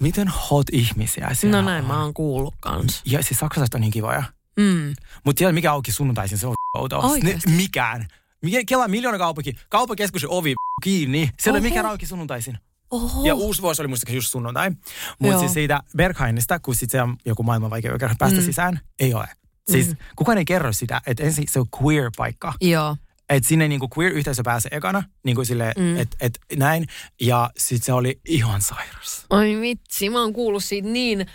miten 0.00 0.28
hot 0.28 0.66
ihmisiä 0.72 1.30
siellä 1.32 1.56
No 1.62 1.68
näin 1.68 1.82
on. 1.84 1.88
mä 1.88 2.02
oon 2.02 2.14
kuullut 2.14 2.54
kans. 2.60 3.02
Ja 3.06 3.22
siis 3.22 3.40
saksalaiset 3.40 3.74
on 3.74 3.80
niin 3.80 3.90
kivoja. 3.92 4.22
Mm. 4.56 4.94
Mutta 5.24 5.38
tiedät, 5.38 5.54
mikä 5.54 5.72
auki 5.72 5.92
sunnuntaisin, 5.92 6.38
se 6.38 6.46
on 6.46 6.54
outoa. 6.78 7.10
Mikään. 7.56 8.06
Mikä, 8.42 8.58
Kela 8.66 8.88
miljoona 8.88 9.18
kaupunki. 9.18 9.56
Kauppakeskuksen 9.68 10.30
ovi 10.30 10.54
kiinni. 10.82 11.30
Siellä 11.40 11.58
Oho. 11.58 11.64
mikään 11.68 11.86
auki 11.86 12.06
sunnuntaisin. 12.06 12.58
Oho. 12.92 13.24
Ja 13.24 13.34
uusi 13.34 13.62
vuosi 13.62 13.82
oli 13.82 13.88
musta 13.88 14.12
just 14.12 14.30
sunnuntai. 14.30 14.70
Mutta 15.18 15.38
siis 15.38 15.52
siitä 15.52 15.80
Berghainista, 15.96 16.58
kun 16.58 16.74
sit 16.74 16.90
se 16.90 17.02
on 17.02 17.16
joku 17.24 17.42
maailman 17.42 17.70
vaikea 17.70 17.98
kerran 17.98 18.16
päästä 18.18 18.40
Mm. 18.40 18.44
sisään, 18.44 18.80
ei 19.00 19.14
ole. 19.14 19.28
Siis 19.70 19.88
mm. 19.88 19.96
kukaan 20.16 20.38
ei 20.38 20.44
kerro 20.44 20.72
sitä, 20.72 21.00
että 21.06 21.22
ensin 21.22 21.44
se 21.50 21.60
on 21.60 21.66
queer-paikka. 21.82 22.54
Joo. 22.60 22.96
Että 23.28 23.48
sinne 23.48 23.68
niinku 23.68 23.88
queer-yhteisö 23.98 24.42
pääsee 24.44 24.70
ekana, 24.74 25.02
niinku 25.24 25.44
sille, 25.44 25.72
Mm. 25.78 25.96
että 25.98 26.16
et 26.20 26.38
näin. 26.56 26.86
Ja 27.20 27.50
sit 27.58 27.82
se 27.82 27.92
oli 27.92 28.20
ihan 28.28 28.62
sairas. 28.62 29.26
Ai 29.30 29.56
vitsi, 29.60 30.10
mä 30.10 30.20
oon 30.20 30.32
kuullut 30.32 30.64
siitä 30.64 30.88
niin, 30.88 31.26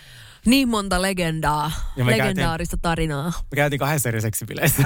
niin 0.48 0.68
monta 0.68 1.02
legendaa, 1.02 1.72
Ja 1.96 2.04
me 2.04 2.12
legendaarista 2.12 2.76
tarinaa. 2.82 3.26
Me 3.26 3.56
käytiin 3.56 3.78
kahdessa 3.78 4.08
eri 4.08 4.20
seksipileissä. 4.20 4.82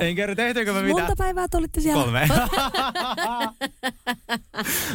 En 0.00 0.16
kerro, 0.16 0.34
tehtyykö 0.34 0.72
me 0.72 0.82
mitään. 0.82 1.06
Monta 1.06 1.16
päivää 1.18 1.48
te 1.48 1.56
olitte 1.56 1.80
siellä? 1.80 2.02
Kolme. 2.02 2.28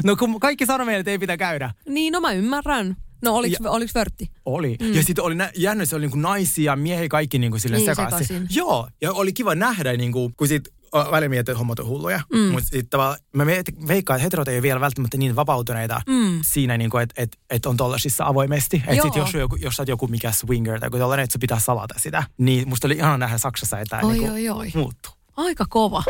no 0.03 0.15
kun 0.15 0.39
kaikki 0.39 0.65
sanoi 0.65 0.85
meille, 0.85 0.99
että 0.99 1.11
ei 1.11 1.19
pitää 1.19 1.37
käydä. 1.37 1.71
Niin, 1.87 2.13
no 2.13 2.21
mä 2.21 2.31
ymmärrän. 2.31 2.95
No 3.23 3.35
oliks, 3.35 3.57
Ja- 3.63 3.71
oliks 3.71 3.95
vörtti? 3.95 4.31
Oli. 4.45 4.77
Mm. 4.81 4.93
Ja 4.93 5.03
sitten 5.03 5.23
oli 5.23 5.35
nä- 5.35 5.51
jännä, 5.55 5.85
se 5.85 5.95
oli 5.95 6.01
niinku 6.01 6.17
naisia, 6.17 6.75
miehiä, 6.75 7.07
kaikki 7.07 7.39
niinku 7.39 7.59
sille 7.59 7.77
Niin, 7.77 7.85
sekaisin. 7.85 8.27
sekaisin. 8.27 8.47
Joo, 8.55 8.87
ja 9.01 9.13
oli 9.13 9.33
kiva 9.33 9.55
nähdä, 9.55 9.93
niinku, 9.97 10.31
kun 10.37 10.47
sit 10.47 10.69
välillä 11.11 11.29
mietin, 11.29 11.51
että 11.51 11.57
hommat 11.57 11.79
on 11.79 11.87
hulluja. 11.87 12.21
Mm. 12.33 12.39
Mutta 12.39 12.69
sitten 12.69 12.99
mä 13.33 13.45
veikkaan, 13.87 14.17
että 14.17 14.23
heterot 14.23 14.47
ei 14.47 14.55
ole 14.55 14.61
vielä 14.61 14.79
välttämättä 14.79 15.17
niin 15.17 15.35
vapautuneita 15.35 16.01
mm. 16.07 16.39
siinä, 16.41 16.77
niinku, 16.77 16.97
että 16.97 17.21
et, 17.21 17.37
et 17.49 17.65
on 17.65 17.77
tollasissa 17.77 18.25
avoimesti. 18.25 18.77
Että 18.77 18.93
Joo. 18.93 19.05
sit 19.05 19.15
jos, 19.15 19.33
joku, 19.33 19.55
jos 19.55 19.73
sä 19.75 19.81
oot 19.81 19.87
joku 19.89 20.07
mikä 20.07 20.31
swinger 20.31 20.79
tai 20.79 20.87
joku 20.87 20.97
tollainen, 20.97 21.23
että 21.23 21.31
se 21.33 21.39
pitää 21.39 21.59
salata 21.59 21.95
sitä. 21.97 22.23
Niin 22.37 22.69
musta 22.69 22.87
oli 22.87 22.95
ihana 22.95 23.17
nähdä 23.17 23.37
Saksassa, 23.37 23.79
että 23.79 24.01
niinku 24.01 24.31
oi, 24.33 24.49
oi. 24.49 24.71
muuttuu. 24.75 25.11
Aika 25.37 25.65
kova. 25.69 26.03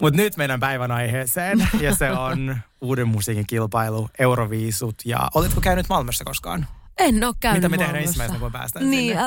Mutta 0.00 0.16
nyt 0.16 0.36
meidän 0.36 0.60
päivän 0.60 0.90
aiheeseen, 0.90 1.68
ja 1.80 1.94
se 1.94 2.10
on 2.10 2.56
uuden 2.80 3.08
musiikin 3.08 3.46
kilpailu, 3.46 4.08
Euroviisut. 4.18 4.94
Ja 5.04 5.28
oletko 5.34 5.60
käynyt 5.60 5.88
Malmössä 5.88 6.24
koskaan? 6.24 6.66
En 6.98 7.24
oo 7.24 7.34
käynyt 7.40 7.58
Mitä 7.62 7.68
me 7.68 7.78
tehdään 7.78 8.02
ensimmäisenä, 8.02 8.38
kun 8.40 8.52
päästään 8.52 8.90
Niin, 8.90 9.18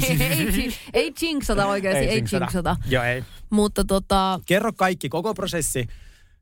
sinne? 0.00 0.26
ei, 0.28 0.76
ei 0.92 1.12
jinxata 1.22 1.66
oikeasti, 1.66 2.04
ei, 2.04 2.14
jinxata. 2.16 2.44
jinxata. 2.44 2.76
Joo, 2.86 3.04
ei. 3.04 3.24
Mutta 3.50 3.84
tota, 3.84 4.40
Kerro 4.46 4.72
kaikki, 4.72 5.08
koko 5.08 5.34
prosessi. 5.34 5.86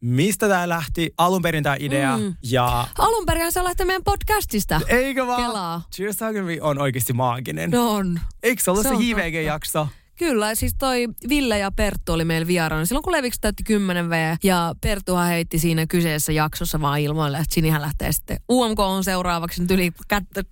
Mistä 0.01 0.49
tämä 0.49 0.68
lähti, 0.68 1.14
alun 1.18 1.42
perin 1.42 1.62
tämä 1.62 1.77
idea, 1.81 2.16
Mm. 2.18 2.35
ja 2.42 2.87
alun 2.99 3.27
perin 3.27 3.53
se 3.53 3.64
lähtee 3.64 3.87
meidän 3.87 4.05
podcastista. 4.05 4.81
eikö 4.88 5.27
vaan? 5.27 5.42
Kelaa. 5.42 5.83
Cheers 5.94 6.23
Agony 6.23 6.59
on 6.61 6.79
oikeasti 6.79 7.12
maaginen. 7.12 7.71
No 7.71 7.90
on. 7.94 8.21
Eikö 8.42 8.62
se 8.62 8.71
ollut 8.71 8.83
se 8.83 8.88
se, 8.88 8.94
JVG-jakso? 8.94 9.88
Kyllä, 10.18 10.54
siis 10.54 10.74
toi 10.78 11.07
Ville 11.28 11.59
ja 11.59 11.70
Perttu 11.70 12.12
oli 12.12 12.24
meillä 12.24 12.46
vieraana 12.46 12.85
silloin, 12.87 13.02
kun 13.02 13.12
Leviksi 13.12 13.40
täytti 13.40 13.62
10 13.64 14.11
V. 14.11 14.37
Ja 14.42 14.74
Perttuhan 14.81 15.28
heitti 15.28 15.59
siinä 15.59 15.87
kyseessä 15.87 16.33
jaksossa 16.33 16.81
vaan 16.81 17.00
ilmoille, 17.00 17.38
että 17.38 17.54
Sinihän 17.54 17.83
lähtee 17.83 18.12
sitten 18.12 18.37
UMK 18.50 18.81
on 18.81 19.04
seuraavaksi. 19.04 19.61
Nyt 19.62 19.70
yli 19.70 19.92
kättä, 20.09 20.42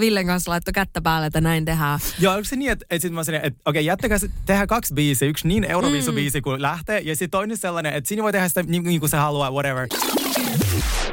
Villen 0.00 0.26
kanssa 0.26 0.50
laittoi 0.50 0.72
kättä 0.72 1.02
päälle, 1.02 1.26
että 1.26 1.40
näin 1.40 1.64
tehdään. 1.64 2.00
Joo, 2.18 2.32
onko 2.34 2.44
se 2.44 2.56
niin, 2.56 2.70
että, 2.72 2.86
että 2.90 3.02
sit 3.02 3.12
mä 3.12 3.24
sanoin, 3.24 3.44
että 3.44 3.60
okei, 3.66 3.84
jättäkää 3.86 4.18
se, 4.18 4.28
tehdään 4.46 4.66
kaksi 4.68 4.94
biisiä. 4.94 5.28
Yksi 5.28 5.48
niin 5.48 5.64
Euroviisu-biisi, 5.64 6.38
Mm. 6.38 6.42
kun 6.42 6.62
lähtee, 6.62 7.00
ja 7.00 7.14
sitten 7.16 7.30
toinen 7.30 7.56
sellainen, 7.56 7.94
että 7.94 8.08
siinä 8.08 8.22
voi 8.22 8.32
tehdä 8.32 8.48
sitä 8.48 8.62
niin, 8.62 8.82
niin 8.82 9.00
kuin 9.00 9.10
se 9.10 9.16
haluaa, 9.16 9.50
whatever. 9.50 9.88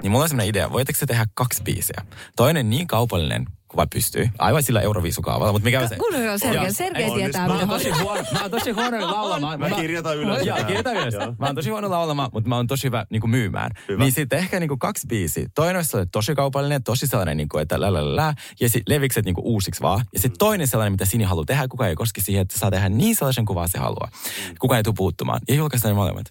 Niin 0.04 0.12
mulla 0.12 0.24
on 0.24 0.30
sellainen 0.30 0.50
idea, 0.50 0.72
voitteko 0.72 1.00
se 1.00 1.06
tehdä 1.06 1.26
kaksi 1.34 1.64
biisiä? 1.64 2.02
Toinen 2.36 2.70
niin 2.70 2.88
kaupallinen, 2.88 3.46
kuin 3.70 3.78
vaan 3.78 3.90
pystyy. 3.90 4.30
Aivan 4.40 4.64
sillä 4.64 4.82
Euroviisukaavalla, 4.82 5.52
mutta 5.52 5.64
mikä 5.64 5.82
on 5.82 5.90
se? 5.90 5.96
Kun 5.96 6.16
on 6.16 6.40
Sergei. 6.40 6.74
Sergei 6.74 7.04
Ei, 7.04 7.12
tietää, 7.12 7.48
Mä 7.48 7.54
oon 7.60 7.70
tosi 7.70 7.90
huono, 7.90 8.24
mä 8.34 8.42
oon 8.42 8.52
tosi 8.52 8.72
huono 8.72 9.08
laulamaan. 9.12 9.60
Mä 9.60 9.70
kirjoitan 9.70 10.18
ylös. 10.18 10.46
Joo, 10.46 10.58
kirjoitan 10.58 10.96
ylös. 10.96 11.14
Mä 11.40 11.46
oon 11.46 11.56
tosi 11.56 11.70
huono 11.70 11.90
laulamaan, 11.90 12.30
mutta 12.34 12.50
mä 12.50 12.56
oon 12.56 12.68
tosi 12.68 12.84
hyvä 12.84 13.06
niin 13.10 13.22
kuin 13.22 13.32
myymään. 13.32 13.72
Hyvä. 13.88 14.04
Niin 14.04 14.12
sitten 14.12 14.40
ehkä 14.40 14.60
niin 14.60 14.68
kuin 14.68 14.80
kaksi 14.80 15.08
biisiä. 15.08 15.48
Toinen 15.56 15.76
olisi 15.76 15.90
sellainen 15.90 16.12
tosi 16.12 16.36
kaupallinen, 16.36 16.84
tosi 16.84 17.08
sellainen, 17.08 17.38
niin 17.38 17.50
kuin, 17.50 17.62
että 17.62 17.82
lä, 17.82 17.94
lä, 17.94 18.16
lä, 18.16 18.34
ja 18.60 18.70
sitten 18.70 18.96
levikset 18.96 19.26
niin 19.26 19.36
kuin 19.36 19.46
uusiksi 19.46 19.82
vaan. 19.82 20.06
Ja 20.14 20.20
sitten 20.20 20.40
toinen 20.40 20.68
sellainen, 20.68 20.94
mitä 20.94 21.06
Sini 21.06 21.24
haluaa 21.24 21.46
tehdä, 21.46 21.68
kukaan 21.68 21.90
ei 21.90 21.96
koske 21.96 22.22
siihen, 22.22 22.42
että 22.42 22.60
saa 22.60 22.72
tehdä 22.72 22.90
niin 22.90 23.16
sellaisen 23.16 23.46
kuvaa 23.46 23.68
se 23.68 23.80
haluaa. 23.80 24.12
Kukaan 24.60 24.78
ei 24.78 24.84
tule 24.84 24.96
puuttumaan. 24.98 25.40
Ja 25.48 25.56
julkaistaan 25.56 25.92
ne 25.92 25.96
molemmat. 25.96 26.26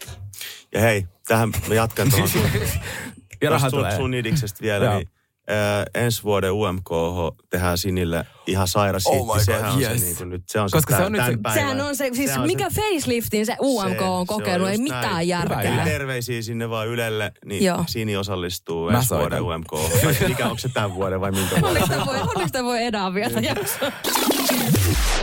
Ja 0.74 0.80
hei, 0.80 1.06
tähän 1.28 1.52
mä 1.68 1.74
jatkan 1.74 2.10
tuohon 2.10 2.28
sun, 2.28 2.42
sun, 3.70 3.84
sun 3.96 4.14
idiksestä 4.14 4.60
vielä. 4.62 4.94
Niin, 4.94 5.08
ää, 5.48 5.84
ensi 5.94 6.22
vuoden 6.22 6.52
UMK 6.52 6.88
tehdään 7.50 7.78
Sinille 7.78 8.26
ihan 8.46 8.68
sairas 8.68 9.06
Oh 9.06 9.12
hitti. 9.14 9.26
God, 9.26 9.40
Sehän 9.40 9.72
on 9.72 9.80
yes. 9.82 10.00
se, 10.00 10.04
niin 10.06 10.16
kuin 10.16 10.30
nyt, 10.30 10.42
se 10.46 10.60
on 10.60 10.68
Koska 10.72 10.90
se 10.90 10.96
tämän, 10.96 11.06
on 11.06 11.12
nyt 11.12 11.20
se- 11.20 11.42
päivän. 11.42 11.54
Sehän 11.54 11.80
on 11.80 11.96
se, 11.96 12.10
siis 12.12 12.32
Se 12.34 12.40
on 12.40 12.46
mikä 12.46 12.70
se- 12.70 12.80
faceliftin 12.80 13.46
se 13.46 13.56
UMK 13.62 13.98
se- 13.98 14.04
on 14.04 14.04
se 14.04 14.04
on 14.04 14.26
kokenut, 14.26 14.68
ei 14.68 14.78
mitään 14.78 15.12
näin. 15.14 15.28
järkeä. 15.28 15.70
Hyvä. 15.72 15.84
Terveisiä 15.84 16.42
sinne 16.42 16.70
vaan 16.70 16.88
Ylelle, 16.88 17.32
niin 17.44 17.64
Joo. 17.64 17.84
Sini 17.86 18.16
osallistuu 18.16 18.90
Mä 18.90 18.96
ensi 18.96 19.08
soitan. 19.08 19.44
vuoden 19.44 19.60
UMK. 19.60 19.72
Vai 20.04 20.28
mikä 20.28 20.44
onko 20.44 20.58
se 20.58 20.68
tämän 20.68 20.94
vuoden 20.94 21.20
vai 21.20 21.30
minkä 21.32 21.60
vuoden? 21.60 21.82
Onneksi 21.82 22.06
voi, 22.06 22.20
onneksi 22.20 22.64
voi 22.64 22.82
edää 22.82 23.14
vielä 23.14 23.40
jaksoa. 23.40 23.92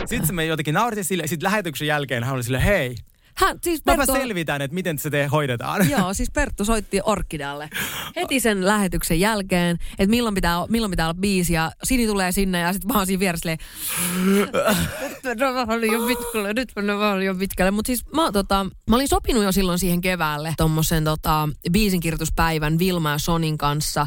Sitten 0.06 0.34
me 0.34 0.44
jotenkin 0.46 0.74
naurettiin 0.74 1.04
sille, 1.04 1.26
sitten 1.26 1.46
lähetyksen 1.46 1.86
jälkeen 1.88 2.24
hän 2.24 2.34
oli 2.34 2.42
sille, 2.42 2.64
hei, 2.64 2.94
Hän, 3.38 3.58
siis 3.62 3.82
mäpä 3.86 3.96
Perttu, 3.96 4.12
selvitän, 4.12 4.62
että 4.62 4.74
miten 4.74 4.98
se 4.98 5.10
te 5.10 5.26
hoidetaan. 5.26 5.90
Joo, 5.98 6.14
siis 6.14 6.30
Perttu 6.30 6.64
soitti 6.64 7.00
Orkidalle 7.04 7.68
heti 8.16 8.40
sen 8.40 8.66
lähetyksen 8.66 9.20
jälkeen, 9.20 9.78
että 9.90 10.10
milloin 10.10 10.34
pitää, 10.34 10.56
milloin 10.68 10.90
pitää 10.90 11.06
olla 11.06 11.20
biisi 11.20 11.52
ja 11.52 11.72
Sini 11.84 12.06
tulee 12.06 12.32
sinne 12.32 12.60
ja 12.60 12.72
sitten 12.72 12.92
mä 12.92 12.98
oon 12.98 13.06
siinä 13.06 13.20
vieressä 13.20 13.56
nyt 15.04 15.24
mennään 15.24 15.80
liian 15.80 16.06
pitkälle, 16.06 16.52
nyt 16.52 16.72
mennään 16.76 17.20
liian 17.20 17.38
pitkälle. 17.38 17.70
Mutta 17.70 17.86
siis 17.86 18.04
mä, 18.14 18.32
tota, 18.32 18.66
mä 18.90 18.96
olin 18.96 19.08
sopinut 19.08 19.44
jo 19.44 19.52
silloin 19.52 19.78
siihen 19.78 20.00
keväälle 20.00 20.54
tommosen 20.56 21.04
tota, 21.04 21.48
biisinkirjoituspäivän 21.72 22.78
Vilma 22.78 23.10
ja 23.10 23.18
Sonin 23.18 23.58
kanssa, 23.58 24.06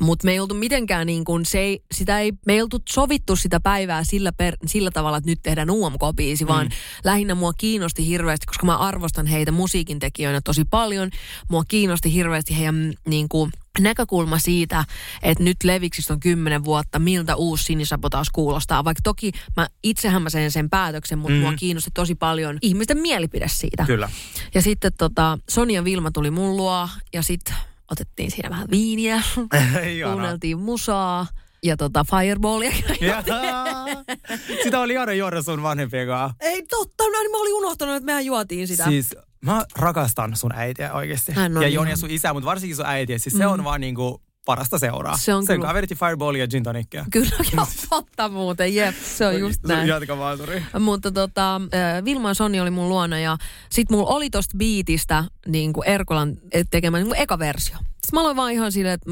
mutta 0.00 0.24
me 0.24 0.32
ei 0.32 0.40
oltu 0.40 0.54
mitenkään 0.54 1.06
niin 1.06 1.24
kuin, 1.24 1.46
se 1.46 1.58
ei, 1.58 1.82
sitä 1.94 2.20
ei, 2.20 2.32
me 2.46 2.52
ei 2.52 2.62
oltu 2.62 2.78
sovittu 2.88 3.36
sitä 3.36 3.60
päivää 3.60 4.04
sillä, 4.04 4.32
per, 4.32 4.56
sillä 4.66 4.90
tavalla, 4.90 5.16
että 5.16 5.30
nyt 5.30 5.38
tehdään 5.42 5.70
UMK-biisi, 5.70 6.46
vaan 6.46 6.70
lähinnä 7.04 7.34
mua 7.34 7.52
kiinnosti 7.52 8.06
hirveästi, 8.06 8.46
koska 8.46 8.66
mä 8.66 8.76
arvostan 8.76 9.26
heitä 9.26 9.52
musiikin 9.52 9.98
tekijöinä 9.98 10.40
tosi 10.44 10.64
paljon. 10.64 11.10
Mua 11.50 11.64
kiinnosti 11.68 12.14
hirveästi 12.14 12.58
heidän 12.58 12.92
niin 13.06 13.28
kuin, 13.28 13.50
näkökulma 13.78 14.38
siitä, 14.38 14.84
että 15.22 15.44
nyt 15.44 15.56
Leviksistä 15.64 16.12
on 16.12 16.20
kymmenen 16.20 16.64
vuotta, 16.64 16.98
miltä 16.98 17.36
uusi 17.36 17.64
sinisabotaus 17.64 18.30
kuulostaa. 18.30 18.84
Vaikka 18.84 19.00
toki 19.04 19.32
mä 19.56 19.68
itsehän 19.82 20.22
mä 20.22 20.30
sen, 20.30 20.50
sen 20.50 20.70
päätöksen, 20.70 21.18
mutta 21.18 21.34
mm. 21.34 21.40
mua 21.40 21.52
kiinnosti 21.52 21.90
tosi 21.94 22.14
paljon 22.14 22.58
ihmisten 22.62 22.98
mielipide 22.98 23.48
siitä. 23.48 23.84
Kyllä. 23.86 24.10
Ja 24.54 24.62
sitten 24.62 24.92
tota, 24.98 25.38
Sonia 25.50 25.84
Vilma 25.84 26.10
tuli 26.10 26.30
mun 26.30 26.56
luo 26.56 26.88
ja 27.12 27.22
sitten 27.22 27.54
otettiin 27.90 28.30
siinä 28.30 28.50
vähän 28.50 28.66
viiniä, 28.70 29.22
kuunneltiin 30.10 30.58
musaa 30.58 31.26
ja 31.62 31.76
tota 31.76 32.04
Fireballia. 32.10 32.72
Sitä 34.62 34.80
oli 34.80 34.92
ihana 34.92 35.12
juoda 35.12 35.42
sun 35.42 35.62
vanhempien 35.62 36.06
kanssa. 36.06 36.36
Ei 36.40 36.62
totta, 36.62 37.04
mä, 37.04 37.16
mä 37.30 37.38
olin 37.38 37.54
unohtanut, 37.54 37.94
että 37.94 38.06
mehän 38.06 38.24
juotiin 38.24 38.68
sitä. 38.68 38.84
Siis 38.84 39.16
mä 39.40 39.64
rakastan 39.76 40.36
sun 40.36 40.52
äitiä 40.54 40.92
oikeasti. 40.92 41.32
Hän 41.32 41.56
on 41.56 41.62
ja 41.62 41.68
Joni 41.68 41.90
ja 41.90 41.96
sun 41.96 42.10
isä, 42.10 42.32
mutta 42.32 42.46
varsinkin 42.46 42.76
sun 42.76 42.86
äitiä. 42.86 43.18
Siis 43.18 43.38
se 43.38 43.46
on 43.46 43.64
vaan 43.64 43.80
niinku 43.80 44.22
parasta 44.44 44.78
seuraa. 44.78 45.16
Se 45.16 45.34
on 45.34 45.46
Sen 45.46 45.60
kyllä. 45.60 45.74
vedettiin 45.74 45.98
Fireballia 45.98 46.42
ja 46.42 46.48
gin 46.48 46.62
tonickia. 46.62 47.04
Kyllä, 47.10 47.36
joo, 47.56 47.66
totta 47.90 48.28
muuten, 48.28 48.74
jep, 48.74 48.94
se 48.96 49.26
on 49.26 49.40
just 49.40 49.60
näin. 49.66 49.88
Jatka 49.88 50.18
vaan, 50.18 50.38
sori. 50.38 50.62
Mutta 50.80 51.12
tota, 51.12 51.60
Vilma 52.04 52.28
ja 52.28 52.34
Soni 52.34 52.60
oli 52.60 52.70
mun 52.70 52.88
luona 52.88 53.18
ja 53.18 53.36
sit 53.70 53.90
mulla 53.90 54.08
oli 54.08 54.30
tosta 54.30 54.58
biitistä 54.58 55.24
niin 55.46 55.72
kuin 55.72 55.88
Erkolan 55.88 56.36
tekemä 56.70 56.98
niin 56.98 57.06
kuin 57.06 57.20
eka 57.20 57.38
versio. 57.38 57.76
Sitten 57.76 58.12
mä 58.12 58.20
aloin 58.20 58.36
vaan 58.36 58.52
ihan 58.52 58.72
silleen, 58.72 58.94
että 58.94 59.10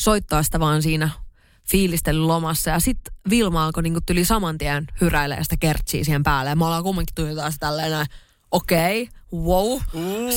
soittaa 0.00 0.42
sitä 0.42 0.60
vaan 0.60 0.82
siinä 0.82 1.10
fiilistelyn 1.70 2.28
lomassa 2.28 2.70
ja 2.70 2.80
sitten 2.80 3.14
Vilma 3.30 3.64
alkoi 3.64 3.82
niin 3.82 3.92
kuin 3.92 4.06
tyli 4.06 4.24
saman 4.24 4.58
tien 4.58 4.86
hyräilee 5.00 5.42
sitä 5.42 5.56
kertsiä 5.60 6.04
siihen 6.04 6.22
päälle 6.22 6.50
ja 6.50 6.56
me 6.56 6.64
ollaan 6.64 6.82
kumminkin 6.82 7.14
tuli 7.14 7.34
taas 7.34 7.56
tälleen 7.60 7.90
näin, 7.90 8.06
okei, 8.50 9.02
okay, 9.02 9.44
wow, 9.44 9.80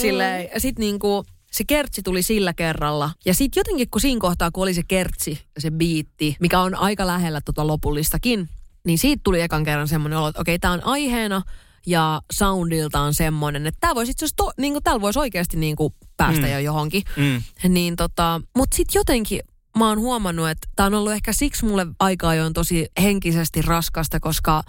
silleen, 0.02 0.50
ja 0.54 0.60
sitten 0.60 0.82
niin 0.82 1.00
kuin 1.00 1.26
se 1.52 1.64
kertsi 1.64 2.02
tuli 2.02 2.22
sillä 2.22 2.54
kerralla. 2.54 3.12
Ja 3.26 3.34
sitten 3.34 3.60
jotenkin, 3.60 3.90
kun 3.90 4.02
siinä 4.02 4.22
kohtaa, 4.22 4.52
kun 4.52 4.64
oli 4.64 4.74
se 4.74 4.84
kertsi 4.88 5.40
ja 5.56 5.62
se 5.62 5.72
biitti, 5.72 6.36
mikä 6.40 6.60
on 6.60 6.76
aika 6.76 7.08
lähellä 7.08 7.42
tota 7.42 7.68
lopullistakin, 7.68 8.50
niin 8.86 8.98
siitä 8.98 9.22
tuli 9.24 9.42
ekan 9.42 9.64
kerran 9.64 9.88
semmoinen 9.88 10.20
olo, 10.20 10.28
että 10.28 10.42
okei, 10.42 10.60
tämä 10.60 10.74
on 10.74 10.84
aiheena 10.84 11.42
ja 11.86 12.22
soundiltaan 12.34 13.14
semmoinen, 13.14 13.68
että 13.68 13.78
tämä 13.80 13.96
voisi 13.96 14.12
itse 14.12 14.26
asiassa, 14.26 14.54
niin 14.58 14.84
täällä 14.84 15.02
voisi 15.02 15.20
oikeasti 15.20 15.58
niin 15.58 15.76
kuin 15.76 15.94
päästä 16.18 16.46
mm. 16.46 16.52
jo 16.52 16.60
johonkin. 16.60 17.04
Mm. 17.18 17.44
Niin 17.74 17.96
tota, 17.96 18.42
mutta 18.56 18.76
sitten 18.76 19.00
jotenkin 19.00 19.40
mä 19.78 19.90
oon 19.90 20.00
huomannut, 20.00 20.50
että 20.50 20.68
tämä 20.76 20.88
on 20.88 20.94
ollut 20.94 21.12
ehkä 21.12 21.34
siksi 21.34 21.66
mulle 21.66 21.88
aika 22.00 22.30
ajoin 22.30 22.54
tosi 22.54 22.88
henkisesti 23.02 23.62
raskasta, 23.62 24.20
koska, 24.20 24.64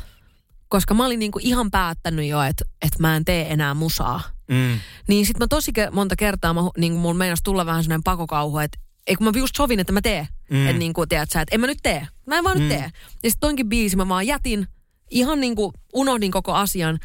koska 0.69 0.95
mä 0.95 1.07
olin 1.07 1.19
niinku 1.19 1.39
ihan 1.43 1.71
päättänyt 1.71 2.27
jo, 2.27 2.43
että, 2.43 2.65
että 2.83 2.99
mä 3.01 3.17
en 3.17 3.25
tee 3.25 3.53
enää 3.53 3.75
musaa. 3.75 4.21
Mm. 4.49 4.81
Niin 5.09 5.27
sitten 5.27 5.43
mä 5.43 5.47
tosi 5.49 5.73
monta 5.93 6.17
kertaa, 6.17 6.55
mä, 6.55 6.61
niin 6.77 6.93
mun 6.93 7.17
meinas 7.17 7.43
tulla 7.43 7.67
vähän 7.67 7.85
sellainen 7.85 8.03
pakokauhu, 8.03 8.59
että 8.59 8.79
ei 9.07 9.17
kun 9.17 9.25
mä 9.25 9.33
just 9.37 9.57
sovin, 9.57 9.81
että 9.81 9.93
mä 9.93 10.01
teen. 10.01 10.29
Mm. 10.51 10.57
Mm. 10.57 10.67
Että 10.67 10.79
niin 10.79 10.93
kuin, 10.93 11.09
tiedät 11.09 11.31
sä, 11.31 11.41
että 11.41 11.55
en 11.55 11.61
mä 11.61 11.67
nyt 11.67 11.79
tee. 11.83 12.09
Mä 12.27 12.39
en 12.39 12.45
vaan 12.45 12.57
mm. 12.57 12.63
nyt 12.63 12.69
tee. 12.69 12.91
Ja 13.23 13.31
sitten 13.31 13.41
toinkin 13.41 13.69
biisi 13.69 13.97
mä 13.97 14.09
vaan 14.09 14.27
jätin, 14.27 14.67
ihan 15.11 15.41
niin 15.41 15.57
kuin 15.57 15.73
unohdin 15.95 16.31
koko 16.31 16.55
asian. 16.55 16.99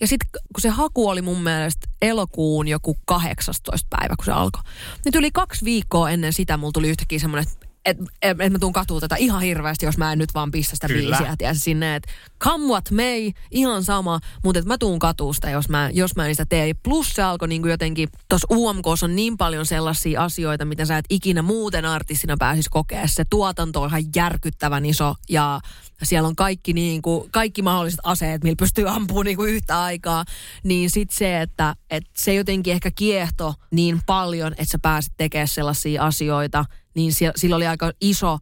Ja 0.00 0.06
sitten 0.06 0.28
kun 0.32 0.60
se 0.60 0.68
haku 0.68 1.08
oli 1.08 1.22
mun 1.22 1.42
mielestä 1.42 1.88
elokuun 2.02 2.68
joku 2.68 2.96
18 3.06 3.86
päivä, 3.90 4.16
kun 4.16 4.24
se 4.24 4.32
alkoi. 4.32 4.62
Nyt 5.04 5.14
yli 5.14 5.30
kaksi 5.30 5.64
viikkoa 5.64 6.10
ennen 6.10 6.32
sitä 6.32 6.56
mulla 6.56 6.72
tuli 6.72 6.88
yhtäkkiä 6.88 7.18
semmoinen, 7.18 7.52
että 7.52 7.67
et, 7.88 7.98
et, 8.22 8.40
et 8.40 8.52
mä 8.52 8.58
tuun 8.58 8.72
katua 8.72 9.00
tätä 9.00 9.16
ihan 9.16 9.42
hirveästi, 9.42 9.86
jos 9.86 9.98
mä 9.98 10.12
en 10.12 10.18
nyt 10.18 10.34
vaan 10.34 10.50
pistä 10.50 10.76
sitä 10.76 10.86
Kyllä. 10.86 11.16
biisiä. 11.16 11.36
Tiedätkö, 11.38 11.60
sinne, 11.60 11.96
että 11.96 12.12
come 12.44 12.64
what 12.64 12.90
may, 12.90 13.30
ihan 13.50 13.84
sama, 13.84 14.20
mutta 14.44 14.58
että 14.58 14.68
mä 14.68 14.78
tuun 14.78 14.98
katua 14.98 15.32
sitä, 15.32 15.50
jos 15.50 15.68
mä, 15.68 15.90
jos 15.92 16.16
mä 16.16 16.26
en 16.26 16.34
sitä 16.34 16.46
tee. 16.46 16.74
Plus 16.74 17.10
se 17.14 17.22
alkoi 17.22 17.48
niin 17.48 17.62
kuin 17.62 17.70
jotenkin, 17.70 18.08
tuossa 18.28 18.46
UMKssa 18.54 19.06
on 19.06 19.16
niin 19.16 19.36
paljon 19.36 19.66
sellaisia 19.66 20.24
asioita, 20.24 20.64
mitä 20.64 20.84
sä 20.84 20.98
et 20.98 21.04
ikinä 21.10 21.42
muuten 21.42 21.84
artistina 21.84 22.36
pääsis 22.38 22.68
kokea. 22.68 23.06
Se 23.06 23.24
tuotanto 23.30 23.82
on 23.82 23.88
ihan 23.88 24.04
järkyttävän 24.14 24.84
iso 24.84 25.14
ja 25.28 25.60
siellä 26.02 26.28
on 26.28 26.36
kaikki, 26.36 26.72
niin 26.72 27.02
kuin, 27.02 27.30
kaikki 27.30 27.62
mahdolliset 27.62 28.00
aseet, 28.02 28.44
millä 28.44 28.56
pystyy 28.58 28.88
ampumaan 28.88 29.24
niin 29.24 29.36
kuin 29.36 29.50
yhtä 29.50 29.82
aikaa. 29.82 30.24
Niin 30.64 30.90
sit 30.90 31.10
se, 31.10 31.40
että, 31.40 31.74
että 31.90 32.10
se 32.16 32.34
jotenkin 32.34 32.72
ehkä 32.72 32.90
kiehto 32.90 33.54
niin 33.70 34.00
paljon, 34.06 34.52
että 34.52 34.64
sä 34.64 34.78
pääsit 34.82 35.12
tekemään 35.16 35.48
sellaisia 35.48 36.04
asioita, 36.04 36.64
niin 36.94 37.12
siellä, 37.12 37.32
sillä 37.36 37.56
oli 37.56 37.66
aika 37.66 37.92
iso 38.00 38.38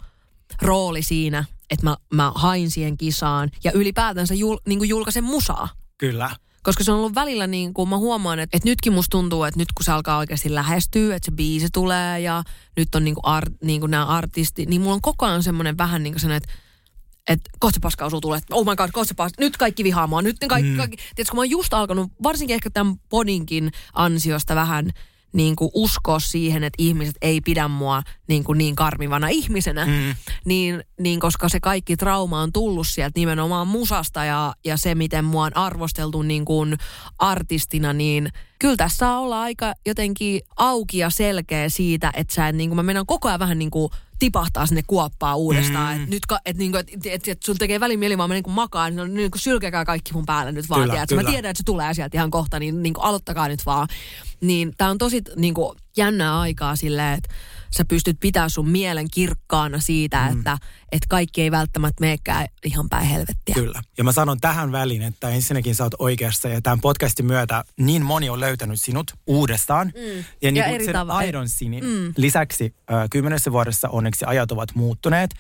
rooli 0.63 1.03
siinä, 1.03 1.45
että 1.71 1.87
mä, 1.87 1.97
mä 2.15 2.33
hain 2.35 2.71
siihen 2.71 2.97
kisaan 2.97 3.51
ja 3.65 3.73
ylipäätänsä 3.73 4.35
jul, 4.35 4.57
niin 4.67 4.79
kuin 4.79 4.89
julkaisen 4.89 5.25
musaa. 5.25 5.69
Kyllä. 5.99 6.31
Koska 6.63 6.85
se 6.85 6.93
on 6.93 6.99
ollut 6.99 7.15
välillä 7.15 7.47
niin 7.47 7.75
kuin 7.75 7.89
mä 7.89 7.97
huomaan, 7.97 8.39
että, 8.39 8.57
että 8.57 8.69
nytkin 8.69 8.93
musta 8.93 9.11
tuntuu, 9.11 9.45
että 9.45 9.61
nyt 9.61 9.73
kun 9.73 9.85
se 9.85 9.93
alkaa 9.93 10.19
oikeasti 10.19 10.55
lähestyä, 10.55 11.17
että 11.17 11.27
se 11.27 11.33
biisi 11.33 11.69
tulee 11.73 12.21
ja 12.21 12.43
nyt 12.77 12.95
on 12.95 13.05
niin 13.05 13.15
kuin, 13.15 13.25
art, 13.25 13.53
niin 13.65 13.81
kuin 13.81 13.91
nämä 13.91 14.07
artistit, 14.07 14.69
niin 14.69 14.81
mulla 14.81 14.95
on 14.95 15.01
koko 15.01 15.27
ajan 15.27 15.43
semmoinen 15.43 15.79
vähän 15.79 16.03
niin 16.03 16.13
kuin 16.13 16.21
sellainen, 16.21 16.43
että 16.43 16.67
että 17.29 17.51
kohta 17.59 17.75
se 17.75 17.81
paskausuu 17.81 18.21
tulee, 18.21 18.39
että 18.39 18.55
oh 18.55 18.67
my 18.67 18.77
god, 18.77 18.91
kohta 18.93 19.09
se 19.09 19.15
pas, 19.15 19.33
nyt 19.39 19.57
kaikki 19.57 19.85
vihaa 19.85 20.07
mua, 20.07 20.23
nyt 20.23 20.37
kaikki, 20.49 20.71
mm. 20.71 20.77
kaikki. 20.77 20.97
Tiedätkö, 20.97 21.31
kun 21.31 21.37
mä 21.37 21.41
oon 21.41 21.51
just 21.51 21.75
alkanut, 21.75 22.13
varsinkin 22.23 22.55
ehkä 22.55 22.71
tämän 22.71 22.97
podinkin 23.09 23.73
ansiosta 23.93 24.55
vähän 24.55 24.91
niin 25.37 25.57
kuin 25.57 25.71
uskoa 25.75 26.19
siihen, 26.19 26.65
että 26.65 26.83
ihmiset 26.83 27.17
ei 27.23 27.41
pidä 27.41 27.69
mua 27.69 28.03
niin, 28.29 28.45
kuin 28.45 28.59
niin 28.59 28.77
karmivana 28.77 29.29
ihmisenä, 29.29 29.87
mm. 29.87 30.15
niin, 30.45 30.85
niin 31.01 31.21
koska 31.21 31.49
se 31.49 31.61
kaikki 31.61 31.97
trauma 31.97 32.41
on 32.41 32.53
tullut 32.53 32.87
sieltä 32.87 33.21
nimenomaan 33.21 33.69
musasta 33.69 34.25
ja, 34.25 34.55
ja 34.65 34.77
se, 34.77 34.95
miten 34.95 35.25
mua 35.25 35.45
on 35.45 35.57
arvosteltu 35.57 36.23
niin 36.23 36.45
kuin 36.45 36.77
artistina, 37.19 37.93
niin 37.93 38.29
kyllä 38.59 38.77
tässä 38.77 38.97
saa 38.97 39.21
olla 39.21 39.43
aika 39.43 39.73
jotenkin 39.87 40.41
auki 40.57 40.99
ja 40.99 41.11
selkeä 41.11 41.69
siitä, 41.69 42.13
että 42.15 42.35
sä 42.35 42.49
et, 42.49 42.57
niin 42.57 42.71
kuin, 42.71 42.77
mä 42.77 42.83
menen 42.83 43.07
koko 43.07 43.29
ajan 43.29 43.41
vähän 43.41 43.59
niin 43.59 43.71
kuin 43.71 43.91
tipahtaa 44.19 44.67
sinne 44.67 44.83
kuoppaa 44.87 45.37
uudestaan. 45.37 45.97
Mm. 45.97 46.03
Että 46.03 46.15
nyt, 46.15 46.27
ka- 46.27 46.41
et, 46.47 46.57
niinku, 46.57 46.79
et, 46.79 46.89
et, 47.07 47.29
et, 47.29 47.43
sun 47.43 47.57
tekee 47.59 47.81
välin 47.81 47.99
mieli 47.99 48.19
vaan 48.19 48.31
mä 48.31 48.35
niinku 48.35 48.51
makaan, 48.51 48.97
niin, 48.97 49.15
niin 49.15 49.31
kuin 49.31 49.41
sylkekää 49.41 49.85
kaikki 49.85 50.13
mun 50.13 50.27
päälle 50.27 50.53
nyt 50.53 50.69
vaan. 50.69 50.83
Kyllä, 50.83 51.07
Kyllä, 51.09 51.23
Mä 51.23 51.31
tiedän, 51.31 51.51
että 51.51 51.59
se 51.59 51.65
tulee 51.65 51.95
sieltä 51.95 52.17
ihan 52.17 52.31
kohta, 52.31 52.59
niin, 52.59 52.83
niin 52.83 52.95
kuin 52.95 53.05
aloittakaa 53.05 53.49
nyt 53.49 53.67
vaan. 53.67 53.89
Niin 54.41 54.73
tää 54.77 54.91
on 54.91 54.99
tosi 54.99 55.23
niin 55.37 55.55
kuin, 55.55 55.77
jännää 55.97 56.41
aikaa 56.41 56.77
silleen, 56.77 57.15
että 57.15 57.35
sä 57.77 57.85
pystyt 57.85 58.17
pitämään 58.21 58.51
sun 58.51 58.69
mielen 58.69 59.11
kirkkaana 59.11 59.81
siitä, 59.81 60.29
mm. 60.31 60.39
että, 60.39 60.59
että 60.93 61.07
kaikki 61.09 61.43
ei 61.43 61.51
välttämättä 61.51 62.01
meekään 62.01 62.47
ihan 62.65 62.89
päin 62.89 63.07
helvettiä. 63.07 63.55
Kyllä. 63.55 63.83
Ja 63.99 64.05
mä 64.05 64.13
sanon 64.13 64.41
tähän 64.41 64.73
väliin, 64.73 65.03
että 65.03 65.29
ensinnäkin 65.29 65.75
sä 65.75 65.85
oot 65.85 65.95
oikeassa 65.99 66.49
ja 66.49 66.61
tämän 66.61 66.81
podcastin 66.81 67.27
myötä 67.27 67.65
niin 67.81 68.03
moni 68.03 68.31
on 68.31 68.41
löytänyt 68.41 68.81
sinut 68.81 69.13
uudestaan. 69.27 69.87
Mm. 69.87 70.25
Ja, 70.43 70.53
niin 70.53 70.57
Ja 70.57 70.65
kuin 70.65 70.75
eri 70.75 70.85
sen 70.85 70.95
tava- 70.95 71.13
aidon 71.13 71.49
sinin. 71.49 71.85
Mm. 71.85 72.13
Lisäksi 72.17 72.75
äh, 72.93 73.07
kymmenessä 73.11 73.53
vuodessa 73.53 73.89
onneksi 73.89 74.25
ajat 74.29 74.53
ovat 74.53 74.75
muuttuneet 74.75 75.31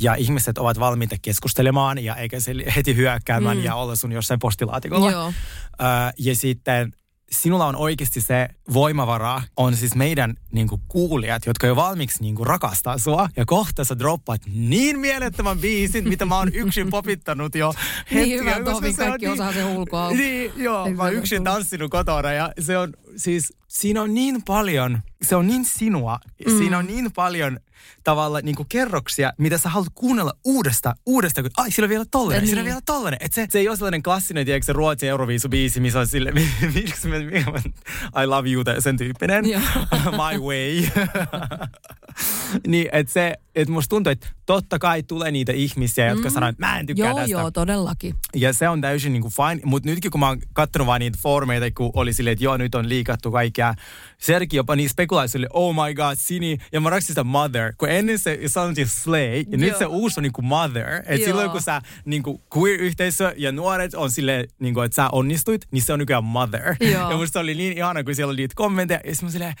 ja 0.00 0.14
ihmiset 0.14 0.58
ovat 0.58 0.80
valmiita 0.80 1.16
keskustelemaan 1.22 2.04
ja 2.04 2.16
eikä 2.16 2.40
se 2.40 2.54
heti 2.76 2.96
hyökkäämään 2.96 3.56
mm. 3.56 3.64
ja 3.64 3.74
olla 3.74 3.96
sun 3.96 4.12
jossain 4.12 4.40
postilaatikolla. 4.40 5.10
Joo. 5.10 5.26
Äh, 5.26 6.12
ja 6.18 6.36
sitten 6.36 6.92
sinulla 7.30 7.66
on 7.66 7.76
oikeasti 7.76 8.20
se 8.20 8.48
voimavara, 8.72 9.42
on 9.56 9.76
siis 9.76 9.94
meidän 9.94 10.34
niin 10.52 10.68
kuin, 10.68 10.80
kuulijat, 10.88 11.46
jotka 11.46 11.66
jo 11.66 11.76
valmiiksi 11.76 12.22
niin 12.22 12.34
kuin, 12.34 12.46
rakastaa 12.46 12.98
sua. 12.98 13.28
Ja 13.36 13.44
kohta 13.46 13.84
sä 13.84 13.98
droppaat 13.98 14.40
niin 14.54 14.98
mielettömän 14.98 15.58
biisin, 15.58 16.08
mitä 16.08 16.24
mä 16.24 16.38
oon 16.38 16.54
yksin 16.54 16.90
popittanut 16.90 17.54
jo 17.54 17.74
Niin 18.10 18.40
hyvä, 18.40 18.60
Tomi, 18.64 18.94
kaikki 18.94 19.28
osaa 19.28 19.52
sen 19.52 19.66
ulkoa. 19.66 20.10
Niin, 20.10 20.52
joo. 20.56 20.86
Eikö 20.86 20.96
Mä 20.96 21.02
oon 21.02 21.14
yksin 21.14 21.44
tanssinut 21.44 21.90
kotona 21.90 22.32
ja 22.32 22.52
se 22.60 22.78
on 22.78 22.92
siis, 23.16 23.52
siinä 23.68 24.02
on 24.02 24.14
niin 24.14 24.42
paljon, 24.42 24.98
se 25.22 25.36
on 25.36 25.46
niin 25.46 25.64
sinua, 25.64 26.18
mm. 26.46 26.58
siinä 26.58 26.78
on 26.78 26.86
niin 26.86 27.12
paljon 27.12 27.60
tavalla 28.04 28.40
niin 28.40 28.56
kuin 28.56 28.66
kerroksia, 28.68 29.32
mitä 29.38 29.58
sä 29.58 29.68
haluat 29.68 29.88
kuunnella 29.94 30.32
uudesta, 30.44 30.94
uudesta, 31.06 31.42
kun 31.42 31.50
ai, 31.56 31.70
sillä 31.70 31.86
on 31.86 31.90
vielä 31.90 32.04
tollanen, 32.10 32.42
Ja 32.42 32.46
sillä 32.46 32.60
on 32.60 32.64
niin. 32.64 32.70
vielä 32.70 32.80
tollanen. 32.86 33.18
Et 33.20 33.32
se, 33.32 33.46
se 33.50 33.58
ei 33.58 33.68
ole 33.68 33.76
sellainen 33.76 34.02
klassinen, 34.02 34.46
tiedätkö, 34.46 34.66
se 34.66 34.72
Ruotsin 34.72 35.08
Euroviisu-biisi, 35.08 35.80
missä 35.80 36.00
on 36.00 36.06
sille, 36.06 36.32
miksi 36.74 37.08
mä, 37.08 37.16
I 38.22 38.26
love 38.26 38.50
you, 38.50 38.64
tai 38.64 38.82
sen 38.82 38.96
tyyppinen. 38.96 39.44
My 40.20 40.38
way. 40.38 40.86
niin, 42.66 42.88
että 42.92 43.12
se, 43.12 43.34
että 43.54 43.72
musta 43.72 43.88
tuntuu, 43.88 44.10
että 44.10 44.28
totta 44.46 44.78
kai 44.78 45.02
tulee 45.02 45.30
niitä 45.30 45.52
ihmisiä, 45.52 46.06
jotka 46.06 46.28
mm. 46.28 46.34
sanoo, 46.34 46.48
että 46.48 46.66
mä 46.66 46.78
en 46.78 46.86
tykkää 46.86 47.08
Joo, 47.08 47.16
tästä. 47.18 47.32
joo, 47.32 47.50
todellakin. 47.50 48.14
Ja 48.34 48.52
se 48.52 48.68
on 48.68 48.80
täysin 48.80 49.12
niin 49.12 49.22
kuin 49.22 49.34
fine, 49.34 49.60
mutta 49.64 49.88
nytkin 49.88 50.10
kun 50.10 50.20
mä 50.20 50.28
oon 50.28 50.38
kattonut 50.52 50.86
vaan 50.86 51.00
niitä 51.00 51.18
foorumeita, 51.22 51.66
kun 51.70 51.90
oli 51.94 52.12
silleen, 52.12 52.32
että 52.32 52.44
joo, 52.44 52.56
nyt 52.56 52.74
on 52.74 52.88
liikattu 53.06 53.30
kaikkea. 53.30 53.74
Sergi 54.18 54.56
jopa 54.56 54.76
niin 54.76 54.88
spekuloi 54.88 55.28
sille, 55.28 55.46
oh 55.52 55.74
my 55.74 55.94
god, 55.94 56.16
Sini, 56.16 56.58
ja 56.72 56.80
mä 56.80 56.90
rakastin 56.90 57.08
sitä 57.08 57.24
Mother, 57.24 57.72
kun 57.78 57.88
ennen 57.88 58.18
se 58.18 58.40
sanottiin 58.46 58.88
Slay, 58.88 59.44
ja 59.50 59.58
nyt 59.58 59.76
se 59.76 59.86
uusi 59.86 60.20
on 60.20 60.22
niin 60.22 60.32
kuin 60.32 60.46
Mother. 60.46 60.88
Joo. 61.08 61.24
silloin 61.24 61.50
kun 61.50 61.62
sä 61.62 61.82
niin 62.04 62.22
kuin 62.22 62.42
queer-yhteisö 62.56 63.34
ja 63.36 63.52
nuoret 63.52 63.94
on 63.94 64.10
silleen, 64.10 64.48
niin 64.58 64.74
kuin, 64.74 64.84
että 64.84 64.96
sä 64.96 65.08
onnistuit, 65.12 65.66
niin 65.70 65.82
se 65.82 65.92
on 65.92 65.98
nykyään 65.98 66.24
Mother. 66.24 66.76
Joo. 66.80 67.10
Ja 67.10 67.16
musta 67.16 67.40
oli 67.40 67.54
niin 67.54 67.78
ihana, 67.78 68.04
kun 68.04 68.14
siellä 68.14 68.30
oli 68.30 68.40
niitä 68.40 68.54
kommentteja, 68.56 69.00
ja 69.04 69.12
mä 69.22 69.30
silleen, 69.30 69.54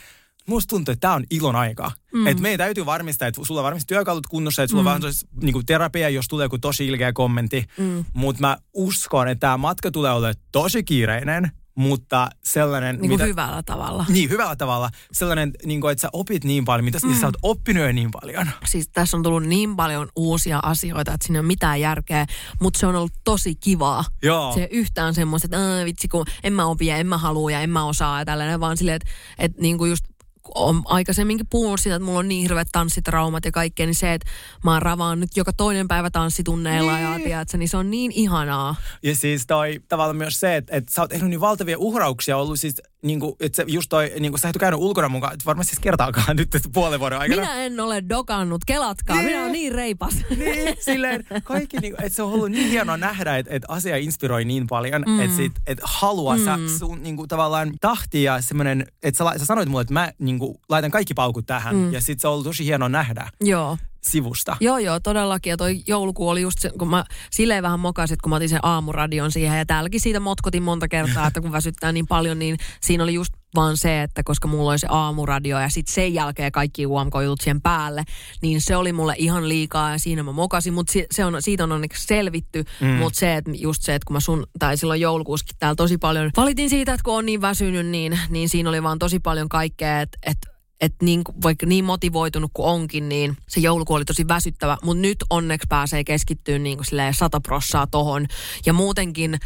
Musta 0.46 0.70
tuntuu, 0.70 0.92
että 0.92 1.00
tämä 1.00 1.14
on 1.14 1.24
ilon 1.30 1.56
aika. 1.56 1.92
Mm. 2.14 2.26
Että 2.26 2.42
meidän 2.42 2.58
täytyy 2.58 2.86
varmistaa, 2.86 3.28
että 3.28 3.44
sulla 3.44 3.60
on 3.60 3.64
varmasti 3.64 3.94
työkalut 3.94 4.26
kunnossa, 4.26 4.62
että 4.62 4.70
sulla 4.70 4.82
mm. 4.82 4.86
on 4.86 5.00
vähän 5.02 5.12
niin 5.42 5.52
kuin 5.52 5.66
terapia, 5.66 6.08
jos 6.08 6.28
tulee 6.28 6.44
joku 6.44 6.58
tosi 6.58 6.86
ilkeä 6.86 7.12
kommentti. 7.12 7.64
Mm. 7.78 8.04
Mutta 8.12 8.40
mä 8.40 8.56
uskon, 8.74 9.28
että 9.28 9.40
tämä 9.40 9.56
matka 9.56 9.90
tulee 9.90 10.12
olemaan 10.12 10.34
tosi 10.52 10.84
kiireinen, 10.84 11.50
mutta 11.76 12.30
sellainen... 12.44 12.98
Niin 13.00 13.08
kuin 13.08 13.22
hyvällä 13.22 13.62
tavalla. 13.62 14.04
Niin, 14.08 14.30
hyvällä 14.30 14.56
tavalla. 14.56 14.90
Sellainen, 15.12 15.52
niin 15.64 15.80
kuin, 15.80 15.92
että 15.92 16.02
sä 16.02 16.08
opit 16.12 16.44
niin 16.44 16.64
paljon, 16.64 16.84
mitä 16.84 16.98
mm. 17.04 17.14
sä 17.14 17.26
oot 17.26 17.36
oppinut 17.42 17.86
jo 17.86 17.92
niin 17.92 18.10
paljon. 18.10 18.50
Siis 18.64 18.88
tässä 18.88 19.16
on 19.16 19.22
tullut 19.22 19.42
niin 19.42 19.76
paljon 19.76 20.08
uusia 20.16 20.60
asioita, 20.62 21.12
että 21.12 21.26
siinä 21.26 21.36
ei 21.36 21.40
ole 21.40 21.46
mitään 21.46 21.80
järkeä, 21.80 22.26
mutta 22.60 22.80
se 22.80 22.86
on 22.86 22.96
ollut 22.96 23.12
tosi 23.24 23.54
kivaa. 23.54 24.04
Joo. 24.22 24.52
Se 24.54 24.60
ei 24.60 24.68
yhtään 24.70 25.14
semmoista, 25.14 25.46
että 25.46 25.84
vitsi 25.84 26.08
kun 26.08 26.26
en 26.42 26.52
mä 26.52 26.66
opi 26.66 26.86
ja 26.86 26.96
en 26.96 27.06
mä 27.06 27.18
halua 27.18 27.50
ja 27.50 27.60
en 27.60 27.70
mä 27.70 27.84
osaa 27.84 28.18
ja 28.18 28.24
tällainen, 28.24 28.60
vaan 28.60 28.76
silleen, 28.76 28.96
että, 28.96 29.08
että 29.38 29.62
niin 29.62 29.78
kuin 29.78 29.90
just 29.90 30.04
on 30.54 30.82
aikaisemminkin 30.84 31.46
puhunut 31.50 31.80
siitä, 31.80 31.96
että 31.96 32.06
mulla 32.06 32.18
on 32.18 32.28
niin 32.28 32.42
hirveät 32.42 32.68
tanssitraumat 32.72 33.44
ja 33.44 33.52
kaikkea, 33.52 33.86
niin 33.86 33.94
se, 33.94 34.14
että 34.14 34.28
mä 34.64 34.80
ravaan 34.80 35.20
nyt 35.20 35.36
joka 35.36 35.52
toinen 35.52 35.88
päivä 35.88 36.10
tanssitunneilla 36.10 36.96
niin. 36.96 37.12
ja 37.12 37.18
tiedätkö, 37.24 37.58
niin 37.58 37.68
se 37.68 37.76
on 37.76 37.90
niin 37.90 38.12
ihanaa. 38.14 38.74
Ja 39.02 39.14
siis 39.14 39.46
toi 39.46 39.80
tavallaan 39.88 40.16
myös 40.16 40.40
se, 40.40 40.56
että, 40.56 40.76
että 40.76 40.92
sä 40.92 41.00
oot 41.02 41.10
tehnyt 41.10 41.30
niin 41.30 41.40
valtavia 41.40 41.78
uhrauksia 41.78 42.36
ollut 42.36 42.60
siis 42.60 42.82
niin 43.06 43.20
kuin, 43.20 43.36
että 43.40 43.56
se 43.56 43.64
just 43.66 43.88
toi, 43.88 44.12
niin 44.20 44.32
kuin 44.32 44.40
sä 44.40 44.48
et 44.48 44.56
käynyt 44.58 44.80
ulkona 44.80 45.08
mukaan, 45.08 45.34
että 45.34 45.44
varmasti 45.46 45.70
siis 45.70 45.80
kertaakaan 45.80 46.36
nyt 46.36 46.48
puolen 46.72 47.00
vuoden 47.00 47.18
aikana. 47.18 47.42
Minä 47.42 47.54
en 47.54 47.80
ole 47.80 48.02
dokannut, 48.08 48.64
kelatkaa, 48.66 49.16
niin. 49.16 49.26
minä 49.26 49.40
olen 49.40 49.52
niin 49.52 49.72
reipas. 49.72 50.14
Niin, 50.36 50.76
silleen, 50.84 51.24
kaikki, 51.44 51.76
niin 51.78 51.94
kuin, 51.94 52.04
että 52.04 52.16
se 52.16 52.22
on 52.22 52.32
ollut 52.32 52.50
niin 52.50 52.70
hienoa 52.70 52.96
nähdä, 52.96 53.36
että, 53.36 53.54
että 53.54 53.66
asia 53.70 53.96
inspiroi 53.96 54.44
niin 54.44 54.66
paljon, 54.66 55.04
mm. 55.06 55.20
että, 55.20 55.36
sit, 55.36 55.52
että 55.66 55.82
halua 55.86 56.36
mm. 56.36 56.44
sä 56.44 56.58
sun 56.78 57.02
niin 57.02 57.16
kuin, 57.16 57.28
tavallaan 57.28 57.72
tahti 57.80 58.22
ja 58.22 58.40
semmoinen, 58.40 58.86
että 59.02 59.24
sä, 59.24 59.38
sä 59.38 59.46
sanoit 59.46 59.68
mulle, 59.68 59.82
että 59.82 59.94
mä 59.94 60.12
niin 60.18 60.38
kuin, 60.38 60.58
laitan 60.68 60.90
kaikki 60.90 61.14
paukut 61.14 61.46
tähän 61.46 61.76
mm. 61.76 61.92
ja 61.92 62.00
sitten 62.00 62.20
se 62.20 62.28
on 62.28 62.32
ollut 62.32 62.46
tosi 62.46 62.64
hienoa 62.64 62.88
nähdä. 62.88 63.30
Joo 63.40 63.78
sivusta. 64.06 64.56
Joo, 64.60 64.78
joo, 64.78 65.00
todellakin. 65.00 65.50
Ja 65.50 65.56
toi 65.56 65.80
joulukuu 65.86 66.28
oli 66.28 66.40
just 66.40 66.58
se, 66.58 66.70
kun 66.78 66.88
mä 66.88 67.04
silleen 67.30 67.62
vähän 67.62 67.80
mokasin, 67.80 68.18
kun 68.22 68.30
mä 68.30 68.36
otin 68.36 68.48
sen 68.48 68.60
aamuradion 68.62 69.32
siihen. 69.32 69.58
Ja 69.58 69.66
täälläkin 69.66 70.00
siitä 70.00 70.20
motkotin 70.20 70.62
monta 70.62 70.88
kertaa, 70.88 71.26
että 71.26 71.40
kun 71.40 71.52
väsyttää 71.52 71.92
niin 71.92 72.06
paljon, 72.06 72.38
niin 72.38 72.56
siinä 72.80 73.04
oli 73.04 73.14
just 73.14 73.32
vaan 73.56 73.76
se, 73.76 74.02
että 74.02 74.22
koska 74.22 74.48
mulla 74.48 74.70
oli 74.70 74.78
se 74.78 74.86
aamuradio 74.90 75.60
ja 75.60 75.68
sitten 75.68 75.94
sen 75.94 76.14
jälkeen 76.14 76.52
kaikki 76.52 76.86
UMK-jutut 76.86 77.40
siihen 77.40 77.62
päälle, 77.62 78.04
niin 78.42 78.60
se 78.60 78.76
oli 78.76 78.92
mulle 78.92 79.14
ihan 79.18 79.48
liikaa 79.48 79.90
ja 79.90 79.98
siinä 79.98 80.22
mä 80.22 80.32
mokasin, 80.32 80.74
mutta 80.74 80.92
se 81.10 81.24
on, 81.24 81.42
siitä 81.42 81.64
on 81.64 81.72
onneksi 81.72 82.06
selvitty, 82.06 82.64
mm. 82.80 82.86
mutta 82.86 83.18
se, 83.18 83.36
että 83.36 83.50
just 83.54 83.82
se, 83.82 83.94
että 83.94 84.06
kun 84.06 84.14
mä 84.14 84.20
sun, 84.20 84.46
tai 84.58 84.76
silloin 84.76 85.00
joulukuuskin 85.00 85.56
täällä 85.58 85.76
tosi 85.76 85.98
paljon 85.98 86.30
valitin 86.36 86.70
siitä, 86.70 86.92
että 86.92 87.04
kun 87.04 87.14
on 87.14 87.26
niin 87.26 87.40
väsynyt, 87.40 87.86
niin, 87.86 88.18
niin 88.30 88.48
siinä 88.48 88.68
oli 88.68 88.82
vaan 88.82 88.98
tosi 88.98 89.18
paljon 89.18 89.48
kaikkea, 89.48 90.00
että, 90.00 90.18
että 90.22 90.55
että 90.80 91.04
niin, 91.04 91.22
vaikka 91.42 91.66
niin 91.66 91.84
motivoitunut 91.84 92.50
kuin 92.54 92.66
onkin, 92.66 93.08
niin 93.08 93.36
se 93.48 93.60
joulukuu 93.60 93.96
oli 93.96 94.04
tosi 94.04 94.28
väsyttävä. 94.28 94.76
Mutta 94.82 95.00
nyt 95.00 95.24
onneksi 95.30 95.66
pääsee 95.68 96.04
keskittyä 96.04 96.58
niin 96.58 96.78
kuin 96.78 97.14
sata 97.14 97.40
prossaa 97.40 97.86
tohon. 97.86 98.26
Ja 98.66 98.72
muutenkin 98.72 99.38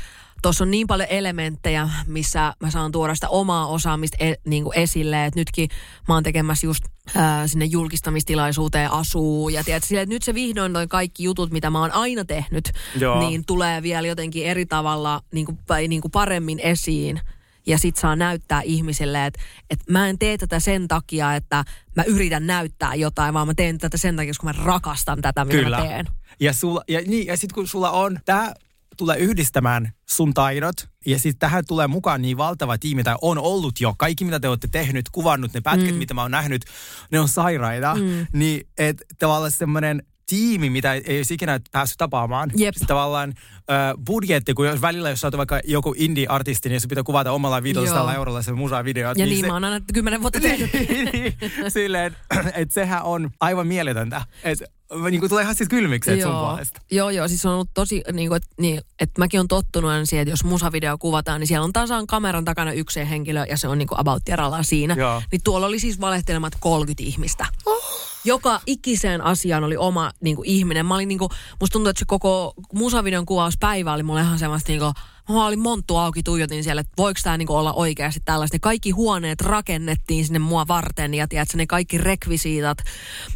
tuossa 0.42 0.64
on 0.64 0.70
niin 0.70 0.86
paljon 0.86 1.08
elementtejä, 1.10 1.88
missä 2.06 2.54
mä 2.60 2.70
saan 2.70 2.92
tuoda 2.92 3.14
sitä 3.14 3.28
omaa 3.28 3.66
osaamista 3.66 4.16
e, 4.20 4.34
niin 4.46 4.64
kuin 4.64 4.78
esille. 4.78 5.26
Et 5.26 5.34
nytkin 5.34 5.68
mä 6.08 6.14
oon 6.14 6.22
tekemässä 6.22 6.66
just 6.66 6.84
ää, 7.14 7.48
sinne 7.48 7.64
julkistamistilaisuuteen 7.64 8.90
asuu. 8.90 9.48
Ja 9.48 9.64
tiedät, 9.64 9.84
sille, 9.84 10.00
että 10.02 10.14
nyt 10.14 10.22
se 10.22 10.34
vihdoin 10.34 10.72
noin 10.72 10.88
kaikki 10.88 11.24
jutut, 11.24 11.50
mitä 11.50 11.70
mä 11.70 11.80
oon 11.80 11.92
aina 11.92 12.24
tehnyt, 12.24 12.72
Joo. 12.98 13.20
niin 13.20 13.44
tulee 13.46 13.82
vielä 13.82 14.08
jotenkin 14.08 14.46
eri 14.46 14.66
tavalla 14.66 15.22
niin 15.32 15.46
kuin, 15.46 15.58
niin 15.88 16.00
kuin 16.00 16.12
paremmin 16.12 16.58
esiin 16.58 17.20
ja 17.66 17.78
sit 17.78 17.96
saa 17.96 18.16
näyttää 18.16 18.62
ihmiselle, 18.62 19.26
että, 19.26 19.40
että 19.70 19.92
mä 19.92 20.08
en 20.08 20.18
tee 20.18 20.38
tätä 20.38 20.60
sen 20.60 20.88
takia, 20.88 21.34
että 21.34 21.64
mä 21.96 22.02
yritän 22.02 22.46
näyttää 22.46 22.94
jotain, 22.94 23.34
vaan 23.34 23.46
mä 23.46 23.54
teen 23.54 23.78
tätä 23.78 23.96
sen 23.96 24.16
takia, 24.16 24.30
koska 24.30 24.44
mä 24.44 24.64
rakastan 24.64 25.22
tätä, 25.22 25.44
mitä 25.44 25.58
Kyllä. 25.58 25.80
mä 25.80 25.86
teen. 25.86 26.06
Ja, 26.40 26.52
sulla, 26.52 26.82
ja, 26.88 27.00
niin, 27.06 27.26
ja 27.26 27.36
sitten 27.36 27.54
kun 27.54 27.68
sulla 27.68 27.90
on, 27.90 28.18
tämä 28.24 28.52
tulee 28.96 29.18
yhdistämään 29.18 29.92
sun 30.10 30.34
taidot 30.34 30.74
ja 31.06 31.18
sitten 31.18 31.38
tähän 31.38 31.64
tulee 31.68 31.86
mukaan 31.86 32.22
niin 32.22 32.36
valtava 32.36 32.78
tiimi, 32.78 33.02
tai 33.02 33.16
on 33.22 33.38
ollut 33.38 33.80
jo, 33.80 33.94
kaikki 33.98 34.24
mitä 34.24 34.40
te 34.40 34.48
olette 34.48 34.68
tehnyt, 34.72 35.08
kuvannut, 35.12 35.54
ne 35.54 35.60
pätkät, 35.60 35.90
mm. 35.90 35.98
mitä 35.98 36.14
mä 36.14 36.22
oon 36.22 36.30
nähnyt, 36.30 36.64
ne 37.10 37.20
on 37.20 37.28
sairaita. 37.28 37.94
Mm. 37.94 38.26
Niin, 38.32 38.68
että 38.78 39.04
tavallaan 39.18 39.50
semmoinen 39.50 40.02
tiimi, 40.30 40.70
mitä 40.70 40.94
ei 40.94 41.16
olisi 41.16 41.34
ikinä 41.34 41.60
päässyt 41.72 41.98
tapaamaan. 41.98 42.50
Jep. 42.56 42.74
Sitten 42.74 42.88
tavallaan 42.88 43.32
äh, 43.56 44.04
budjetti, 44.06 44.54
kun 44.54 44.66
jos 44.66 44.82
välillä 44.82 45.10
jos 45.10 45.24
olet 45.24 45.36
vaikka 45.36 45.60
joku 45.64 45.94
indie-artisti, 45.96 46.68
niin 46.68 46.80
se 46.80 46.88
pitää 46.88 47.04
kuvata 47.04 47.32
omalla 47.32 47.62
500 47.62 48.14
eurolla 48.14 48.42
se 48.42 48.52
musa-video. 48.52 49.08
Ja 49.08 49.14
niin, 49.14 49.28
niin 49.28 49.40
se... 49.40 49.46
mä 49.46 49.52
oon 49.52 49.64
aina 49.64 49.80
kymmenen 49.94 50.22
vuotta 50.22 50.40
tehnyt. 50.48 50.70
niin, 51.12 51.34
silleen, 51.68 52.16
että 52.54 52.74
sehän 52.74 53.02
on 53.02 53.30
aivan 53.40 53.66
mieletöntä. 53.66 54.22
Että 54.44 54.64
niin 55.10 55.20
kuin 55.20 55.30
tulee 55.30 55.42
ihan 55.42 55.54
siis 55.54 55.68
kylmikseet 55.68 56.22
sun 56.22 56.32
puolesta. 56.32 56.80
Joo, 56.90 57.10
joo, 57.10 57.28
siis 57.28 57.46
on 57.46 57.52
ollut 57.52 57.70
tosi, 57.74 58.02
niin 58.12 58.28
kuin, 58.28 58.36
että, 58.36 58.48
niin, 58.58 58.80
että 59.00 59.18
mäkin 59.18 59.40
on 59.40 59.48
tottunut 59.48 59.90
siihen, 60.04 60.22
että 60.22 60.32
jos 60.32 60.44
musavideo 60.44 60.98
kuvataan, 60.98 61.40
niin 61.40 61.48
siellä 61.48 61.64
on 61.64 61.72
tasan 61.72 62.06
kameran 62.06 62.44
takana 62.44 62.72
yksi 62.72 63.10
henkilö 63.10 63.44
ja 63.48 63.58
se 63.58 63.68
on 63.68 63.78
niin 63.78 63.88
kuin 63.88 64.00
about 64.00 64.22
siinä. 64.62 64.94
Joo. 64.94 65.22
Niin 65.32 65.40
tuolla 65.44 65.66
oli 65.66 65.78
siis 65.78 66.00
valehtelemat 66.00 66.52
30 66.60 67.02
ihmistä. 67.02 67.46
Oh 67.66 68.10
joka 68.24 68.60
ikiseen 68.66 69.20
asiaan 69.20 69.64
oli 69.64 69.76
oma 69.76 70.12
niin 70.20 70.36
kuin, 70.36 70.48
ihminen. 70.48 70.86
Mä 70.86 70.94
olin 70.94 71.08
niin 71.08 71.18
kuin, 71.18 71.30
musta 71.60 71.72
tuntuu, 71.72 71.90
että 71.90 71.98
se 71.98 72.04
koko 72.04 72.54
musavideon 72.72 73.26
kuvauspäivä 73.26 73.92
oli 73.92 74.02
mulle 74.02 74.20
ihan 74.20 74.38
semmoista 74.38 74.72
niin 74.72 74.80
kuin, 74.80 74.94
mä 75.28 75.46
olin 75.46 75.58
monttu 75.58 75.96
auki, 75.96 76.22
tuijotin 76.22 76.64
siellä, 76.64 76.80
että 76.80 76.92
voiko 76.98 77.20
tämä 77.22 77.38
niinku 77.38 77.54
olla 77.54 77.72
oikeasti 77.72 78.20
tällaista. 78.24 78.54
Ne 78.54 78.58
kaikki 78.58 78.90
huoneet 78.90 79.40
rakennettiin 79.40 80.24
sinne 80.24 80.38
mua 80.38 80.68
varten 80.68 81.14
ja 81.14 81.28
tiedätkö, 81.28 81.56
ne 81.56 81.66
kaikki 81.66 81.98
rekvisiitat. 81.98 82.78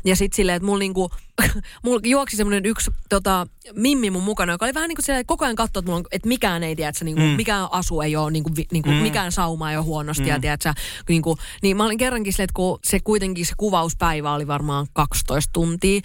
Ja 0.04 0.16
sitten 0.16 0.36
silleen, 0.36 0.56
että 0.56 0.66
mulla 0.66 0.78
niinku, 0.78 1.10
mulla 1.84 2.00
juoksi 2.04 2.36
semmoinen 2.36 2.66
yksi 2.66 2.90
tota, 3.08 3.46
mimmi 3.74 4.10
mun 4.10 4.22
mukana, 4.22 4.52
joka 4.52 4.66
oli 4.66 4.74
vähän 4.74 4.88
niin 4.88 4.96
kuin 5.06 5.26
koko 5.26 5.44
ajan 5.44 5.56
katsoa, 5.56 5.80
että, 5.80 5.90
mulla 5.90 5.98
on, 5.98 6.04
että 6.12 6.28
mikään 6.28 6.62
ei, 6.62 6.76
tiedätkö, 6.76 7.04
niin 7.04 7.16
kuin, 7.16 7.28
mm. 7.28 7.36
mikään 7.36 7.68
asu 7.70 8.00
ei 8.00 8.16
ole, 8.16 8.30
niin 8.30 8.44
kuin, 8.44 8.54
niin 8.72 8.82
kuin, 8.82 8.96
mm. 8.96 9.02
mikään 9.02 9.32
sauma 9.32 9.70
ei 9.70 9.76
ole 9.76 9.84
huonosti. 9.84 10.22
Mm. 10.22 10.28
Ja, 10.28 10.40
tiedätkö, 10.40 10.74
niin, 11.08 11.22
kuin, 11.22 11.38
niin 11.62 11.76
mä 11.76 11.84
olin 11.84 11.98
kerrankin 11.98 12.32
silleen, 12.32 12.44
että 12.44 12.54
kun 12.54 12.78
se 12.84 13.00
kuitenkin 13.00 13.46
se 13.46 13.52
kuvauspäivä 13.56 14.34
oli 14.34 14.46
varmaan 14.46 14.86
12 14.92 15.50
tuntia, 15.52 16.00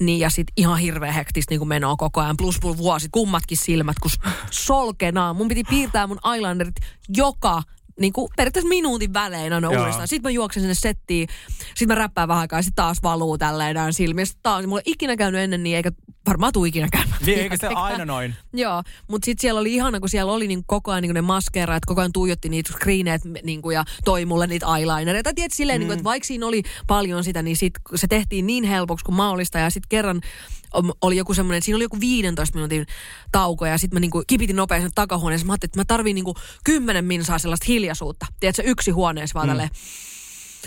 niin 0.00 0.20
ja 0.20 0.30
sitten 0.30 0.52
ihan 0.56 0.78
hirveä 0.78 1.12
hektistä 1.12 1.52
niin 1.52 1.60
kuin 1.60 1.68
menoa 1.68 1.96
koko 1.96 2.20
ajan. 2.20 2.36
Plus 2.36 2.58
plus 2.60 2.78
vuosi, 2.78 3.08
kummatkin 3.12 3.58
silmät, 3.58 3.96
kun 3.98 4.10
solkenaa. 5.24 5.34
Mun 5.34 5.48
piti 5.48 5.64
piirtää 5.64 6.06
mun 6.06 6.18
eyelinerit 6.34 6.74
joka 7.08 7.62
niin 8.00 8.12
kuin 8.12 8.28
periaatteessa 8.36 8.68
minuutin 8.68 9.12
välein 9.12 9.52
aina 9.52 9.72
Joo. 9.72 9.80
uudestaan. 9.80 10.08
Sitten 10.08 10.30
mä 10.30 10.34
juoksen 10.34 10.62
sinne 10.62 10.74
settiin, 10.74 11.28
sitten 11.74 11.88
mä 11.88 11.94
räppään 11.94 12.28
vähän 12.28 12.40
aikaa, 12.40 12.62
sitten 12.62 12.84
taas 12.84 13.02
valuu 13.02 13.38
tälleen 13.38 13.92
silmiä. 13.92 14.24
Sitten 14.24 14.42
taas, 14.42 14.66
mulla 14.66 14.82
ei 14.86 14.92
ikinä 14.92 15.16
käynyt 15.16 15.40
ennen 15.40 15.62
niin, 15.62 15.76
eikä 15.76 15.92
varmaan 16.26 16.52
tuu 16.52 16.64
ikinä 16.64 16.88
käymään. 16.92 17.20
Niin, 17.26 17.38
eikö 17.38 17.56
se 17.60 17.66
aina 17.66 18.04
noin? 18.04 18.34
Joo, 18.52 18.82
mutta 19.08 19.24
sitten 19.24 19.40
siellä 19.40 19.60
oli 19.60 19.74
ihana, 19.74 20.00
kun 20.00 20.08
siellä 20.08 20.32
oli 20.32 20.46
niin 20.46 20.64
koko 20.66 20.90
ajan 20.90 21.02
niin 21.02 21.14
ne 21.14 21.20
maskerat, 21.20 21.84
koko 21.84 22.00
ajan 22.00 22.12
tuijotti 22.12 22.48
niitä 22.48 22.72
screeneet 22.72 23.22
niin 23.42 23.62
kuin, 23.62 23.74
ja 23.74 23.84
toi 24.04 24.24
mulle 24.26 24.46
niitä 24.46 24.66
eyelinereita. 24.76 25.34
Tiedät 25.34 25.52
silleen, 25.52 25.78
mm. 25.78 25.80
niin 25.80 25.88
kuin, 25.88 25.98
että 25.98 26.04
vaikka 26.04 26.26
siinä 26.26 26.46
oli 26.46 26.62
paljon 26.86 27.24
sitä, 27.24 27.42
niin 27.42 27.56
sit, 27.56 27.74
se 27.94 28.06
tehtiin 28.06 28.46
niin 28.46 28.64
helpoksi 28.64 29.04
kuin 29.04 29.16
mahdollista. 29.16 29.58
Ja 29.58 29.70
sitten 29.70 29.88
kerran 29.88 30.20
oli 31.00 31.16
joku 31.16 31.34
semmoinen, 31.34 31.62
siinä 31.62 31.76
oli 31.76 31.84
joku 31.84 32.00
15 32.00 32.56
minuutin 32.56 32.86
tauko 33.32 33.66
ja 33.66 33.78
sitten 33.78 33.96
mä 33.96 34.00
niinku 34.00 34.22
kipitin 34.26 34.56
nopeasti 34.56 34.90
takahuoneessa. 34.94 35.46
Mä 35.46 35.52
ajattelin, 35.52 35.68
että 35.68 35.80
mä 35.80 35.84
tarviin 35.84 36.14
niinku 36.14 36.34
10 36.64 37.04
minsaa 37.04 37.38
sellaista 37.38 37.66
hiljaisuutta. 37.68 38.26
Tiedätkö, 38.40 38.62
yksi 38.62 38.90
huoneessa 38.90 39.34
vaan 39.34 39.46
mm. 39.46 39.50
tälleen 39.50 39.70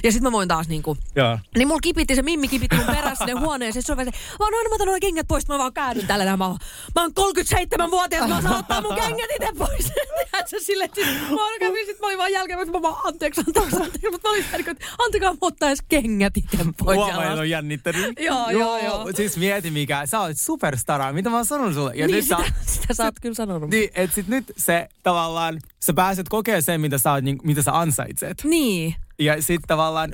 ja 0.04 0.12
sitten 0.12 0.24
mä 0.24 0.32
voin 0.32 0.48
taas 0.48 0.68
niinku... 0.68 0.98
Joo. 1.16 1.40
Niin 1.56 1.68
mulla 1.68 1.82
kipitti 1.82 2.16
se 2.16 2.22
mimmi 2.22 2.48
kipitti 2.48 2.76
mun 2.76 2.86
perässä 2.86 3.26
sinne 3.26 3.42
huoneeseen. 3.42 3.84
Se 3.84 3.92
on 3.92 3.98
vaan, 3.98 4.08
mä 4.08 4.46
oon 4.46 4.54
aina 4.54 4.76
otan 4.76 5.00
kengät 5.02 5.28
pois, 5.28 5.48
mä 5.48 5.58
vaan 5.58 5.74
käännyn 5.74 6.08
tällä 6.08 6.38
mä, 6.38 6.48
oon, 6.48 6.58
mä 6.96 7.02
oon 7.02 7.12
37-vuotias, 7.12 8.30
mä 8.30 8.42
saan 8.42 8.60
ottaa 8.60 8.82
mun 8.82 8.96
kengät 8.96 9.30
itse 9.36 9.52
pois. 9.58 9.92
Tiedätkö 10.50 10.66
silleen, 10.66 10.90
että 10.90 11.34
mä 11.36 11.50
oon 11.50 11.60
kävin, 11.60 11.86
sit 11.86 12.00
mä 12.00 12.08
olin 12.08 12.18
vaan 12.18 12.32
jälkeen, 12.32 12.60
että 12.60 12.72
mä 12.72 12.82
vaan 12.82 12.96
anteeksi, 13.04 13.42
anteeksi, 13.48 13.76
anteeksi. 13.76 14.10
Mutta 14.12 14.28
mä 14.28 14.32
olin 14.32 14.70
että 14.70 14.86
antakaa 15.06 15.32
mä 15.32 15.38
ottaa 15.42 15.70
edes 15.70 15.84
kengät 15.90 16.38
itse 16.38 16.58
pois. 16.78 16.98
Huomaan, 16.98 17.40
on 17.40 17.50
jännittänyt. 17.50 18.20
joo, 18.20 18.50
joo, 18.50 18.78
joo. 18.78 19.12
Siis 19.16 19.38
mieti 19.38 19.72
mikä, 19.72 20.06
sä 20.06 20.20
olet 20.20 20.40
superstara, 20.40 21.14
mitä 21.14 21.30
mä 21.30 21.36
oon 21.36 21.46
sanonut 21.46 21.74
sulle. 21.74 21.92
Ja 21.96 22.08
niin, 22.08 22.16
nyt 22.16 22.24
sitä, 22.24 22.38
sä, 22.38 22.74
sitä 22.74 22.94
sä 22.94 23.04
oot 23.04 23.20
kyllä 23.22 23.36
sanonut. 23.36 23.70
Niin, 23.70 23.90
et 23.96 24.14
sit 24.14 24.28
nyt 24.28 24.54
se 24.58 24.90
tavallaan, 25.04 25.60
sä 25.86 25.94
pääset 25.94 26.30
kokemaan 26.30 26.64
sen, 26.64 26.82
mitä 26.82 26.98
sä, 26.98 27.12
oot, 27.12 27.24
niin, 27.24 27.38
mitä 27.44 27.62
sä 27.62 27.80
ansaitset. 27.80 28.44
Niin. 28.44 28.96
Ja 29.20 29.42
sitten 29.42 29.68
tavallaan, 29.68 30.14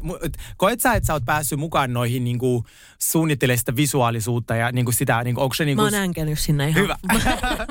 koet 0.57 0.81
sä, 0.81 0.93
että 0.93 1.07
sä 1.07 1.13
oot 1.13 1.25
päässyt 1.25 1.59
mukaan 1.59 1.93
noihin 1.93 2.23
niinku 2.23 2.65
suunnittelemaan 2.99 3.75
visuaalisuutta 3.75 4.55
ja 4.55 4.71
niinku 4.71 4.91
sitä, 4.91 5.23
niinku, 5.23 5.41
onko 5.41 5.55
se 5.55 5.65
niinku... 5.65 5.81
Mä 5.81 5.87
oon 5.87 5.93
änkellyt 5.93 6.39
sinne 6.39 6.69
ihan. 6.69 6.83
Hyvä. 6.83 6.97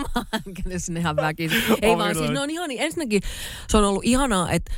mä 0.02 0.08
oon 0.14 0.80
sinne 0.80 1.00
ihan 1.00 1.16
väkisin. 1.16 1.62
Ei 1.82 1.96
vaan 1.96 2.14
siis 2.14 2.30
ne 2.30 2.40
on 2.40 2.50
ihan, 2.50 2.70
ensinnäkin 2.70 3.22
se 3.68 3.76
on 3.76 3.84
ollut 3.84 4.04
ihanaa, 4.04 4.50
että 4.50 4.72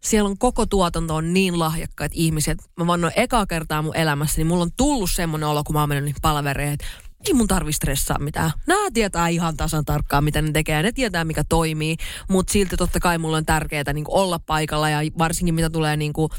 siellä 0.00 0.28
on 0.28 0.38
koko 0.38 0.66
tuotanto 0.66 1.14
on 1.14 1.34
niin 1.34 1.58
lahjakkaat 1.58 2.12
ihmiset. 2.14 2.58
Mä 2.76 2.86
vannoin 2.86 3.12
ekaa 3.16 3.46
kertaa 3.46 3.82
mun 3.82 3.96
elämässä, 3.96 4.38
niin 4.38 4.46
mulla 4.46 4.62
on 4.62 4.72
tullut 4.76 5.10
semmoinen 5.10 5.48
olo, 5.48 5.64
kun 5.64 5.74
mä 5.74 5.80
oon 5.80 5.88
mennyt 5.88 6.04
niihin 6.04 6.22
palvereihin, 6.22 6.74
että 6.74 6.86
ei 7.26 7.34
mun 7.34 7.48
tarvi 7.48 7.72
stressaa 7.72 8.18
mitään. 8.18 8.50
Nämä 8.66 8.90
tietää 8.94 9.28
ihan 9.28 9.56
tasan 9.56 9.84
tarkkaan, 9.84 10.24
mitä 10.24 10.42
ne 10.42 10.52
tekee. 10.52 10.82
Ne 10.82 10.92
tietää, 10.92 11.24
mikä 11.24 11.44
toimii. 11.48 11.96
Mutta 12.28 12.52
silti 12.52 12.76
totta 12.76 13.00
kai 13.00 13.18
mulla 13.18 13.36
on 13.36 13.46
tärkeää 13.46 13.92
niin 13.92 14.04
olla 14.08 14.38
paikalla. 14.38 14.90
Ja 14.90 14.98
varsinkin 15.18 15.54
mitä 15.54 15.70
tulee 15.70 15.96
niin 15.96 16.12
kuin, 16.12 16.30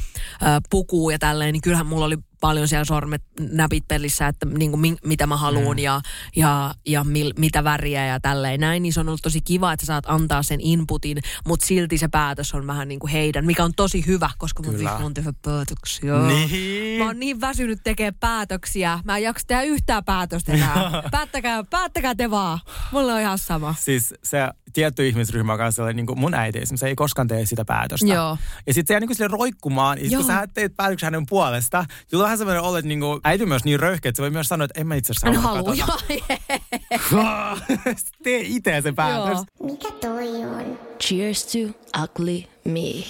äh, 0.44 0.58
pukuun 0.70 1.14
ja 1.14 1.20
tälleen, 1.20 1.54
niin 1.54 1.62
kyllähän 1.62 1.88
mulla 1.88 2.06
oli 2.06 2.18
paljon 2.40 2.68
siellä 2.68 2.86
sormet 2.86 3.22
näpit 3.40 3.88
pelissä, 3.88 4.28
että 4.28 4.46
niin 4.46 4.72
kuin, 4.72 4.98
mitä 5.06 5.28
mä 5.28 5.38
haluan 5.38 5.78
mm. 5.78 5.84
ja, 5.84 6.02
ja, 6.36 6.74
ja 6.86 7.04
mil, 7.04 7.34
mitä 7.38 7.64
väriä 7.64 8.06
ja 8.06 8.20
tälleen 8.20 8.60
näin. 8.60 8.84
Niin 8.84 8.94
se 8.94 9.00
on 9.00 9.08
ollut 9.08 9.22
tosi 9.22 9.42
kiva, 9.42 9.74
että 9.74 9.86
sä 9.86 9.88
saat 9.88 10.04
antaa 10.08 10.44
sen 10.44 10.62
inputin, 10.62 11.18
mutta 11.48 11.66
silti 11.66 11.98
se 11.98 12.08
päätös 12.08 12.54
on 12.54 12.68
vähän 12.68 12.88
niin 12.88 13.00
kuin 13.00 13.12
heidän, 13.12 13.46
mikä 13.46 13.64
on 13.64 13.74
tosi 13.76 14.06
hyvä, 14.08 14.30
koska 14.38 14.64
mä 14.64 14.72
Kyllä. 14.72 14.96
on 14.96 15.14
tehdä 15.14 15.34
päätöksiä. 15.42 16.14
Niin. 16.28 17.00
Mä 17.00 17.06
oon 17.06 17.20
niin 17.20 17.42
väsynyt 17.42 17.80
tekemään 17.84 18.16
päätöksiä. 18.20 19.00
Mä 19.06 19.18
en 19.18 19.24
jaksa 19.24 19.48
tehdä 19.48 19.62
yhtään 19.62 20.06
päätöstä 20.06 20.54
enää. 20.54 20.92
päättäkää, 21.12 21.64
päättäkää 21.64 22.16
te 22.16 22.32
vaan. 22.32 22.60
Mulla 22.92 23.14
on 23.14 23.22
ihan 23.22 23.38
sama. 23.38 23.76
Siis 23.80 24.14
se 24.24 24.50
tietty 24.74 25.08
ihmisryhmä 25.08 25.52
on 25.52 25.58
kanssa 25.58 25.94
niin 25.94 26.06
kuin 26.06 26.20
mun 26.20 26.34
äiti 26.34 26.58
esimerkiksi, 26.58 26.82
se 26.82 26.88
ei 26.88 26.96
koskaan 26.96 27.28
tee 27.28 27.46
sitä 27.46 27.66
päätöstä. 27.66 28.08
Joo. 28.08 28.38
Ja 28.68 28.74
sitten 28.74 28.88
se 28.88 28.94
jää 28.94 29.00
niin 29.00 29.08
kuin 29.08 29.18
sille 29.18 29.38
roikkumaan, 29.38 29.98
ja 29.98 30.04
sit 30.04 30.18
kun 30.18 30.28
Joo. 30.28 30.40
sä 30.40 30.48
teet 30.54 30.76
päätöksen 30.78 31.08
hänen 31.08 31.26
puolesta, 31.30 31.86
tulee 32.12 32.24
vähän 32.24 32.38
semmoinen 32.38 32.64
olo, 32.64 32.78
että 32.78 32.88
niin 32.88 33.00
kuin, 33.00 33.20
äiti 33.24 33.46
myös 33.46 33.64
niin 33.64 33.80
röyhkeä, 33.80 34.10
että 34.10 34.18
se 34.18 34.22
voi 34.22 34.30
myös 34.30 34.48
sanoa, 34.48 34.66
että 34.66 34.82
en 34.82 34.88
mä 34.88 34.96
itse 34.96 35.14
asiassa 35.14 35.42
halua 35.42 35.64
katsoa. 35.64 37.58
Tee 38.24 38.42
itse 38.46 38.82
se 38.82 38.92
päätös. 38.92 39.38
Joo. 39.60 39.72
Mikä 39.72 39.92
toi 39.92 40.46
on? 40.46 40.80
Cheers 41.04 41.46
to 41.46 41.60
ugly 42.04 42.44
me. 42.66 43.04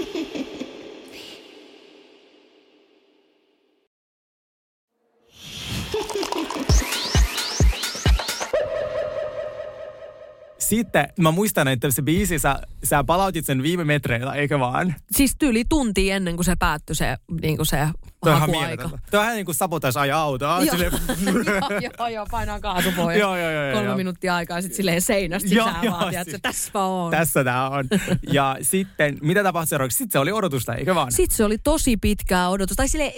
Sitten 10.68 11.09
mä 11.20 11.31
muistan, 11.31 11.68
että 11.68 11.90
se 11.90 12.02
biisi, 12.02 12.38
sä, 12.38 12.59
sä 12.85 13.05
palautit 13.05 13.44
sen 13.46 13.62
viime 13.62 13.85
metreillä, 13.85 14.35
eikö 14.35 14.59
vaan? 14.59 14.94
Siis 15.11 15.37
tyyli 15.38 15.64
tunti 15.68 16.11
ennen 16.11 16.37
kuin 16.37 16.44
se 16.44 16.57
päättyi 16.59 16.96
se, 16.96 17.16
niin 17.40 17.57
kuin 17.57 17.66
se 17.66 17.88
Toi 18.20 18.33
on 18.33 18.40
hakuaika. 18.40 18.88
Toi 19.11 19.18
on 19.20 19.22
vähän 19.22 19.35
niin 19.37 19.44
kuin 19.46 19.55
sabotaisi 19.55 19.98
ajaa 19.98 20.22
autoa. 20.22 20.61
Joo. 20.64 20.70
Silleen- 20.74 20.92
joo, 21.83 21.90
joo, 21.98 22.09
joo, 22.09 22.26
painaa 22.31 22.61
kaasupohja. 22.61 23.18
Joo, 23.18 23.37
joo, 23.37 23.50
joo, 23.50 23.62
joo, 23.64 23.72
Kolme 23.72 23.87
joo. 23.87 23.96
minuuttia 23.96 24.35
aikaa 24.37 24.61
sitten 24.61 24.76
silleen 24.76 25.02
seinästä 25.02 25.48
Joo, 25.55 25.66
sisään 25.66 25.85
joo, 25.85 25.94
vaan, 25.94 26.09
tiedätkö, 26.11 26.31
siis- 26.31 26.42
tässä 26.42 26.79
oon. 26.79 27.11
Tässä 27.11 27.44
tää 27.44 27.70
on. 27.70 27.85
Ja 28.33 28.57
sitten, 28.62 29.18
mitä 29.22 29.42
tapahtui 29.42 29.66
seuraavaksi? 29.66 29.96
Sitten 29.98 30.12
se 30.12 30.18
oli 30.18 30.33
odotusta, 30.33 30.74
eikö 30.74 30.94
vaan? 30.94 31.12
Sitten 31.12 31.37
se 31.37 31.44
oli 31.44 31.59
tosi 31.59 31.96
pitkää 31.96 32.48
odotus. 32.48 32.76
Tai 32.76 32.88
silleen, 32.88 33.12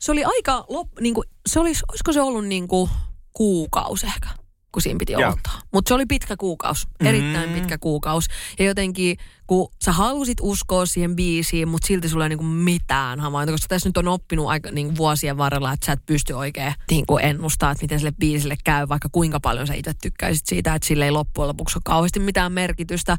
se 0.00 0.12
oli 0.12 0.24
aika, 0.24 0.64
lop, 0.68 0.88
niin 1.00 1.14
kuin, 1.14 1.28
se 1.46 1.60
oli, 1.60 1.72
olisiko 1.88 2.12
se 2.12 2.20
ollut 2.20 2.46
niin 2.46 2.68
kuin 2.68 2.90
kuukausi 3.32 4.06
ehkä, 4.06 4.28
kun 4.72 4.82
siinä 4.82 4.98
piti 4.98 5.16
odottaa. 5.16 5.60
Mutta 5.72 5.88
se 5.88 5.94
oli 5.94 6.06
pitkä 6.06 6.36
kuukausi, 6.36 6.86
erittäin 7.00 7.48
Mm. 7.50 7.54
pitkä 7.54 7.78
kuukausi. 7.78 8.30
Ja 8.58 8.64
jotenkin, 8.64 9.16
kun 9.46 9.68
sä 9.84 9.92
halusit 9.92 10.38
uskoa 10.40 10.86
siihen 10.86 11.16
biisiin, 11.16 11.68
mutta 11.68 11.86
silti 11.86 12.08
sulla 12.08 12.24
ei 12.24 12.28
niin 12.28 12.38
kuin 12.38 12.46
mitään 12.48 13.20
havaintoa, 13.20 13.54
koska 13.54 13.68
tässä 13.68 13.88
nyt 13.88 13.96
on 13.96 14.08
oppinut 14.08 14.46
aika 14.48 14.70
niin 14.70 14.86
kuin 14.86 14.96
vuosien 14.96 15.36
varrella, 15.36 15.72
että 15.72 15.86
sä 15.86 15.92
et 15.92 16.06
pysty 16.06 16.32
oikein 16.32 16.74
niin 16.90 17.06
kuin 17.06 17.24
ennustaa, 17.24 17.70
että 17.70 17.84
miten 17.84 17.98
sille 17.98 18.12
biisille 18.18 18.56
käy, 18.64 18.88
vaikka 18.88 19.08
kuinka 19.12 19.40
paljon 19.40 19.66
sä 19.66 19.74
itse 19.74 19.92
tykkäisit 20.02 20.46
siitä, 20.46 20.74
että 20.74 20.88
sille 20.88 21.04
ei 21.04 21.10
loppujen 21.10 21.48
lopuksi 21.48 21.78
ole 21.78 21.82
kauheasti 21.84 22.20
mitään 22.20 22.52
merkitystä. 22.52 23.16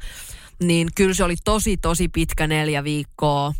Niin 0.63 0.87
kyllä 0.95 1.13
se 1.13 1.23
oli 1.23 1.35
tosi, 1.43 1.77
tosi 1.77 2.07
pitkä 2.09 2.47
neljä 2.47 2.83
viikkoa. 2.83 3.53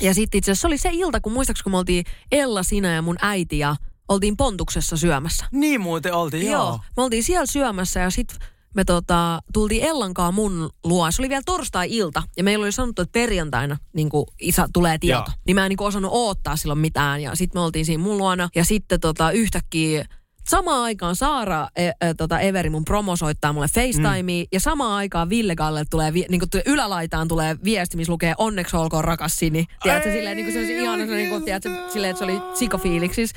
Ja 0.00 0.14
sitten 0.14 0.38
itse 0.38 0.50
asiassa 0.50 0.60
se 0.60 0.66
oli 0.66 0.78
se 0.78 0.90
ilta, 0.92 1.20
kun 1.20 1.32
muistaakseni 1.32 1.62
kun 1.62 1.72
me 1.72 1.78
oltiin 1.78 2.04
Ella, 2.32 2.62
sinä 2.62 2.94
ja 2.94 3.02
mun 3.02 3.16
äiti 3.22 3.58
ja 3.58 3.76
oltiin 4.10 4.36
Pontuksessa 4.36 4.96
syömässä. 4.96 5.44
Niin 5.52 5.80
muuten 5.80 6.14
oltiin, 6.14 6.50
joo. 6.50 6.80
Me 6.96 7.02
oltiin 7.02 7.24
siellä 7.24 7.46
syömässä 7.46 8.00
ja 8.00 8.10
sitten 8.10 8.38
me 8.74 8.84
tota, 8.84 9.42
tultiin 9.52 9.84
Ellankaan 9.84 10.34
mun 10.34 10.70
luo. 10.84 11.10
Se 11.10 11.22
oli 11.22 11.28
vielä 11.28 11.42
torstai-ilta 11.46 12.22
ja 12.36 12.44
meillä 12.44 12.62
oli 12.62 12.72
sanottu, 12.72 13.02
että 13.02 13.12
perjantaina 13.12 13.76
niin 13.92 14.08
isä 14.40 14.68
tulee 14.72 14.98
tieto. 14.98 15.18
Joo. 15.18 15.26
Niin 15.46 15.54
mä 15.54 15.66
en 15.66 15.68
niin 15.68 15.82
osannut 15.82 16.12
odottaa 16.12 16.56
silloin 16.56 16.78
mitään 16.78 17.22
ja 17.22 17.34
sitten 17.34 17.60
me 17.60 17.64
oltiin 17.64 17.86
siinä 17.86 18.02
mun 18.02 18.18
luona 18.18 18.48
ja 18.54 18.64
sitten 18.64 19.00
tota, 19.00 19.30
yhtäkkiä 19.30 20.04
Samaan 20.48 20.82
aikaan 20.82 21.16
Saara, 21.16 21.68
e, 21.76 21.86
e, 21.86 22.14
tota 22.16 22.40
Everi, 22.40 22.70
mun 22.70 22.84
promo, 22.84 23.16
soittaa 23.16 23.52
mulle 23.52 23.68
FaceTimea, 23.68 24.42
mm. 24.42 24.48
ja 24.52 24.60
samaan 24.60 24.92
aikaan 24.92 25.28
Ville 25.28 25.56
Galle 25.56 25.84
tulee, 25.90 26.12
vi- 26.12 26.26
niin 26.28 26.40
kuin 26.40 26.62
ylälaitaan 26.66 27.28
tulee 27.28 27.56
viesti, 27.64 27.96
missä 27.96 28.12
lukee 28.12 28.34
onneksi 28.38 28.76
olkoon 28.76 29.04
rakas 29.04 29.36
Sini. 29.36 29.66
Tiedätkö, 29.82 30.12
silleen, 30.12 30.36
niin 30.36 30.46
kuin 30.46 30.52
se 30.52 30.58
olisi 30.58 30.72
ihana, 30.72 31.04
niin 31.04 31.30
kuin, 31.30 31.44
tiedätkö, 31.44 31.70
silleen, 31.92 32.10
että 32.10 32.18
se 32.18 32.24
oli 32.24 32.40
sikofiiliksis. 32.54 33.32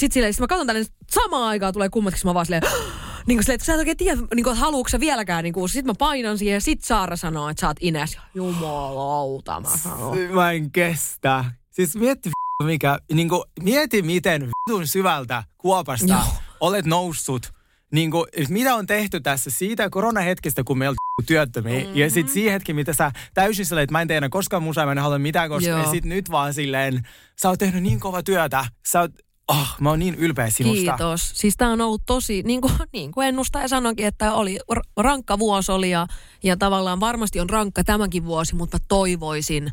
Sitten 0.00 0.14
silleen, 0.14 0.34
sit 0.34 0.40
mä 0.40 0.46
katson 0.46 0.66
tänne, 0.66 0.84
samaan 1.10 1.48
aikaan 1.48 1.72
tulee 1.72 1.88
kummatkin, 1.88 2.20
mä 2.24 2.34
vaan 2.34 2.46
silleen, 2.46 2.62
niin 3.26 3.36
kuin 3.36 3.44
silleen, 3.44 3.54
että 3.54 3.64
sä 3.64 3.72
et 3.72 3.78
oikein 3.78 3.96
tiedä, 3.96 4.16
niin 4.16 4.44
kuin, 4.44 4.52
että 4.52 4.64
haluuko 4.64 4.88
sä 4.88 5.00
vieläkään, 5.00 5.44
niin 5.44 5.52
kuin, 5.52 5.68
sit 5.68 5.86
mä 5.86 5.92
painan 5.98 6.38
siihen, 6.38 6.54
ja 6.54 6.60
sit 6.60 6.84
Saara 6.84 7.16
sanoo, 7.16 7.48
että 7.48 7.60
sä 7.60 7.66
oot 7.66 7.76
Ines. 7.80 8.18
Jumalauta, 8.34 9.60
mä 9.60 9.76
sanon. 9.76 10.18
Mä 10.18 10.52
en 10.52 10.70
kestä. 10.70 11.44
Siis 11.70 11.96
mietti 11.96 12.30
mikä, 12.64 12.98
niin 13.12 13.28
kuin, 13.28 13.42
mieti 13.62 14.02
miten 14.02 14.42
vitun 14.42 14.86
syvältä 14.86 15.44
kuopasta 15.58 16.12
Joo. 16.12 16.22
olet 16.60 16.86
noussut. 16.86 17.52
Niin 17.92 18.10
kuin, 18.10 18.26
mitä 18.48 18.74
on 18.74 18.86
tehty 18.86 19.20
tässä 19.20 19.50
siitä 19.50 19.90
koronahetkestä, 19.90 20.64
kun 20.64 20.78
meillä 20.78 20.96
on 21.20 21.26
työttömiä. 21.26 21.80
Mm-hmm. 21.80 21.96
Ja 21.96 22.10
sitten 22.10 22.34
siihen 22.34 22.52
hetki, 22.52 22.72
mitä 22.72 22.92
sä 22.92 23.12
täysin 23.34 23.66
silleen, 23.66 23.84
että 23.84 23.92
mä 23.92 24.02
en 24.02 24.08
tee 24.08 24.16
enää 24.16 24.28
koskaan 24.28 24.62
musaa, 24.62 24.86
mä 24.86 24.92
en 24.92 24.98
halua 24.98 25.18
mitään 25.18 25.48
koskaan. 25.48 25.78
Joo. 25.78 25.86
Ja 25.86 25.90
sitten 25.90 26.08
nyt 26.08 26.30
vaan 26.30 26.54
silleen, 26.54 27.08
sä 27.42 27.48
oot 27.48 27.58
tehnyt 27.58 27.82
niin 27.82 28.00
kova 28.00 28.22
työtä. 28.22 28.64
Sä 28.86 29.00
oot, 29.00 29.12
oh, 29.50 29.76
mä 29.80 29.88
oon 29.88 29.98
niin 29.98 30.14
ylpeä 30.14 30.50
sinusta. 30.50 30.80
Kiitos. 30.80 31.30
Siis 31.34 31.54
tämä 31.56 31.72
on 31.72 31.80
ollut 31.80 32.02
tosi, 32.06 32.42
niin 32.46 32.60
kuin, 32.60 32.72
niin 32.92 33.12
kuin 33.12 33.28
ennustaja 33.28 33.68
sanoikin, 33.68 34.06
että 34.06 34.34
oli 34.34 34.58
rankka 34.96 35.38
vuosi 35.38 35.72
oli 35.72 35.90
ja, 35.90 36.06
ja 36.42 36.56
tavallaan 36.56 37.00
varmasti 37.00 37.40
on 37.40 37.50
rankka 37.50 37.84
tämäkin 37.84 38.24
vuosi, 38.24 38.54
mutta 38.54 38.78
toivoisin, 38.88 39.72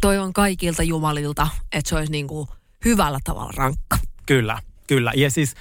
toivon 0.00 0.32
kaikilta 0.32 0.82
jumalilta, 0.82 1.48
että 1.72 1.88
se 1.88 1.96
olisi 1.96 2.12
niin 2.12 2.28
kuin 2.28 2.48
hyvällä 2.84 3.18
tavalla 3.24 3.52
rankka. 3.56 3.98
Kyllä, 4.26 4.58
kyllä. 4.86 5.12
Ja 5.16 5.30
siis, 5.30 5.54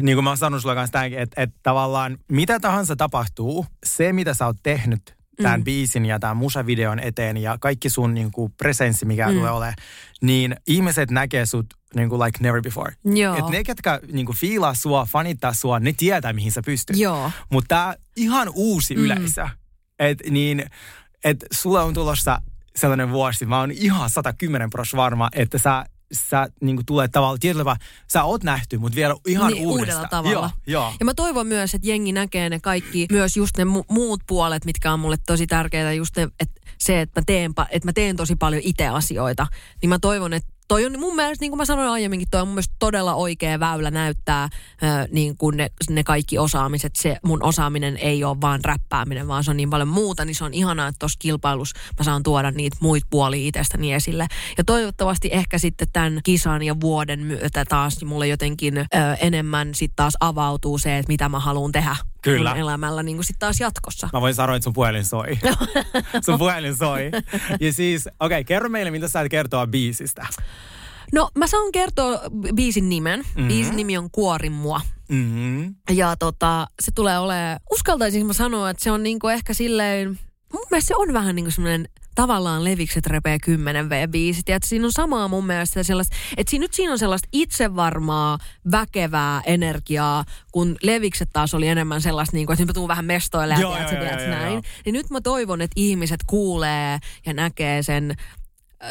niin 0.00 0.16
kuin 0.16 0.24
mä 0.24 0.30
oon 0.30 0.36
sanonut 0.36 0.62
sulle 0.62 0.74
kanssa 0.74 0.92
tämänkin, 0.92 1.18
että, 1.18 1.42
että 1.42 1.56
tavallaan 1.62 2.18
mitä 2.28 2.60
tahansa 2.60 2.96
tapahtuu, 2.96 3.66
se 3.86 4.12
mitä 4.12 4.34
sä 4.34 4.46
oot 4.46 4.56
tehnyt 4.62 5.15
tämän 5.42 5.60
mm. 5.60 5.64
biisin 5.64 6.06
ja 6.06 6.18
tämän 6.18 6.36
musavideon 6.36 6.98
eteen 6.98 7.36
ja 7.36 7.56
kaikki 7.60 7.90
sun 7.90 8.14
niin 8.14 8.30
kuin, 8.30 8.52
presenssi, 8.52 9.06
mikä 9.06 9.28
mm. 9.28 9.34
tulee 9.34 9.50
ole, 9.50 9.74
niin 10.20 10.56
ihmiset 10.66 11.10
näkee 11.10 11.46
sut 11.46 11.66
niin 11.94 12.08
kuin 12.08 12.20
like 12.20 12.38
never 12.42 12.62
before. 12.62 12.94
Joo. 13.04 13.36
Et 13.36 13.48
ne, 13.48 13.64
ketkä 13.64 14.00
niin 14.12 14.26
kuin, 14.26 14.36
fiilaa 14.36 14.74
sua, 14.74 15.04
fanittaa 15.04 15.52
sua, 15.52 15.80
ne 15.80 15.92
tietää, 15.92 16.32
mihin 16.32 16.52
sä 16.52 16.62
pystyt. 16.62 16.96
Mutta 17.50 17.68
tämä 17.68 17.94
ihan 18.16 18.48
uusi 18.54 18.96
mm. 18.96 19.04
yleisö, 19.04 19.48
että 19.98 20.30
niin, 20.30 20.64
et 21.24 21.44
sulle 21.52 21.80
on 21.80 21.94
tulossa 21.94 22.40
sellainen 22.76 23.10
vuosi, 23.10 23.46
mä 23.46 23.60
oon 23.60 23.70
ihan 23.70 24.10
110 24.10 24.70
pros 24.70 24.96
varma, 24.96 25.28
että 25.32 25.58
sä, 25.58 25.84
sä 26.12 26.48
niin 26.60 26.86
tulee 26.86 27.08
tavallaan 27.08 27.38
tietyllä 27.40 27.60
tavalla, 27.60 27.80
sä 28.12 28.24
oot 28.24 28.42
nähty, 28.44 28.78
mutta 28.78 28.96
vielä 28.96 29.14
ihan 29.26 29.52
Niin, 29.52 29.66
uudestaan. 29.66 29.80
uudella 29.80 30.08
tavalla. 30.08 30.50
Joo, 30.66 30.82
joo. 30.82 30.92
Ja 31.00 31.04
mä 31.06 31.14
toivon 31.14 31.46
myös, 31.46 31.74
että 31.74 31.88
jengi 31.88 32.12
näkee 32.12 32.48
ne 32.50 32.60
kaikki, 32.60 33.06
myös 33.12 33.36
just 33.36 33.56
ne 33.58 33.64
mu- 33.64 33.84
muut 33.90 34.20
puolet, 34.26 34.64
mitkä 34.64 34.92
on 34.92 35.00
mulle 35.00 35.16
tosi 35.26 35.46
tärkeitä. 35.46 35.92
Just 35.92 36.16
ne, 36.16 36.22
että 36.40 36.60
se, 36.78 37.00
että 37.00 37.20
mä, 37.20 37.24
teen, 37.26 37.52
että 37.70 37.88
mä 37.88 37.92
teen 37.92 38.16
tosi 38.16 38.36
paljon 38.36 38.62
itse 38.64 38.86
asioita. 38.88 39.46
Niin 39.82 39.88
mä 39.88 39.98
toivon, 39.98 40.32
että 40.32 40.48
toi 40.68 40.86
on 40.86 41.00
mun 41.00 41.16
mielestä, 41.16 41.42
niin 41.42 41.50
kuin 41.50 41.58
mä 41.58 41.64
sanoin 41.64 41.88
aiemminkin, 41.88 42.28
toi 42.30 42.40
on 42.40 42.48
mun 42.48 42.54
mielestä 42.54 42.74
todella 42.78 43.14
oikea 43.14 43.60
väylä 43.60 43.90
näyttää 43.90 44.48
ö, 44.82 44.86
niin 45.10 45.36
kuin 45.36 45.56
ne, 45.56 45.70
ne 45.90 46.04
kaikki 46.04 46.38
osaamiset. 46.38 46.96
Se 46.96 47.16
mun 47.22 47.42
osaaminen 47.42 47.96
ei 47.96 48.24
ole 48.24 48.40
vaan 48.40 48.64
räppääminen, 48.64 49.28
vaan 49.28 49.44
se 49.44 49.50
on 49.50 49.56
niin 49.56 49.70
paljon 49.70 49.88
muuta, 49.88 50.24
niin 50.24 50.34
se 50.34 50.44
on 50.44 50.54
ihanaa, 50.54 50.88
että 50.88 50.98
tuossa 50.98 51.18
kilpailussa 51.18 51.80
mä 51.98 52.04
saan 52.04 52.22
tuoda 52.22 52.50
niitä 52.50 52.76
muita 52.80 53.06
puolia 53.10 53.48
itsestäni 53.48 53.92
esille. 53.92 54.26
Ja 54.58 54.64
toivottavasti 54.64 55.28
ehkä 55.32 55.58
sitten 55.58 55.88
tämän 55.92 56.20
kisan 56.24 56.62
ja 56.62 56.80
vuoden 56.80 57.20
myötä 57.20 57.64
taas 57.64 58.04
mulle 58.04 58.28
jotenkin 58.28 58.78
ö, 58.78 58.84
enemmän 59.20 59.74
sitten 59.74 59.96
taas 59.96 60.16
avautuu 60.20 60.78
se, 60.78 60.98
että 60.98 61.12
mitä 61.12 61.28
mä 61.28 61.40
haluan 61.40 61.72
tehdä 61.72 61.96
Kyllä. 62.30 62.50
mun 62.50 62.60
elämällä 62.60 63.02
niin 63.02 63.16
kuin 63.16 63.24
sitten 63.24 63.38
taas 63.38 63.60
jatkossa. 63.60 64.08
Mä 64.12 64.20
voin 64.20 64.34
sanoa, 64.34 64.56
että 64.56 64.64
sun 64.64 64.72
puhelin 64.72 65.04
soi. 65.04 65.38
sun 66.26 66.38
puhelin 66.38 66.76
soi. 66.76 67.10
Ja 67.60 67.72
siis, 67.72 68.06
okei, 68.06 68.16
okay, 68.20 68.44
kerro 68.44 68.68
meille, 68.68 68.90
mitä 68.90 69.08
sä 69.08 69.20
et 69.20 69.30
kertoa 69.30 69.66
biisistä. 69.66 70.26
No 71.12 71.30
mä 71.34 71.46
saan 71.46 71.72
kertoa 71.72 72.20
biisin 72.54 72.88
nimen. 72.88 73.20
Mm-hmm. 73.20 73.48
Biisin 73.48 73.76
nimi 73.76 73.98
on 73.98 74.10
Kuori 74.10 74.50
mua. 74.50 74.80
Mm-hmm. 75.08 75.74
Ja 75.90 76.16
tota, 76.16 76.66
se 76.80 76.92
tulee 76.94 77.18
olemaan, 77.18 77.60
uskaltaisin 77.72 78.26
mä 78.26 78.32
sanoa, 78.32 78.70
että 78.70 78.84
se 78.84 78.90
on 78.90 79.02
niinku 79.02 79.28
ehkä 79.28 79.54
silleen, 79.54 80.18
mun 80.52 80.66
mielestä 80.70 80.88
se 80.88 80.96
on 80.96 81.12
vähän 81.12 81.36
niinku 81.36 81.50
semmoinen 81.50 81.88
tavallaan 82.16 82.64
levikset 82.64 83.06
repee 83.06 83.38
10 83.38 83.86
V5. 83.86 84.42
Ja 84.48 84.58
siinä 84.64 84.84
on 84.86 84.92
samaa 84.92 85.28
mun 85.28 85.46
mielestä 85.46 85.82
sellaista, 85.82 86.16
että 86.36 86.50
siinä, 86.50 86.62
nyt 86.62 86.74
siinä 86.74 86.92
on 86.92 86.98
sellaista 86.98 87.28
itsevarmaa, 87.32 88.38
väkevää 88.70 89.42
energiaa, 89.46 90.24
kun 90.52 90.76
levikset 90.82 91.28
taas 91.32 91.54
oli 91.54 91.68
enemmän 91.68 92.00
sellaista, 92.00 92.36
niin 92.36 92.46
kuin, 92.46 92.54
että 92.54 92.62
nyt 92.62 92.68
mä 92.68 92.74
tuun 92.74 92.88
vähän 92.88 93.04
mestoille 93.04 93.54
ja 93.54 93.60
joo, 93.60 93.72
tiedät, 93.74 93.92
joo, 93.92 94.00
tiedät, 94.00 94.20
joo, 94.20 94.30
näin. 94.30 94.52
joo. 94.52 94.62
Niin 94.84 94.92
nyt 94.92 95.10
mä 95.10 95.20
toivon, 95.20 95.60
että 95.60 95.74
ihmiset 95.76 96.20
kuulee 96.26 96.98
ja 97.26 97.34
näkee 97.34 97.82
sen 97.82 98.14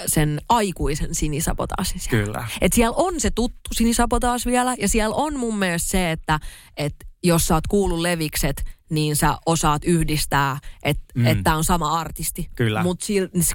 sen 0.08 0.42
aikuisen 0.50 1.16
sinisabotaasin 1.16 2.00
siellä. 2.00 2.26
Kyllä. 2.26 2.48
Et 2.62 2.74
siellä 2.74 2.96
on 2.96 3.20
se 3.20 3.32
tuttu 3.32 3.70
sinisabotaas 3.74 4.46
vielä 4.46 4.76
ja 4.80 4.90
siellä 4.90 5.16
on 5.16 5.40
mun 5.40 5.58
mielestä 5.58 5.90
se, 5.90 6.12
että 6.12 6.40
et 6.78 6.96
jos 7.24 7.48
sä 7.48 7.54
oot 7.56 7.68
kuullut 7.68 8.00
levikset, 8.00 8.64
niin 8.90 9.16
sä 9.16 9.38
osaat 9.46 9.82
yhdistää, 9.86 10.58
että 10.84 11.06
Mm. 11.16 11.28
mm. 11.28 11.44
tämä 11.44 11.56
on 11.56 11.64
sama 11.64 12.00
artisti. 12.00 12.50
Kyllä. 12.56 12.84
Mutta 12.84 13.06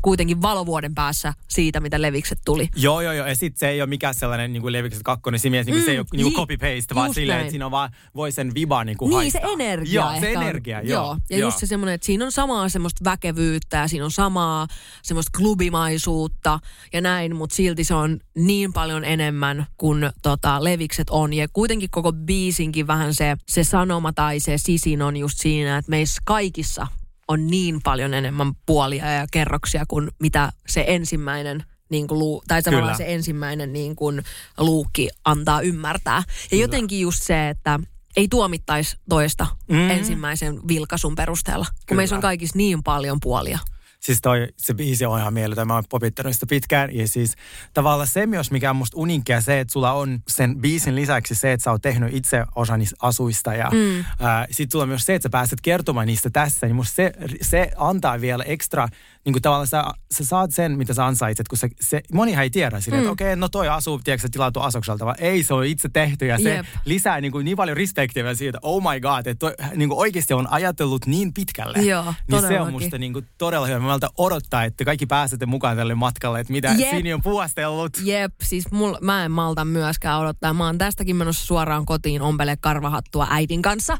kuitenkin 0.03 0.43
valovuoden 0.43 0.95
päässä 0.95 1.35
siitä, 1.49 1.81
mitä 1.81 2.03
levikset 2.03 2.39
tuli. 2.45 2.69
Joo, 2.77 3.01
joo, 3.01 3.13
joo. 3.13 3.27
Ja 3.27 3.35
sitten 3.37 3.59
se 3.59 3.69
ei 3.69 3.83
ole 3.83 3.89
mikään 3.89 4.15
sellainen 4.15 4.53
niin 4.53 4.63
kuin 4.63 4.73
Levikset 4.73 5.03
kakkonen. 5.03 5.41
Mielessä 5.49 5.71
niin 5.73 5.79
kuin 5.79 5.85
se 5.85 5.91
ei 5.91 5.97
Mm, 5.97 6.01
ole 6.01 6.07
niin 6.23 6.33
kuin 6.33 6.35
copy-paste, 6.49 6.95
vaan 6.95 7.15
silleen, 7.15 7.41
että 7.41 7.51
siinä 7.51 7.67
on 7.67 7.71
vaan, 7.73 7.91
voi 8.15 8.33
sen 8.33 8.55
viba 8.55 8.85
niin 8.85 8.97
kuin 8.99 9.09
Niin, 9.11 9.17
haistaa. 9.17 9.41
se 9.47 9.53
energia 9.53 10.03
Joo, 10.03 10.21
se 10.21 10.37
on- 10.39 10.43
energia, 10.43 10.83
joo. 10.83 11.17
Ja 11.31 11.39
just 11.39 11.59
se 11.59 11.67
semmoinen, 11.67 11.95
että 11.95 12.05
siinä 12.07 12.25
on 12.25 12.33
samaa 12.33 12.69
semmoista 12.69 13.05
väkevyyttä 13.05 13.77
ja 13.77 13.89
siinä 13.89 14.05
on 14.05 14.11
samaa 14.11 14.67
semmoista 15.03 15.39
klubimaisuutta 15.39 16.61
ja 16.93 17.01
näin, 17.01 17.37
mutta 17.37 17.57
silti 17.57 17.85
se 17.85 17.95
on 17.95 18.21
niin 18.37 18.73
paljon 18.73 19.05
enemmän 19.05 19.67
kuin 19.77 20.11
tota, 20.23 20.65
levikset 20.65 21.11
on. 21.11 21.33
Ja 21.33 21.49
kuitenkin 21.53 21.91
koko 21.91 22.13
biisinkin 22.13 22.87
vähän 22.87 23.15
se, 23.15 23.37
se 23.49 23.65
sanoma 23.65 24.13
tai 24.13 24.41
se 24.41 24.59
sisin 24.59 25.03
on 25.03 25.17
just 25.21 25.39
siinä, 25.39 25.79
että 25.79 25.91
meissä 25.91 26.23
kaikissa 26.25 26.87
on 27.29 27.47
niin 27.47 27.81
paljon 27.85 28.15
enemmän 28.15 28.53
puolia 28.67 29.13
ja 29.13 29.27
kerroksia 29.31 29.85
kuin 29.89 30.11
mitä 30.19 30.53
se 30.69 30.85
ensimmäinen 30.89 31.65
niin 31.91 32.07
kuin 32.07 32.19
luu, 32.19 32.43
tai 32.49 32.63
tavallaan 32.63 32.97
Kyllä. 32.97 33.09
se 33.09 33.15
ensimmäinen 33.15 33.73
niin 33.73 33.97
kuin 33.97 34.23
luukki 34.59 35.09
antaa 35.25 35.61
ymmärtää. 35.61 36.23
Ja 36.53 36.59
jotenkin 36.59 37.01
just 37.01 37.23
se, 37.23 37.49
että 37.49 37.81
ei 38.17 38.29
tuomittaisi 38.29 38.97
toista 39.09 39.47
Mm. 39.69 39.77
mm. 39.77 39.91
ensimmäisen 39.91 40.61
vilkaisun 40.69 41.15
perusteella, 41.15 41.65
kun 41.65 41.77
Kyllä. 41.87 42.01
meissä 42.01 42.17
on 42.17 42.23
kaikissa 42.23 42.57
niin 42.57 42.83
paljon 42.83 43.21
puolia. 43.21 43.59
Siis 44.01 44.19
toi, 44.23 44.49
se 44.57 44.75
biisi 44.75 45.05
on 45.05 45.21
ihan 45.21 45.35
mieletön. 45.35 45.67
Mä 45.67 45.75
oon 45.75 45.85
popittanut 45.89 46.33
sitä 46.33 46.47
pitkään. 46.47 46.97
Ja 46.97 47.09
siis 47.09 47.35
tavallaan 47.75 48.09
se 48.09 48.27
myös, 48.27 48.51
mikä 48.51 48.71
on 48.71 48.77
musta 48.77 48.97
uninkea, 49.01 49.41
se, 49.41 49.61
että 49.61 49.73
sulla 49.73 49.93
on 49.93 50.23
sen 50.29 50.57
biisin 50.61 50.97
lisäksi 50.97 51.35
se, 51.35 51.53
että 51.53 51.65
sä 51.65 51.71
oot 51.71 51.83
tehnyt 51.83 52.15
itse 52.15 52.45
osa 52.55 52.77
niistä 52.77 52.97
asuista. 53.03 53.55
Ja 53.55 53.71
mm. 53.73 54.05
ää, 54.21 54.47
sit 54.51 54.71
sulla 54.71 54.83
on 54.83 54.89
myös 54.89 55.05
se, 55.07 55.15
että 55.15 55.27
sä 55.27 55.31
pääset 55.31 55.61
kertomaan 55.61 56.07
niistä 56.07 56.31
tässä. 56.31 56.67
Niin 56.67 56.77
musta 56.77 56.95
se, 56.95 57.13
se 57.43 57.71
antaa 57.77 58.21
vielä 58.21 58.45
ekstra, 58.45 58.89
niin 59.25 59.33
kuin 59.33 59.43
tavallaan 59.43 59.67
sä, 59.67 59.85
sä 60.13 60.25
saat 60.25 60.51
sen, 60.51 60.79
mitä 60.79 60.95
sä 60.95 61.07
ansaitset, 61.07 61.49
kun 61.49 61.59
se, 61.59 61.69
se 61.81 62.01
monihan 62.13 62.43
ei 62.43 62.51
tiedä 62.51 62.81
silleen, 62.81 63.03
mm. 63.03 63.05
että 63.05 63.13
okei, 63.13 63.27
okay, 63.27 63.37
no 63.37 63.49
toi 63.49 63.69
asuu, 63.69 63.99
tiedätkö, 63.99 64.29
sä 64.29 64.33
tilautu 64.33 64.61
asukselta, 64.61 65.05
vaan 65.05 65.17
ei, 65.19 65.43
se 65.43 65.55
on 65.55 65.65
itse 65.65 65.89
tehty. 65.93 66.27
Ja 66.27 66.39
se 66.39 66.55
Jep. 66.55 66.67
lisää 66.85 67.21
niin, 67.21 67.33
kuin 67.33 67.45
niin 67.45 67.57
paljon 67.57 67.77
respektiä 67.77 68.35
siitä, 68.35 68.59
oh 68.63 68.83
my 68.93 69.01
god, 69.01 69.27
että 69.27 69.35
toi, 69.35 69.55
niin 69.77 69.89
kuin 69.89 69.99
oikeasti 69.99 70.35
on 70.35 70.51
ajatellut 70.51 71.07
niin 71.07 71.35
pitkälle. 71.35 71.79
Joo, 71.79 72.15
niin 72.31 72.43
se 72.43 72.61
on 72.61 72.73
musta 72.73 72.99
niin 72.99 73.13
kuin 73.13 73.27
todella 73.39 73.67
hyvä. 73.67 73.79
Mä 73.79 73.99
odottaa, 74.19 74.65
että 74.65 74.85
kaikki 74.85 75.07
pääsette 75.07 75.47
mukaan 75.47 75.77
tälle 75.77 75.95
matkalle, 75.95 76.41
että 76.41 76.53
mitä 76.53 76.75
Jep. 76.79 76.91
Sini 76.91 77.13
on 77.13 77.23
puhastellut. 77.23 77.93
Jep, 78.05 78.35
siis 78.43 78.71
mul, 78.71 78.97
mä 79.01 79.25
en 79.25 79.33
malta 79.33 79.65
myöskään 79.65 80.21
odottaa. 80.21 80.55
Mä 80.55 80.67
oon 80.67 80.79
tästäkin 80.79 81.17
menossa 81.17 81.47
suoraan 81.47 81.87
kotiin 81.87 82.23
ompele 82.23 82.57
karvahattua 82.61 83.27
äitin 83.31 83.63
kanssa. 83.63 83.99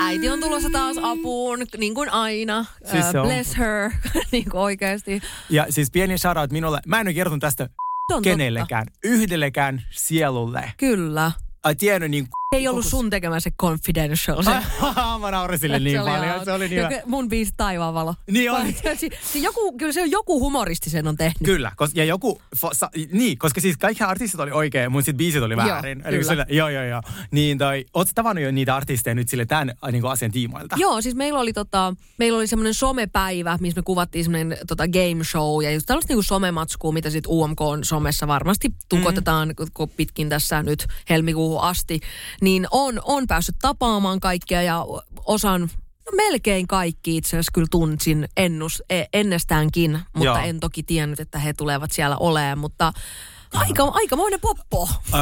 Äiti 0.00 0.28
on 0.28 0.40
tulossa 0.40 0.68
taas 0.72 0.96
apuun, 1.02 1.58
niin 1.76 1.94
kuin 1.94 2.12
aina. 2.12 2.64
Siis 2.90 3.04
uh, 3.14 3.20
on- 3.20 3.26
bless 3.26 3.58
her, 3.58 3.90
niin 4.42 4.50
kuin 4.50 4.60
oikeasti. 4.60 5.20
Ja 5.50 5.66
siis 5.70 5.90
pieni 5.90 6.18
shoutout 6.18 6.52
minulle. 6.52 6.80
Mä 6.86 7.00
en 7.00 7.06
ole 7.06 7.14
kertonut 7.14 7.40
tästä 7.40 7.68
on 8.12 8.22
kenellekään, 8.22 8.86
yhdellekään 9.04 9.82
sielulle. 9.90 10.60
Totta. 10.60 10.74
Kyllä. 10.76 11.32
Ai 11.64 11.74
tiennyt 11.74 12.10
niin 12.10 12.26
Ei 12.52 12.68
ollut 12.68 12.86
sun 12.86 13.10
tekemä 13.10 13.40
se 13.40 13.50
confidential. 13.50 14.42
Se, 14.42 14.50
Mä 15.20 15.30
naurin 15.30 15.58
sille 15.58 15.78
niin 15.78 15.96
se 15.96 16.00
oli 16.00 16.10
paljon. 16.10 16.28
hauska. 16.28 16.44
Se 16.44 16.52
oli 16.52 16.68
niin 16.68 16.84
hyvä. 16.84 17.02
Mun 17.06 17.28
biisi 17.28 17.52
Taivaanvalo. 17.56 18.14
Niin 18.30 18.50
oli. 18.50 18.72
Se, 18.72 18.96
se, 18.96 19.08
se 19.22 19.38
joku, 19.38 19.76
kyllä 19.78 19.92
se 19.92 20.02
on 20.02 20.10
joku 20.10 20.40
humoristi 20.40 20.90
sen 20.90 21.08
on 21.08 21.16
tehnyt. 21.16 21.38
Kyllä, 21.44 21.72
kos, 21.76 21.90
ja 21.94 22.04
joku, 22.04 22.42
fo, 22.56 22.70
sa, 22.72 22.90
niin, 23.12 23.38
koska 23.38 23.60
siis 23.60 23.76
kaikki 23.76 24.04
artistit 24.04 24.40
oli 24.40 24.50
oikein, 24.50 24.92
mutta 24.92 25.04
sitten 25.04 25.16
biisit 25.16 25.42
oli 25.42 25.54
Joo, 25.54 25.66
väärin. 25.66 26.02
Eli 26.04 26.18
kyllä. 26.18 26.28
sille, 26.28 26.46
joo, 26.48 26.68
joo, 26.68 26.84
joo. 26.84 27.02
Niin 27.30 27.58
toi, 27.58 27.84
oot 27.94 28.08
tavannut 28.14 28.44
jo 28.44 28.50
niitä 28.50 28.76
artisteja 28.76 29.14
nyt 29.14 29.28
sille 29.28 29.46
tämän 29.46 29.70
äh, 29.70 29.92
niin 29.92 30.06
asian 30.06 30.30
tiimoilta? 30.30 30.76
Joo, 30.78 31.00
siis 31.00 31.14
meillä 31.14 31.40
oli, 31.40 31.52
tota, 31.52 31.94
meillä 32.18 32.38
oli 32.38 32.46
semmoinen 32.46 32.74
somepäivä, 32.74 33.58
missä 33.60 33.78
me 33.78 33.82
kuvattiin 33.82 34.24
semmoinen 34.24 34.58
tota, 34.66 34.88
game 34.88 35.24
show 35.24 35.62
ja 35.62 35.70
just 35.70 35.86
tällaista 35.86 36.10
niinku 36.10 36.22
somematskua, 36.22 36.92
mitä 36.92 37.10
sitten 37.10 37.32
UMK 37.32 37.60
on 37.60 37.84
somessa 37.84 38.26
varmasti 38.26 38.74
tukotetaan 38.88 39.48
mm. 39.48 39.88
pitkin 39.96 40.28
tässä 40.28 40.62
nyt 40.62 40.86
helmikuuhun 41.10 41.60
asti. 41.60 42.00
Niin 42.42 42.66
on, 42.70 43.00
on 43.04 43.26
päässyt 43.26 43.56
tapaamaan 43.60 44.20
kaikkia 44.20 44.62
ja 44.62 44.86
osan 45.26 45.70
No 46.06 46.16
melkein 46.16 46.66
kaikki 46.66 47.16
itse 47.16 47.28
asiassa 47.28 47.52
kyllä 47.54 47.66
tunsin 47.70 48.28
ennus, 48.36 48.82
e, 48.90 49.04
ennestäänkin, 49.12 50.00
mutta 50.12 50.24
Joo. 50.24 50.36
en 50.36 50.60
toki 50.60 50.82
tiennyt, 50.82 51.20
että 51.20 51.38
he 51.38 51.52
tulevat 51.52 51.92
siellä 51.92 52.16
olemaan, 52.16 52.58
mutta 52.58 52.92
aika, 53.54 53.84
aikamoinen 53.84 54.40
poppo. 54.40 54.88
Öö, 55.14 55.20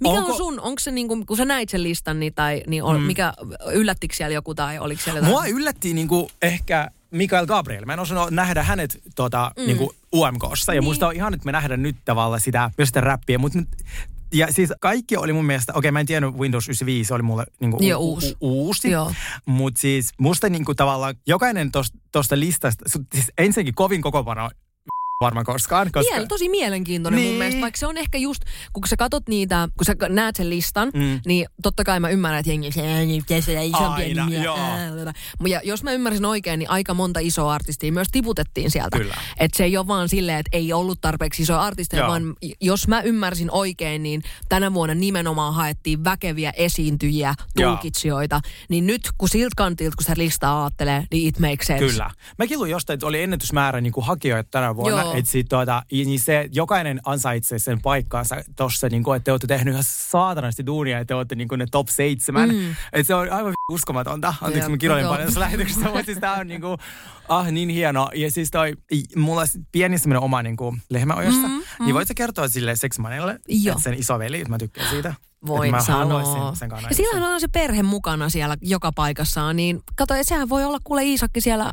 Mikä 0.00 0.14
onko, 0.14 0.30
on 0.30 0.36
sun, 0.36 0.60
onko 0.60 0.78
se 0.80 0.90
niin 0.90 1.08
kuin, 1.08 1.26
kun 1.26 1.36
sä 1.36 1.44
näit 1.44 1.68
sen 1.68 1.82
listan, 1.82 2.20
niin, 2.20 2.34
tai, 2.34 2.62
niin 2.66 2.82
on, 2.82 3.00
mm. 3.00 3.06
mikä, 3.06 3.32
yllättikö 3.72 4.14
siellä 4.14 4.34
joku 4.34 4.54
tai 4.54 4.78
oliko 4.78 5.02
siellä 5.02 5.18
jotain? 5.18 5.32
Mua 5.32 5.46
yllätti 5.46 5.94
niinku 5.94 6.30
ehkä 6.42 6.90
Mikael 7.10 7.46
Gabriel. 7.46 7.84
Mä 7.84 7.92
en 7.92 7.98
osannut 7.98 8.30
nähdä 8.30 8.62
hänet 8.62 9.02
tota, 9.14 9.50
mm. 9.56 9.66
niinku 9.66 9.94
UMKssa. 10.14 10.74
Ja 10.74 10.80
Niin. 10.80 10.84
musta 10.84 11.06
on 11.08 11.14
ihan, 11.14 11.34
että 11.34 11.46
me 11.46 11.52
nähdään 11.52 11.82
nyt 11.82 11.96
tavallaan 12.04 12.40
sitä, 12.40 12.70
myös 12.78 12.88
sitä 12.88 13.00
räppiä. 13.00 13.38
Mut, 13.38 13.54
nyt- 13.54 13.68
ja 14.34 14.52
siis 14.52 14.72
kaikki 14.80 15.16
oli 15.16 15.32
mun 15.32 15.44
mielestä, 15.44 15.72
okei 15.76 15.90
mä 15.90 16.00
en 16.00 16.06
tiennyt 16.06 16.34
Windows 16.34 16.64
95 16.64 17.14
oli 17.14 17.22
mulle 17.22 17.44
niinku 17.60 17.78
Joo, 17.82 18.00
uusi. 18.00 18.36
uusi. 18.40 18.90
Joo. 18.90 19.12
Mutta 19.46 19.80
siis 19.80 20.12
musta 20.18 20.48
niinku 20.48 20.74
tavallaan 20.74 21.14
jokainen 21.26 21.70
tosta, 21.70 21.98
tosta 22.12 22.40
listasta, 22.40 22.84
siis 23.12 23.32
ensinnäkin 23.38 23.74
kovin 23.74 24.02
kokopano 24.02 24.50
varmaan 25.20 25.46
koskaan. 25.46 25.90
Koska, 25.92 26.14
Miel, 26.14 26.26
tosi 26.26 26.48
mielenkiintoinen 26.48 27.20
niin. 27.20 27.30
mun 27.30 27.38
mielestä, 27.38 27.60
vaikka 27.60 27.78
se 27.78 27.86
on 27.86 27.96
ehkä 27.98 28.18
just, 28.18 28.42
kun 28.72 28.88
sä 28.88 28.96
katot 28.96 29.28
niitä, 29.28 29.68
kun 29.76 29.84
sä 29.84 29.94
näet 30.08 30.36
sen 30.36 30.50
listan, 30.50 30.90
Mm. 30.94 31.20
niin 31.26 31.46
totta 31.62 31.84
kai 31.84 32.00
mä 32.00 32.08
ymmärrän, 32.08 32.40
että 32.40 32.50
jengi 32.52 32.72
se 32.72 33.64
isompia 33.64 34.04
Aina, 34.06 34.24
nimiä. 34.24 34.42
joo. 34.42 34.58
Ja 35.46 35.60
jos 35.64 35.82
mä 35.82 35.92
ymmärsin 35.92 36.24
oikein, 36.24 36.58
niin 36.58 36.70
aika 36.70 36.94
monta 36.94 37.20
isoa 37.20 37.54
artistia 37.54 37.92
myös 37.92 38.08
tiputettiin 38.12 38.70
sieltä. 38.70 38.98
Että 39.40 39.56
se 39.56 39.64
ei 39.64 39.76
ole 39.76 39.86
vaan 39.86 40.08
silleen, 40.08 40.38
että 40.38 40.56
ei 40.56 40.72
ollut 40.72 41.00
tarpeeksi 41.00 41.42
isoja 41.42 41.60
artisteja, 41.60 42.00
Joo. 42.02 42.08
vaan 42.10 42.34
jos 42.60 42.88
mä 42.88 43.00
ymmärsin 43.00 43.50
oikein, 43.50 44.02
niin 44.02 44.22
tänä 44.48 44.74
vuonna 44.74 44.94
nimenomaan 44.94 45.54
haettiin 45.54 46.04
väkeviä 46.04 46.52
esiintyjiä, 46.56 47.34
Joo. 47.58 47.70
tulkitsijoita. 47.70 48.40
Niin 48.68 48.86
nyt 48.86 49.08
kun 49.18 49.28
siltä 49.28 49.54
kantilta, 49.56 49.96
kun 49.96 50.04
sitä 50.04 50.14
listaa 50.18 50.62
ajattelee, 50.64 51.06
niin 51.10 51.28
it 51.28 51.38
makes 51.38 51.66
sense. 51.66 51.86
Kyllä. 51.86 52.10
Mäkin 52.38 52.58
luin 52.58 52.70
jostain, 52.70 52.94
että 52.94 53.06
oli 53.06 53.22
ennätysmäärä 53.22 53.80
niin 53.80 53.92
kuin 53.92 54.06
hakijoita 54.06 54.48
tänä 54.50 54.76
vuonna. 54.76 55.00
Joo. 55.02 55.03
Että 55.12 55.30
sit, 55.30 55.48
tuota, 55.48 55.82
niin 55.92 56.20
se, 56.20 56.48
jokainen 56.52 57.00
ansaitsee 57.04 57.58
sen 57.58 57.82
paikkaansa 57.82 58.36
tossa, 58.56 58.88
niin 58.88 59.02
kuin, 59.02 59.16
että 59.16 59.24
te 59.24 59.30
olette 59.30 59.46
tehnyt 59.46 59.72
ihan 59.72 59.84
saatanasti 59.86 60.66
duunia, 60.66 60.98
että 60.98 61.08
te 61.08 61.14
olette 61.14 61.34
niin 61.34 61.48
kuin 61.48 61.58
ne 61.58 61.66
top 61.70 61.88
seitsemän. 61.88 62.48
Mm. 62.48 62.70
Että 62.92 63.06
se 63.06 63.14
on 63.14 63.32
aivan 63.32 63.52
uskomatonta. 63.72 64.34
Anteeksi, 64.40 64.70
mä 64.70 64.76
kiroilin 64.76 65.08
paljon 65.08 65.26
tässä 65.26 65.40
lähetyksessä, 65.40 65.84
mutta 65.84 66.02
siis 66.02 66.18
tää 66.18 66.34
on 66.34 66.46
niin 66.46 66.60
kuin, 66.60 66.78
ah, 67.28 67.52
niin 67.52 67.68
hieno. 67.68 68.10
Ja 68.14 68.30
siis 68.30 68.50
toi, 68.50 68.72
mulla 69.16 69.40
on 69.40 69.46
pieni 69.72 69.98
semmoinen 69.98 70.22
oma 70.22 70.42
niin 70.42 70.56
kuin 70.56 70.82
lehmäojassa. 70.90 71.48
Mm, 71.48 71.54
mm. 71.54 71.84
Niin 71.84 71.94
voit 71.94 72.08
sä 72.08 72.14
kertoa 72.14 72.48
sille 72.48 72.70
että 72.70 73.82
sen 73.82 73.94
isoveli, 73.94 74.36
että 74.36 74.50
mä 74.50 74.58
tykkään 74.58 74.90
siitä? 74.90 75.14
Voin 75.46 75.70
mä 75.70 75.80
sanoa. 75.80 76.54
sen 76.54 76.70
ja 76.90 76.94
sillähän 76.94 77.32
on 77.32 77.40
se 77.40 77.48
perhe 77.48 77.82
mukana 77.82 78.28
siellä 78.28 78.56
joka 78.60 78.92
paikassaan, 78.92 79.56
niin 79.56 79.80
kato, 79.96 80.14
että 80.14 80.28
sehän 80.28 80.48
voi 80.48 80.64
olla 80.64 80.78
kuule 80.84 81.04
Iisakki 81.04 81.40
siellä 81.40 81.70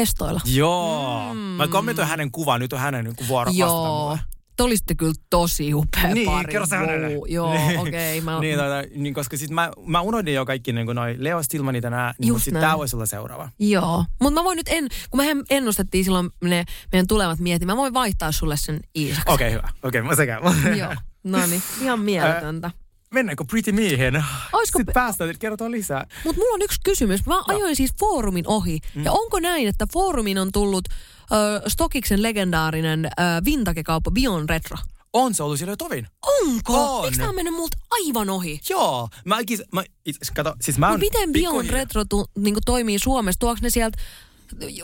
mestoilla. 0.00 0.40
Joo. 0.44 1.34
Mm. 1.34 1.40
Mä 1.40 1.68
kommentoin 1.68 2.08
hänen 2.08 2.30
kuvan, 2.30 2.60
nyt 2.60 2.72
on 2.72 2.78
hänen 2.78 3.04
niin 3.04 3.16
kuin 3.16 3.28
vuoro 3.28 3.48
vastata 3.48 3.70
Joo. 3.70 4.18
Te 4.56 4.62
olisitte 4.62 4.94
kyllä 4.94 5.14
tosi 5.30 5.74
upea 5.74 6.14
Niin, 6.14 6.26
pari. 6.26 6.52
kerro 6.52 6.66
sä 6.66 6.76
hänelle. 6.76 7.08
Wow. 7.08 7.24
Joo, 7.28 7.54
Niin. 7.54 7.78
okei. 7.78 8.18
Okay, 8.18 8.20
mä... 8.34 8.40
niin, 8.40 8.58
tota, 8.58 8.82
niin, 8.94 9.14
koska 9.14 9.36
sit 9.36 9.50
mä, 9.50 9.70
mä 9.86 10.00
unohdin 10.00 10.34
jo 10.34 10.46
kaikki 10.46 10.72
niin 10.72 10.86
noi 10.86 11.14
Leo 11.18 11.42
Stillmanit 11.42 11.84
ja 11.84 11.90
nää, 11.90 12.14
niin 12.18 12.28
Just 12.28 12.34
mutta 12.34 12.44
sit 12.44 12.54
näin. 12.54 12.64
tää 12.66 12.78
voisi 12.78 12.96
olla 12.96 13.06
seuraava. 13.06 13.48
Joo, 13.58 14.04
mutta 14.20 14.40
mä 14.40 14.44
voin 14.44 14.56
nyt, 14.56 14.68
en, 14.68 14.88
kun 15.10 15.20
me 15.20 15.36
ennustettiin 15.50 16.04
silloin 16.04 16.30
ne 16.44 16.64
meidän 16.92 17.06
tulevat 17.06 17.38
mietit, 17.38 17.66
mä 17.66 17.76
voin 17.76 17.94
vaihtaa 17.94 18.32
sulle 18.32 18.56
sen 18.56 18.80
Iisaksi. 18.96 19.32
Okei, 19.32 19.48
okay, 19.48 19.58
hyvä. 19.58 19.68
Okei, 19.82 20.00
okay, 20.00 20.10
mä 20.10 20.16
sekä. 20.16 20.40
Joo, 20.78 20.94
no 21.24 21.46
niin, 21.46 21.62
ihan 21.82 22.00
mieletöntä. 22.00 22.70
Mennäänkö 23.14 23.44
Pretty 23.50 23.72
Miehen? 23.72 24.24
Oisko 24.52 24.78
Sitten 24.78 24.92
päästään, 24.92 25.34
kerrotaan 25.38 25.70
lisää. 25.70 26.06
Mutta 26.24 26.40
mulla 26.42 26.54
on 26.54 26.62
yksi 26.62 26.80
kysymys. 26.84 27.26
Mä 27.26 27.42
ajoin 27.48 27.76
siis 27.76 27.90
foorumin 28.00 28.44
ohi. 28.48 28.78
Mm. 28.94 29.04
Ja 29.04 29.12
onko 29.12 29.40
näin, 29.40 29.68
että 29.68 29.86
foorumin 29.92 30.38
on 30.38 30.52
tullut 30.52 30.84
ö, 31.32 31.70
Stokiksen 31.70 32.22
legendaarinen 32.22 33.04
ö, 33.04 33.10
vintagekauppa 33.44 34.10
Beyond 34.10 34.48
Retro? 34.48 34.76
On 35.12 35.34
se 35.34 35.42
ollut 35.42 35.58
siellä 35.58 35.72
jo 35.72 35.76
tovin. 35.76 36.06
Onko? 36.26 36.98
On. 36.98 37.04
Eikö 37.04 37.16
tämä 37.16 37.32
mennyt 37.32 37.54
multa 37.54 37.76
aivan 37.90 38.30
ohi? 38.30 38.60
Joo. 38.70 39.08
Mä, 39.24 39.38
ikis, 39.38 39.62
mä 39.72 39.84
itse, 40.06 40.20
kato, 40.34 40.54
siis 40.60 40.78
mä 40.78 40.90
No 40.90 40.96
miten 40.96 41.32
pikkuhiljaa- 41.32 41.72
Retro 41.72 42.04
tu, 42.04 42.26
niinku 42.38 42.60
toimii 42.66 42.98
Suomessa? 42.98 43.38
Tuoks 43.38 43.62
ne 43.62 43.70
sieltä 43.70 43.98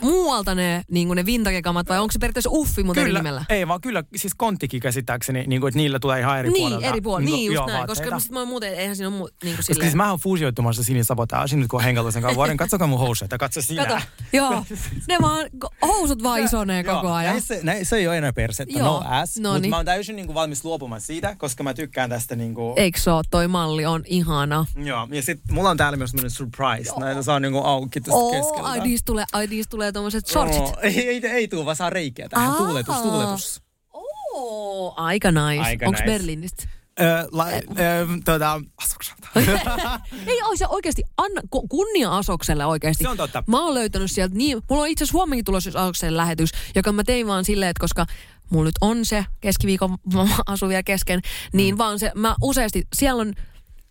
muualta 0.01 0.55
ne, 0.55 0.83
niin 0.91 1.09
ne 1.09 1.27
vintagekamat 1.27 1.89
vai 1.89 1.99
onko 1.99 2.13
se 2.13 2.19
periaatteessa 2.19 2.51
uffi, 2.53 2.83
mutta 2.83 3.01
eri 3.01 3.09
Kyllä, 3.09 3.19
nimellä? 3.19 3.45
ei 3.49 3.69
vaan 3.69 3.81
kyllä, 3.81 4.05
siis 4.17 4.35
konttikin 4.35 4.81
käsittääkseni, 4.81 5.45
niin 5.47 5.61
kuin, 5.61 5.69
että 5.69 5.77
niillä 5.79 5.99
tulee 5.99 6.21
ihan 6.21 6.39
eri 6.39 6.49
Niin, 6.51 6.63
puolelta. 6.63 6.87
eri 6.87 7.01
puolella. 7.01 7.25
niinku, 7.25 7.37
Niin, 7.37 7.47
just 7.47 7.55
joo, 7.55 7.67
näin. 7.67 7.79
vaatteita. 7.79 8.03
Koska 8.03 8.21
sit 8.21 8.33
mä 8.33 8.39
oon 8.39 8.49
muuten, 8.49 8.75
eihän 8.75 8.97
siinä 8.97 9.09
ole 9.09 9.17
muu, 9.17 9.29
niin 9.43 9.57
kuin 9.57 9.67
Koska 9.67 9.83
siis 9.83 9.95
mä 9.95 10.11
oon 10.11 10.19
fuusioittumassa 10.19 10.85
Sinin 10.85 11.05
Sabotage 11.05 11.57
nyt 11.57 11.69
kun 11.69 11.81
on 11.81 11.85
hengailu 11.85 12.11
sen 12.11 12.23
kanssa 12.23 12.37
vuoden. 12.37 12.57
Katsokaa 12.57 12.87
mun 12.87 12.99
housuja, 12.99 13.29
katso 13.39 13.63
sinä. 13.63 13.87
Kato, 13.87 14.01
joo. 14.33 14.65
Ne 15.09 15.17
vaan, 15.23 15.47
housut 15.83 16.23
vaan 16.23 16.41
isonee 16.41 16.85
koko 16.85 17.07
Joo, 17.07 17.13
ajan. 17.15 17.33
näissä- 17.33 17.59
nä, 17.63 17.75
se 17.83 17.97
ei 17.97 18.09
ole 18.09 18.19
enää 18.19 18.33
persettä, 18.33 18.79
Joo, 18.79 18.87
no 18.87 19.03
ass. 19.09 19.39
no 19.39 19.49
Mutta 19.49 19.61
niin. 19.61 19.71
mä 19.71 19.77
oon 19.77 19.85
täysin 19.85 20.17
niinku 20.17 20.35
valmis 20.35 20.65
luopumaan 20.65 21.01
siitä, 21.01 21.37
koska 21.39 21.63
mä 21.63 21.75
tykkään 21.75 22.11
tästä 22.11 22.37
niinku... 22.37 22.73
Eikö 22.77 23.01
se 23.01 23.11
oo, 23.11 23.23
toi 23.31 23.49
malli 23.49 23.87
on 23.87 24.03
ihana. 24.07 24.67
Joo, 24.85 25.09
ja 25.11 25.23
sit 25.23 25.41
mulla 25.51 25.71
on 25.71 25.77
täällä 25.77 25.97
myös 25.97 26.13
surprise. 26.29 26.93
Näitä 27.01 27.23
saa 27.23 27.41
niinku 27.41 27.59
auki 27.59 28.01
tästä 28.01 28.21
keskeltä. 28.33 28.69
ai 28.69 28.81
niistä 28.81 29.07
tulee, 29.07 29.25
ai 29.33 29.47
niistä 29.57 29.71
tulee 29.71 29.93
tommoset 29.93 30.27
shortsit. 30.27 30.63
Oo, 30.63 30.77
ei, 30.83 31.09
ei, 31.09 31.27
ei 31.27 31.49
tuu, 31.49 31.65
vaan 31.65 31.77
saa 31.77 31.91
reikiä 31.91 32.29
tähän. 32.29 32.51
Aa. 32.51 32.57
Tuuletus, 32.57 32.97
tuuletus. 32.97 33.63
Oo, 33.95 34.95
aika 34.97 35.31
nice. 35.33 35.63
Aika 35.63 35.87
Onks 35.87 36.01
nice. 36.01 36.13
Berliinistä? 36.13 36.65
Öö, 37.01 37.25
la, 37.33 37.47
öö, 37.79 38.07
tota, 38.25 38.61
asukselta. 38.85 39.29
Ei 40.27 40.43
oi 40.43 40.57
se 40.57 40.67
oikeasti, 40.69 41.03
anna 41.17 41.41
ku- 41.51 41.69
kunnia 41.69 42.17
Asokselle 42.17 42.67
oikeasti. 42.67 43.05
Se 43.05 43.09
on 43.09 43.17
totta. 43.17 43.45
Mä 43.47 43.65
oon 43.65 43.75
löytänyt 43.75 44.11
sieltä 44.11 44.35
niin, 44.35 44.63
mulla 44.71 44.83
on 44.83 44.89
itse 44.89 45.05
asiassa 45.05 45.19
huomenkin 45.19 45.45
tulossa 45.45 45.71
yksi 45.71 45.79
Asoksen 45.79 46.17
lähetys, 46.17 46.51
joka 46.75 46.93
mä 46.93 47.05
tein 47.05 47.27
vaan 47.27 47.45
silleen, 47.45 47.71
että 47.71 47.81
koska 47.81 48.07
mulla 48.51 48.65
nyt 48.65 48.75
on 48.81 49.05
se 49.05 49.27
keskiviikon 49.41 49.99
asu 50.47 50.69
vielä 50.69 50.83
kesken, 50.83 51.21
niin 51.53 51.75
Mm. 51.75 51.79
vaan 51.79 51.99
se, 51.99 52.13
mä 52.15 52.35
useasti, 52.43 52.87
siellä 52.95 53.21
on, 53.21 53.33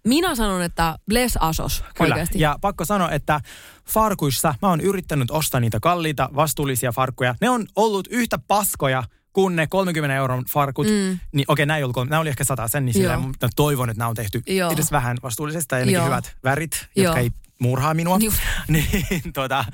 minä 0.08 0.36
sanon, 0.36 0.62
että 0.62 0.98
bless 1.10 1.38
Asos 1.38 1.84
Kyllä. 1.96 2.14
oikeasti. 2.14 2.40
Ja 2.40 2.58
pakko 2.62 2.86
sanoa, 2.86 3.12
että 3.12 3.40
farkuissa 3.88 4.56
mä 4.62 4.70
oon 4.70 4.82
yrittänyt 4.82 5.32
ostaa 5.32 5.60
niitä 5.60 5.80
kalliita, 5.82 6.30
vastuullisia 6.36 6.92
farkkuja. 6.92 7.36
Ne 7.42 7.50
on 7.50 7.66
ollut 7.76 8.08
yhtä 8.12 8.40
paskoja 8.48 9.04
kuin 9.34 9.56
ne 9.56 9.68
30 9.68 10.16
euron 10.16 10.46
farkut. 10.54 10.88
Mm. 10.88 11.20
Niin 11.32 11.46
okei, 11.48 11.66
nämä, 11.66 11.78
ei 11.78 11.84
ollut, 11.84 11.96
kolme- 11.96 12.10
nämä 12.10 12.20
oli 12.20 12.30
ehkä 12.30 12.44
sata 12.44 12.68
sen, 12.68 12.86
niin 12.86 12.94
silleen, 12.94 13.20
Joo. 13.20 13.28
mä 13.42 13.50
toivon, 13.56 13.90
että 13.90 14.00
nämä 14.00 14.10
on 14.10 14.16
tehty 14.16 14.42
Joo. 14.48 14.72
edes 14.72 14.92
vähän 14.92 15.18
vastuullisesta 15.24 15.80
Joo. 15.80 16.06
hyvät 16.06 16.36
värit, 16.44 16.88
Joo. 16.96 17.04
jotka 17.04 17.20
ei 17.20 17.32
murhaa 17.62 17.94
minua. 17.94 18.20
Niin, 18.68 19.34
tota, 19.34 19.66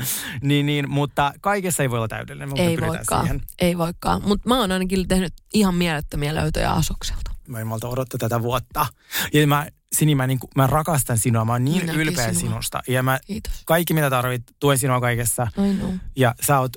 niin, 0.41 0.65
niin, 0.65 0.89
mutta 0.89 1.33
kaikessa 1.41 1.83
ei 1.83 1.89
voi 1.89 1.97
olla 1.97 2.07
täydellinen, 2.07 2.49
mutta 2.49 2.63
ei 2.63 2.77
voikaan, 2.81 3.23
siihen. 3.23 3.41
ei 3.59 3.77
voikaan. 3.77 4.21
Mutta 4.25 4.49
mä 4.49 4.59
oon 4.59 4.71
ainakin 4.71 5.07
tehnyt 5.07 5.33
ihan 5.53 5.75
mielettömiä 5.75 6.35
löytöjä 6.35 6.71
Asokselta. 6.71 7.31
Mä 7.47 7.59
en 7.59 7.67
malta 7.67 7.87
odottaa 7.87 8.17
tätä 8.17 8.41
vuotta. 8.41 8.85
Ja 9.33 9.47
mä, 9.47 9.67
Sini, 9.95 10.15
mä, 10.15 10.27
niin, 10.27 10.39
mä 10.55 10.67
rakastan 10.67 11.17
sinua. 11.17 11.45
Mä 11.45 11.51
oon 11.51 11.65
niin 11.65 11.81
Minäkin 11.81 12.01
ylpeä 12.01 12.33
sinua. 12.33 12.39
sinusta. 12.39 12.79
Ja 12.87 13.03
mä 13.03 13.19
Kiitos. 13.27 13.53
kaikki 13.65 13.93
mitä 13.93 14.09
tarvit, 14.09 14.43
tuen 14.59 14.77
sinua 14.77 15.01
kaikessa. 15.01 15.47
I 15.57 15.73
know. 15.75 15.93
Ja 16.15 16.35
sä 16.41 16.59
oot 16.59 16.71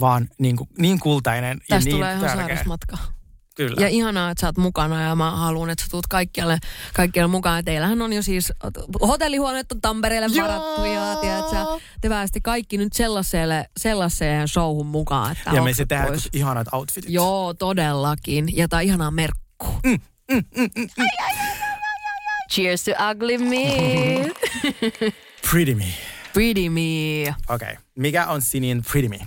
vaan 0.00 0.28
niin, 0.38 0.56
niin 0.78 1.00
kultainen 1.00 1.58
ja 1.68 1.76
Tästä 1.76 1.88
niin 1.88 1.96
tulee 1.96 2.14
ihan 2.14 2.24
tärkeä. 2.26 2.46
sairas 2.46 2.66
matka. 2.66 2.96
Kyllä. 3.56 3.76
Ja 3.80 3.88
ihanaa, 3.88 4.30
että 4.30 4.40
sä 4.40 4.46
oot 4.46 4.56
mukana 4.58 5.02
ja 5.02 5.14
mä 5.14 5.30
haluan, 5.30 5.70
että 5.70 5.84
sä 5.84 5.90
tuut 5.90 6.06
kaikkialle, 6.06 6.58
kaikkialle 6.94 7.30
mukaan. 7.30 7.56
Ja 7.56 7.62
Teillähän 7.62 8.02
on 8.02 8.12
jo 8.12 8.22
siis, 8.22 8.52
hotellihuoneet 9.00 9.72
on 9.72 9.80
Tampereelle 9.80 10.28
Joo. 10.36 10.48
varattu 10.48 10.84
ja 10.84 11.16
tiedät, 11.20 11.50
sä, 11.50 11.64
te 12.00 12.08
pääsitte 12.08 12.40
kaikki 12.40 12.78
nyt 12.78 12.92
sellaiselle, 12.92 13.66
sellaiseen 13.76 14.48
showhun 14.48 14.86
mukaan. 14.86 15.32
Että 15.32 15.50
ja 15.52 15.62
me 15.62 15.74
se 15.74 15.86
tehdään 15.86 16.18
ihanat 16.32 16.66
outfitit. 16.72 17.10
Joo, 17.10 17.54
todellakin. 17.54 18.56
Ja 18.56 18.68
tää 18.68 18.80
ihanaa 18.80 19.10
merkku. 19.10 19.66
Cheers 22.50 22.84
to 22.84 22.92
ugly 23.10 23.38
me. 23.38 24.32
Pretty 25.50 25.74
me. 25.74 25.84
Pretty 26.32 26.70
me. 26.70 27.34
Okei. 27.48 27.54
Okay. 27.54 27.76
Mikä 27.98 28.26
on 28.26 28.42
Sinin 28.42 28.82
Pretty 28.92 29.08
me? 29.08 29.18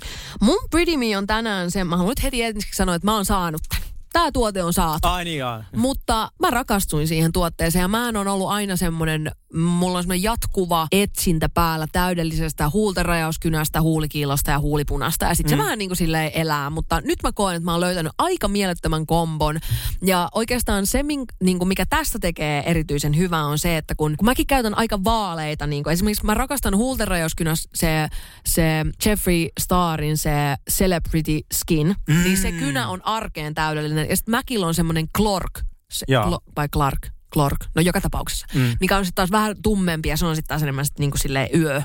Mun 0.42 0.58
Pretty 0.72 0.98
me 0.98 1.18
on 1.18 1.28
tänään 1.28 1.72
se, 1.72 1.84
mä 1.84 1.98
haluan 1.98 2.12
nyt 2.12 2.24
heti 2.24 2.42
ensiksi 2.44 2.78
sanoa, 2.78 2.96
että 2.96 3.08
mä 3.08 3.16
oon 3.16 3.26
saanut 3.26 3.62
tän. 3.70 3.82
Tää 4.14 4.32
tuote 4.32 4.64
on 4.64 4.74
saatu. 4.74 5.08
Ai 5.08 5.24
niin 5.24 5.46
on. 5.46 5.64
Mutta 5.76 6.32
mä 6.40 6.50
rakastuin 6.50 7.08
siihen 7.08 7.32
tuotteeseen 7.32 7.82
ja 7.82 7.88
mä 7.88 8.08
on 8.08 8.28
ollut 8.28 8.50
aina 8.50 8.76
semmoinen, 8.76 9.32
mulla 9.56 9.98
on 9.98 10.04
semmoinen 10.04 10.24
jatkuva 10.24 10.88
etsintä 10.92 11.50
päällä 11.50 11.88
täydellisestä 11.92 12.70
huultenrajauskynästä, 12.70 13.82
huulikiilosta 13.82 14.52
ja 14.52 14.60
huulipunasta. 14.60 15.26
Ja 15.26 15.36
sitten 15.36 15.58
mm. 15.58 15.62
se 15.62 15.64
vähän 15.64 15.78
niin 15.78 15.90
kuin 15.90 15.98
silleen 15.98 16.32
elää, 16.34 16.70
mutta 16.70 17.02
nyt 17.02 17.24
mä 17.24 17.32
koen, 17.32 17.56
että 17.56 17.66
mä 17.66 17.72
oon 17.72 17.82
löytänyt 17.82 18.14
aika 18.18 18.48
mielettömän 18.48 19.06
kombon. 19.06 19.60
Ja 20.02 20.30
oikeastaan 20.34 20.88
se, 20.88 21.04
niin 21.44 21.60
kuin 21.60 21.68
mikä 21.68 21.86
tästä 21.86 22.20
tekee 22.20 22.64
erityisen 22.66 23.18
hyvää 23.18 23.46
on 23.46 23.60
se, 23.60 23.78
että 23.78 23.96
kun, 23.96 24.18
kun 24.18 24.26
mäkin 24.26 24.48
käytän 24.48 24.78
aika 24.78 25.04
vaaleita, 25.04 25.68
niin 25.68 25.84
kuin 25.84 25.94
esimerkiksi 25.94 26.26
mä 26.26 26.34
rakastan 26.34 26.78
huultenrajauskynässä 26.78 27.70
se, 27.76 28.08
se 28.46 28.86
Jeffrey 29.06 29.48
Starin 29.60 30.18
se 30.18 30.32
Celebrity 30.72 31.40
Skin, 31.54 31.96
mm. 32.08 32.24
niin 32.24 32.38
se 32.38 32.52
kynä 32.52 32.88
on 32.88 33.06
arkeen 33.06 33.54
täydellinen. 33.54 34.10
Ja 34.10 34.16
sitten 34.16 34.32
Mäkillä 34.32 34.68
on 34.68 34.74
semmoinen 34.74 35.08
Clark, 35.18 35.60
se, 35.92 36.06
Joo. 36.08 36.40
Vai 36.56 36.70
Clark, 36.70 37.13
Clark, 37.34 37.66
no 37.76 37.82
joka 37.82 38.02
tapauksessa, 38.02 38.46
mm. 38.54 38.78
mikä 38.80 38.98
on 38.98 39.06
sitten 39.06 39.16
taas 39.16 39.32
vähän 39.32 39.56
tummempi 39.64 40.10
ja 40.10 40.18
se 40.18 40.26
on 40.26 40.36
sitten 40.36 40.50
taas 40.50 40.64
enemmän 40.64 40.86
sit 40.86 41.00
niinku 41.00 41.18
yö, 41.56 41.82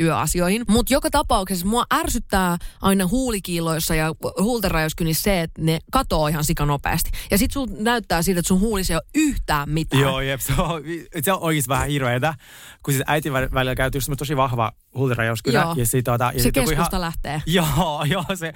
yöasioihin. 0.00 0.64
Mutta 0.68 0.92
joka 0.92 1.10
tapauksessa 1.10 1.66
mua 1.66 1.84
ärsyttää 1.94 2.56
aina 2.80 3.06
huulikiiloissa 3.06 3.94
ja 3.94 4.14
huultenrajauskynissä 4.40 5.22
se, 5.22 5.40
että 5.40 5.62
ne 5.62 5.78
katoo 5.92 6.28
ihan 6.28 6.44
sikanopeasti. 6.44 7.10
Ja 7.30 7.38
sit 7.38 7.50
sun 7.50 7.68
näyttää 7.78 8.22
siltä, 8.22 8.40
että 8.40 8.48
sun 8.48 8.60
huulissa 8.60 8.92
ei 8.92 8.96
ole 8.96 9.10
yhtään 9.14 9.70
mitään. 9.70 10.02
Joo, 10.02 10.20
jep, 10.20 10.40
se 10.40 10.52
on, 10.58 10.82
se 11.22 11.32
on 11.32 11.40
oikeasti 11.40 11.68
vähän 11.68 11.88
hirveetä, 11.88 12.34
kun 12.82 12.94
siis 12.94 13.04
äitin 13.06 13.32
väl- 13.32 13.54
välillä 13.54 13.74
käyty 13.74 13.96
just 13.96 14.10
tosi 14.18 14.36
vahva 14.36 14.72
huultenrajauskynä. 14.96 15.60
Joo. 15.60 15.74
Ja 15.76 15.86
sit, 15.86 16.04
tota, 16.04 16.24
ja 16.24 16.38
se 16.38 16.42
sit 16.42 16.54
keskusta 16.54 17.00
lähtee. 17.00 17.42
Joo, 17.56 18.04
joo, 18.04 18.24
se, 18.34 18.52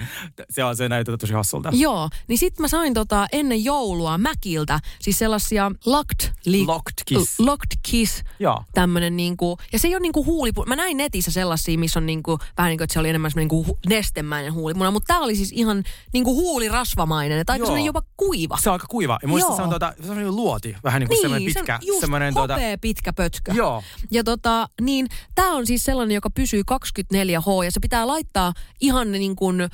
se, 0.50 0.64
on, 0.64 0.76
se 0.76 0.88
näyttää 0.88 1.16
tosi 1.16 1.32
hassulta. 1.32 1.70
Joo, 1.72 2.08
niin 2.28 2.38
sit 2.38 2.58
mä 2.58 2.68
sain 2.68 2.94
tota 2.94 3.26
ennen 3.32 3.64
joulua 3.64 4.18
Mäkiltä 4.18 4.80
siis 5.00 5.18
sellaisia 5.18 5.70
locked, 5.86 6.30
li- 6.44 6.66
Locked 6.66 6.94
kiss. 7.06 7.40
locked 7.40 7.78
kiss 7.82 8.22
Joo. 8.38 8.64
tämmönen 8.74 9.16
niinku, 9.16 9.58
ja 9.72 9.78
se 9.78 9.88
ei 9.88 9.94
ole 9.94 10.00
niinku 10.00 10.24
huulipu... 10.24 10.64
Mä 10.66 10.76
näin 10.76 10.96
netissä 10.96 11.30
sellaisia, 11.32 11.78
missä 11.78 11.98
on 11.98 12.06
niinku, 12.06 12.38
vähän 12.58 12.68
niin 12.68 12.78
kuin, 12.78 12.84
että 12.84 12.94
se 12.94 13.00
oli 13.00 13.08
enemmän 13.08 13.30
semmoinen 13.30 13.48
niinku 13.48 13.78
nestemäinen 13.86 14.52
huulipuna, 14.52 14.90
mutta 14.90 15.06
tää 15.06 15.18
oli 15.20 15.36
siis 15.36 15.52
ihan 15.52 15.84
niinku 16.12 16.34
huulirasvamainen, 16.34 17.38
että 17.38 17.52
aika 17.52 17.60
Joo. 17.62 17.66
semmoinen 17.66 17.86
jopa 17.86 18.02
kuiva. 18.16 18.58
Se 18.62 18.70
on 18.70 18.72
aika 18.72 18.86
kuiva. 18.88 19.18
Ja 19.22 19.28
muista 19.28 19.56
se 19.56 19.62
on, 19.62 19.70
tota, 19.70 19.94
se 20.06 20.12
on 20.12 20.36
luoti, 20.36 20.76
vähän 20.84 21.00
niin 21.00 21.08
kuin 21.08 21.20
semmoinen 21.20 21.52
se 21.52 21.60
pitkä. 21.60 21.78
just 21.86 22.00
semmoinen, 22.00 22.34
hopea 22.34 22.78
pitkä 22.78 23.12
pötkö. 23.12 23.52
Joo. 23.52 23.82
Ja 24.10 24.24
tota, 24.24 24.68
niin 24.80 25.06
tää 25.34 25.50
on 25.50 25.66
siis 25.66 25.84
sellainen, 25.84 26.14
joka 26.14 26.29
pysyy 26.34 26.62
24H 26.72 27.64
ja 27.64 27.70
se 27.70 27.80
pitää 27.80 28.06
laittaa 28.06 28.52
ihan 28.80 29.12
niin 29.12 29.36
kuin 29.36 29.68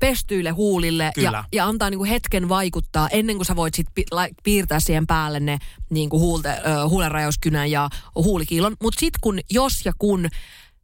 pestyille 0.00 0.50
huulille 0.50 1.10
Kyllä. 1.14 1.30
ja, 1.30 1.44
ja 1.52 1.66
antaa 1.66 1.90
niin 1.90 1.98
kuin 1.98 2.10
hetken 2.10 2.48
vaikuttaa 2.48 3.08
ennen 3.08 3.36
kuin 3.36 3.46
sä 3.46 3.56
voit 3.56 3.74
sit 3.74 3.86
pi- 3.94 4.04
lai- 4.10 4.30
piirtää 4.42 4.80
siihen 4.80 5.06
päälle 5.06 5.40
ne 5.40 5.58
niin 5.90 6.10
kuin 6.10 6.20
huulte, 6.20 6.48
huulenrajauskynän 6.88 7.70
ja 7.70 7.88
huulikiilon. 8.14 8.76
Mutta 8.82 9.00
sit 9.00 9.14
kun, 9.20 9.40
jos 9.50 9.86
ja 9.86 9.92
kun 9.98 10.28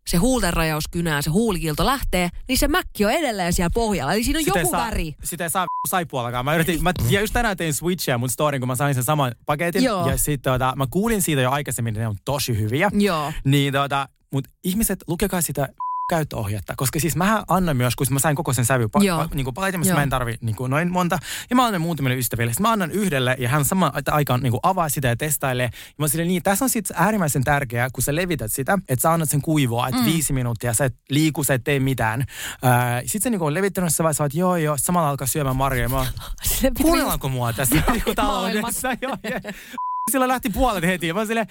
se 0.07 0.17
huultenrajauskynä 0.17 1.15
ja 1.15 1.23
se 1.23 1.31
huulikiilto 1.31 1.87
lähtee, 1.87 2.29
niin 2.49 2.59
se 2.59 2.69
mäkki 2.69 3.05
on 3.05 3.11
edelleen 3.11 3.53
siellä 3.53 3.71
pohjalla. 3.75 4.13
Eli 4.13 4.25
siinä 4.25 4.39
on 4.39 4.45
Sitä 4.45 4.59
joku 4.59 4.71
saa, 4.71 4.87
väri. 4.87 5.15
Sitä 5.25 5.45
ei 5.45 5.51
saa 5.51 5.67
saipuolakaan. 5.89 6.45
Mä 6.45 6.55
yritin, 6.55 6.83
mä, 6.83 6.93
ja 7.11 7.21
just 7.21 7.33
tänään 7.33 7.57
tein 7.57 7.75
switchia 7.75 8.19
mun 8.19 8.29
storyn, 8.31 8.61
kun 8.61 8.69
mä 8.69 8.77
sain 8.77 8.95
sen 8.95 9.05
saman 9.05 9.33
paketin. 9.47 9.83
Joo. 9.83 10.11
Ja 10.11 10.17
sitten 10.19 10.53
tota, 10.53 10.73
mä 10.77 10.87
kuulin 10.91 11.23
siitä 11.23 11.43
jo 11.43 11.51
aikaisemmin, 11.51 11.91
että 11.93 12.01
ne 12.01 12.09
on 12.09 12.17
tosi 12.25 12.59
hyviä. 12.59 12.91
Joo. 12.95 13.33
Niin 13.45 13.73
tota, 13.73 14.09
mutta 14.37 14.51
ihmiset, 14.65 15.05
lukekaa 15.07 15.41
sitä 15.41 15.69
käyttöohjetta, 16.11 16.75
koska 16.77 17.01
siis 17.01 17.17
mähän 17.17 17.43
annan 17.49 17.77
myös, 17.77 17.97
kun 17.97 18.07
mä 18.11 18.19
sain 18.19 18.37
koko 18.37 18.53
sen 18.53 18.65
sävy 18.65 18.85
pa- 18.85 19.27
pa- 19.27 19.35
niin 19.35 19.55
paletimassa, 19.55 19.91
Joo. 19.91 19.97
mä 19.97 20.03
en 20.03 20.11
tarvi 20.11 20.35
niin 20.41 20.57
kuin 20.57 20.71
noin 20.71 20.93
monta. 20.93 21.19
Ja 21.51 21.57
mä 21.57 21.67
annan 21.67 21.81
muutamille 21.81 22.19
ystäville. 22.19 22.53
Sitten 22.53 22.63
mä 22.63 22.73
annan 22.73 22.91
yhdelle 22.91 23.37
ja 23.39 23.49
hän 23.49 23.65
samaan 23.65 23.93
aikaan 24.11 24.41
niin 24.41 24.51
kuin 24.51 24.61
avaa 24.63 24.89
sitä 24.89 25.09
ja 25.09 25.17
testailee. 25.17 25.65
Ja 25.73 25.95
mä 25.99 26.09
silleen, 26.09 26.29
niin, 26.29 26.43
tässä 26.43 26.65
on 26.65 26.69
sitten 26.69 26.97
äärimmäisen 27.01 27.45
tärkeää, 27.45 27.89
kun 27.93 28.03
sä 28.03 28.15
levität 28.15 28.53
sitä, 28.53 28.79
että 28.89 29.03
sä 29.03 29.13
annat 29.13 29.31
sen 29.31 29.43
kuivua, 29.43 29.89
että 29.89 30.01
mm. 30.01 30.07
viisi 30.07 30.33
minuuttia, 30.33 30.75
sä 30.75 30.85
et 30.85 30.95
liiku, 31.11 31.45
sä 31.45 31.55
et 31.55 31.65
tee 31.65 31.81
mitään. 31.81 32.25
Sitten 33.01 33.23
se 33.23 33.31
niin 33.31 33.39
kuin 33.39 33.47
on 33.47 33.55
levittänyt 33.55 33.95
se 33.95 34.03
vaiheessa, 34.03 34.25
että 34.25 34.39
joo 34.39 34.57
joo, 34.57 34.77
samalla 34.79 35.11
alkaa 35.11 35.27
syömään 35.27 35.57
marjoja. 35.57 35.89
Mä 35.89 36.07
kuunnellaanko 36.83 37.29
mua 37.29 37.53
tässä 37.53 37.77
niin 37.93 38.17
taloudessa? 38.17 38.89
Joo, 39.03 39.17
Sillä 40.11 40.29
lähti 40.29 40.51
puolet 40.51 40.85
heti. 40.85 41.09
Ja 41.09 41.15
Mä 41.15 41.25
silleen, 41.25 41.47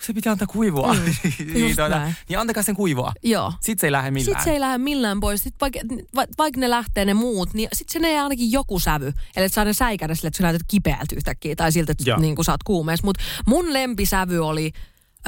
se 0.00 0.12
pitää 0.12 0.32
antaa 0.32 0.46
kuivua. 0.46 0.94
Mm, 0.94 1.00
niin, 1.54 1.76
tuota, 1.76 2.12
niin 2.28 2.38
antakaa 2.38 2.62
sen 2.62 2.74
kuivua. 2.74 3.12
Joo. 3.22 3.52
Sitten 3.60 3.80
se 3.80 3.86
ei 3.86 3.92
lähde 3.92 4.10
millään. 4.10 4.24
Sitten 4.24 4.44
se 4.44 4.50
ei 4.50 4.60
lähde 4.60 4.78
millään 4.78 5.20
pois. 5.20 5.42
Sitten 5.42 5.60
vaikka, 5.60 5.80
va, 6.14 6.24
vaikka 6.38 6.60
ne 6.60 6.70
lähtee 6.70 7.04
ne 7.04 7.14
muut, 7.14 7.54
niin 7.54 7.68
sitten 7.72 8.02
se 8.02 8.08
ei 8.08 8.18
ainakin 8.18 8.52
joku 8.52 8.80
sävy. 8.80 9.12
Eli 9.36 9.44
että 9.44 9.54
saa 9.54 9.64
ne 9.64 9.72
säikädä 9.72 10.14
sille, 10.14 10.28
että 10.28 10.38
sä 10.38 10.42
näytät 10.42 10.62
kipeältä 10.68 11.14
yhtäkkiä 11.16 11.56
tai 11.56 11.72
siltä, 11.72 11.92
että 11.92 12.16
niin 12.16 12.44
sä 12.44 12.52
oot 12.52 12.62
kuumeessa. 12.62 13.06
Mutta 13.06 13.24
mun 13.46 13.72
lempisävy 13.72 14.38
oli 14.38 14.72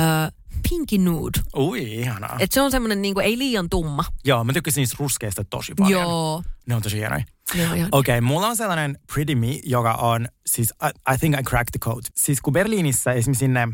äh, 0.00 0.32
Pinky 0.68 0.98
Nude. 0.98 1.40
Ui, 1.56 1.92
ihanaa. 1.92 2.36
Et 2.38 2.52
se 2.52 2.60
on 2.60 2.70
semmoinen 2.70 3.02
niin 3.02 3.20
ei 3.20 3.38
liian 3.38 3.70
tumma. 3.70 4.04
Joo, 4.24 4.44
mä 4.44 4.52
tykkäsin 4.52 4.80
niistä 4.80 4.96
ruskeista 4.98 5.44
tosi 5.44 5.74
paljon. 5.74 6.02
Joo. 6.02 6.42
Ne 6.66 6.74
on 6.74 6.82
tosi 6.82 6.96
hienoja. 6.96 7.24
Okei, 7.52 7.88
okay, 7.92 8.20
mulla 8.20 8.48
on 8.48 8.56
sellainen 8.56 8.98
Pretty 9.14 9.34
Me, 9.34 9.60
joka 9.64 9.92
on, 9.92 10.28
siis 10.46 10.74
I, 10.84 11.14
I 11.14 11.18
think 11.18 11.40
I 11.40 11.42
cracked 11.42 11.70
the 11.72 11.78
code. 11.78 12.08
Siis 12.14 12.40
kun 12.40 12.52
Berliinissä 12.52 13.12
esimerkiksi 13.12 13.38
sinne 13.38 13.68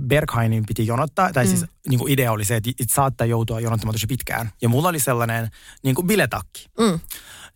Berghainin 0.00 0.64
piti 0.66 0.86
jonottaa, 0.86 1.32
tai 1.32 1.46
siis 1.46 1.64
niin 1.88 1.98
kuin 1.98 2.12
idea 2.12 2.32
oli 2.32 2.44
se, 2.44 2.56
että 2.56 2.70
it 2.78 2.90
saattaa 2.90 3.26
joutua 3.26 3.60
jonottamaan 3.60 3.94
tosi 3.94 4.06
pitkään. 4.06 4.50
Ja 4.62 4.68
mulla 4.68 4.88
oli 4.88 5.00
sellainen 5.00 5.48
niin 5.82 5.94
kuin 5.94 6.06
biletakki. 6.06 6.66
Mm. 6.80 7.00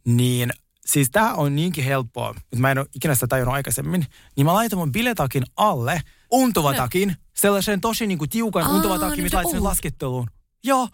Niin 0.05 0.51
siis 0.87 1.11
tämä 1.11 1.35
on 1.35 1.57
niinkin 1.57 1.85
helppoa, 1.85 2.31
että 2.31 2.57
mä 2.59 2.71
en 2.71 2.79
ole 2.79 2.87
ikinä 2.95 3.15
sitä 3.15 3.27
tajunnut 3.27 3.55
aikaisemmin. 3.55 4.07
Niin 4.37 4.47
mä 4.47 4.55
laitan 4.55 4.79
mun 4.79 4.93
biletakin 4.93 5.43
alle 5.57 6.01
untuvatakin, 6.33 7.17
sellaisen 7.37 7.81
tosi 7.81 8.07
niin 8.07 8.19
kuin 8.19 8.31
tiukan 8.31 8.71
untuvatakin, 8.71 9.17
niin 9.17 9.23
mitä 9.25 9.39
ohut. 9.39 9.61
lasketteluun. 9.61 10.27
Joo, 10.65 10.89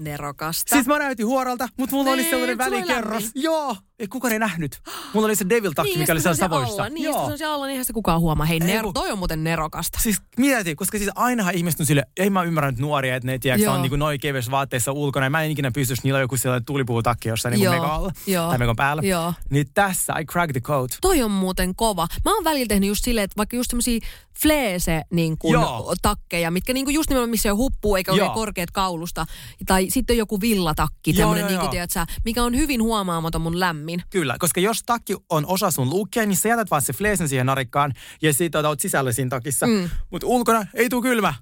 Nerokasta. 0.00 0.74
siis 0.76 0.86
mä 0.86 0.98
näytin 0.98 1.26
huoralta, 1.26 1.68
mutta 1.78 1.96
mulla 1.96 2.10
oli 2.10 2.22
Niin, 2.22 2.30
sellainen 2.30 2.60
oli 2.60 2.70
välikerros. 2.70 3.22
lämmin. 3.24 3.42
Joo, 3.42 3.76
ei 3.98 4.08
kukaan 4.08 4.32
ei 4.32 4.38
nähnyt. 4.38 4.80
Mulla 5.12 5.26
oli 5.26 5.36
se 5.36 5.48
devil 5.48 5.72
takki, 5.72 5.90
niin, 5.90 5.98
mikä 6.00 6.12
oli 6.12 6.20
se 6.20 6.22
siellä 6.22 6.44
on 6.44 6.50
Savoista. 6.50 6.82
Alla, 6.82 6.88
niin, 6.88 7.04
Joo. 7.04 7.26
se 7.26 7.32
on 7.32 7.38
siellä 7.38 7.54
alla, 7.54 7.66
niin 7.66 7.70
eihän 7.72 7.84
sitä 7.84 7.94
kukaan 7.94 8.20
huomaa. 8.20 8.46
Hei, 8.46 8.58
Ei, 8.62 8.78
ner- 8.78 8.82
kun- 8.82 8.94
toi 8.94 9.10
on 9.10 9.18
muuten 9.18 9.44
nerokasta. 9.44 9.98
Siis 10.02 10.22
mieti, 10.36 10.74
koska 10.74 10.98
siis 10.98 11.10
ainahan 11.14 11.54
ihmiset 11.54 11.80
on 11.80 11.86
sille, 11.86 12.02
ei 12.16 12.30
mä 12.30 12.42
ymmärrä 12.42 12.70
nyt 12.70 12.80
nuoria, 12.80 13.16
että 13.16 13.26
ne 13.26 13.38
tiedätkö, 13.38 13.70
on 13.72 13.82
niinku 13.82 13.96
noin 13.96 14.20
kevyessä 14.20 14.50
vaatteissa 14.50 14.92
ulkona. 14.92 15.26
Ja 15.26 15.30
mä 15.30 15.42
en 15.42 15.50
ikinä 15.50 15.70
pystyisi, 15.70 16.02
niillä 16.04 16.16
on 16.16 16.20
joku 16.22 16.36
sellainen 16.36 16.64
tulipuutakki 16.64 17.28
jossain 17.28 17.52
niinku 17.52 17.64
Joo, 17.64 17.74
mega 17.74 17.94
alla. 17.94 18.12
joo. 18.26 18.48
Tai 18.48 18.58
megon 18.58 18.76
päällä. 18.76 19.02
Joo. 19.02 19.34
Niin 19.50 19.66
tässä, 19.74 20.12
I 20.20 20.24
cracked 20.24 20.52
the 20.52 20.60
code. 20.60 20.94
Toi 21.00 21.22
on 21.22 21.30
muuten 21.30 21.74
kova. 21.74 22.06
Mä 22.24 22.34
oon 22.34 22.44
välillä 22.44 22.66
tehnyt 22.68 22.88
just 22.88 23.04
silleen, 23.04 23.24
että 23.24 23.36
vaikka 23.36 23.56
just 23.56 23.70
semmosia 23.70 24.00
fleese 24.42 25.02
niin 25.10 25.38
kuin 25.38 25.56
takkeja, 26.02 26.50
mitkä 26.50 26.72
niin 26.72 26.84
kuin 26.86 26.94
just 26.94 27.10
nimenomaan 27.10 27.30
missä 27.30 27.48
ei 27.48 27.50
ole 27.50 27.56
huppuu 27.56 27.96
eikä 27.96 28.12
ole 28.12 28.30
korkeat 28.34 28.70
kaulusta. 28.70 29.26
Tai 29.66 29.86
sitten 29.90 30.16
joku 30.16 30.40
villatakki, 30.40 31.14
joo, 31.16 31.34
niin 31.34 31.46
kuin, 31.46 31.54
joo. 31.54 31.68
tiedät 31.68 31.90
sä, 31.90 32.06
mikä 32.24 32.42
on 32.44 32.56
hyvin 32.56 32.82
huomaamaton 32.82 33.40
mun 33.40 33.60
lämmin. 33.60 33.87
Kyllä, 34.10 34.36
koska 34.38 34.60
jos 34.60 34.82
takki 34.86 35.16
on 35.30 35.46
osa 35.46 35.70
sun 35.70 35.90
luukkia, 35.90 36.26
niin 36.26 36.36
sä 36.36 36.48
jätät 36.48 36.70
vaan 36.70 36.82
se 36.82 36.92
fleesen 36.92 37.28
siihen 37.28 37.46
narikkaan 37.46 37.92
ja 38.22 38.32
sitten 38.32 38.58
otat 38.58 38.80
sisällä 38.80 39.12
siinä 39.12 39.28
takissa. 39.28 39.66
Mm. 39.66 39.90
Mutta 40.10 40.26
ulkona 40.26 40.66
ei 40.74 40.88
tule 40.88 41.02
kylmä. 41.02 41.34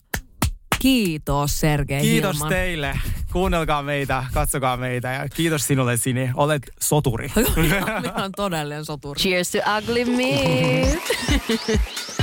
Kiitos 0.78 1.60
Sergei 1.60 2.00
Kiitos 2.00 2.36
Hilman. 2.36 2.48
teille. 2.48 2.98
Kuunnelkaa 3.32 3.82
meitä, 3.82 4.24
katsokaa 4.34 4.76
meitä 4.76 5.12
ja 5.12 5.28
kiitos 5.28 5.66
sinulle 5.66 5.96
Sini. 5.96 6.30
Olet 6.34 6.62
soturi. 6.80 7.32
Minä 7.56 8.14
on 8.24 8.32
todellinen 8.36 8.84
soturi. 8.84 9.20
Cheers 9.20 9.50
to 9.50 9.58
ugly 9.78 10.04
meat. 10.04 10.98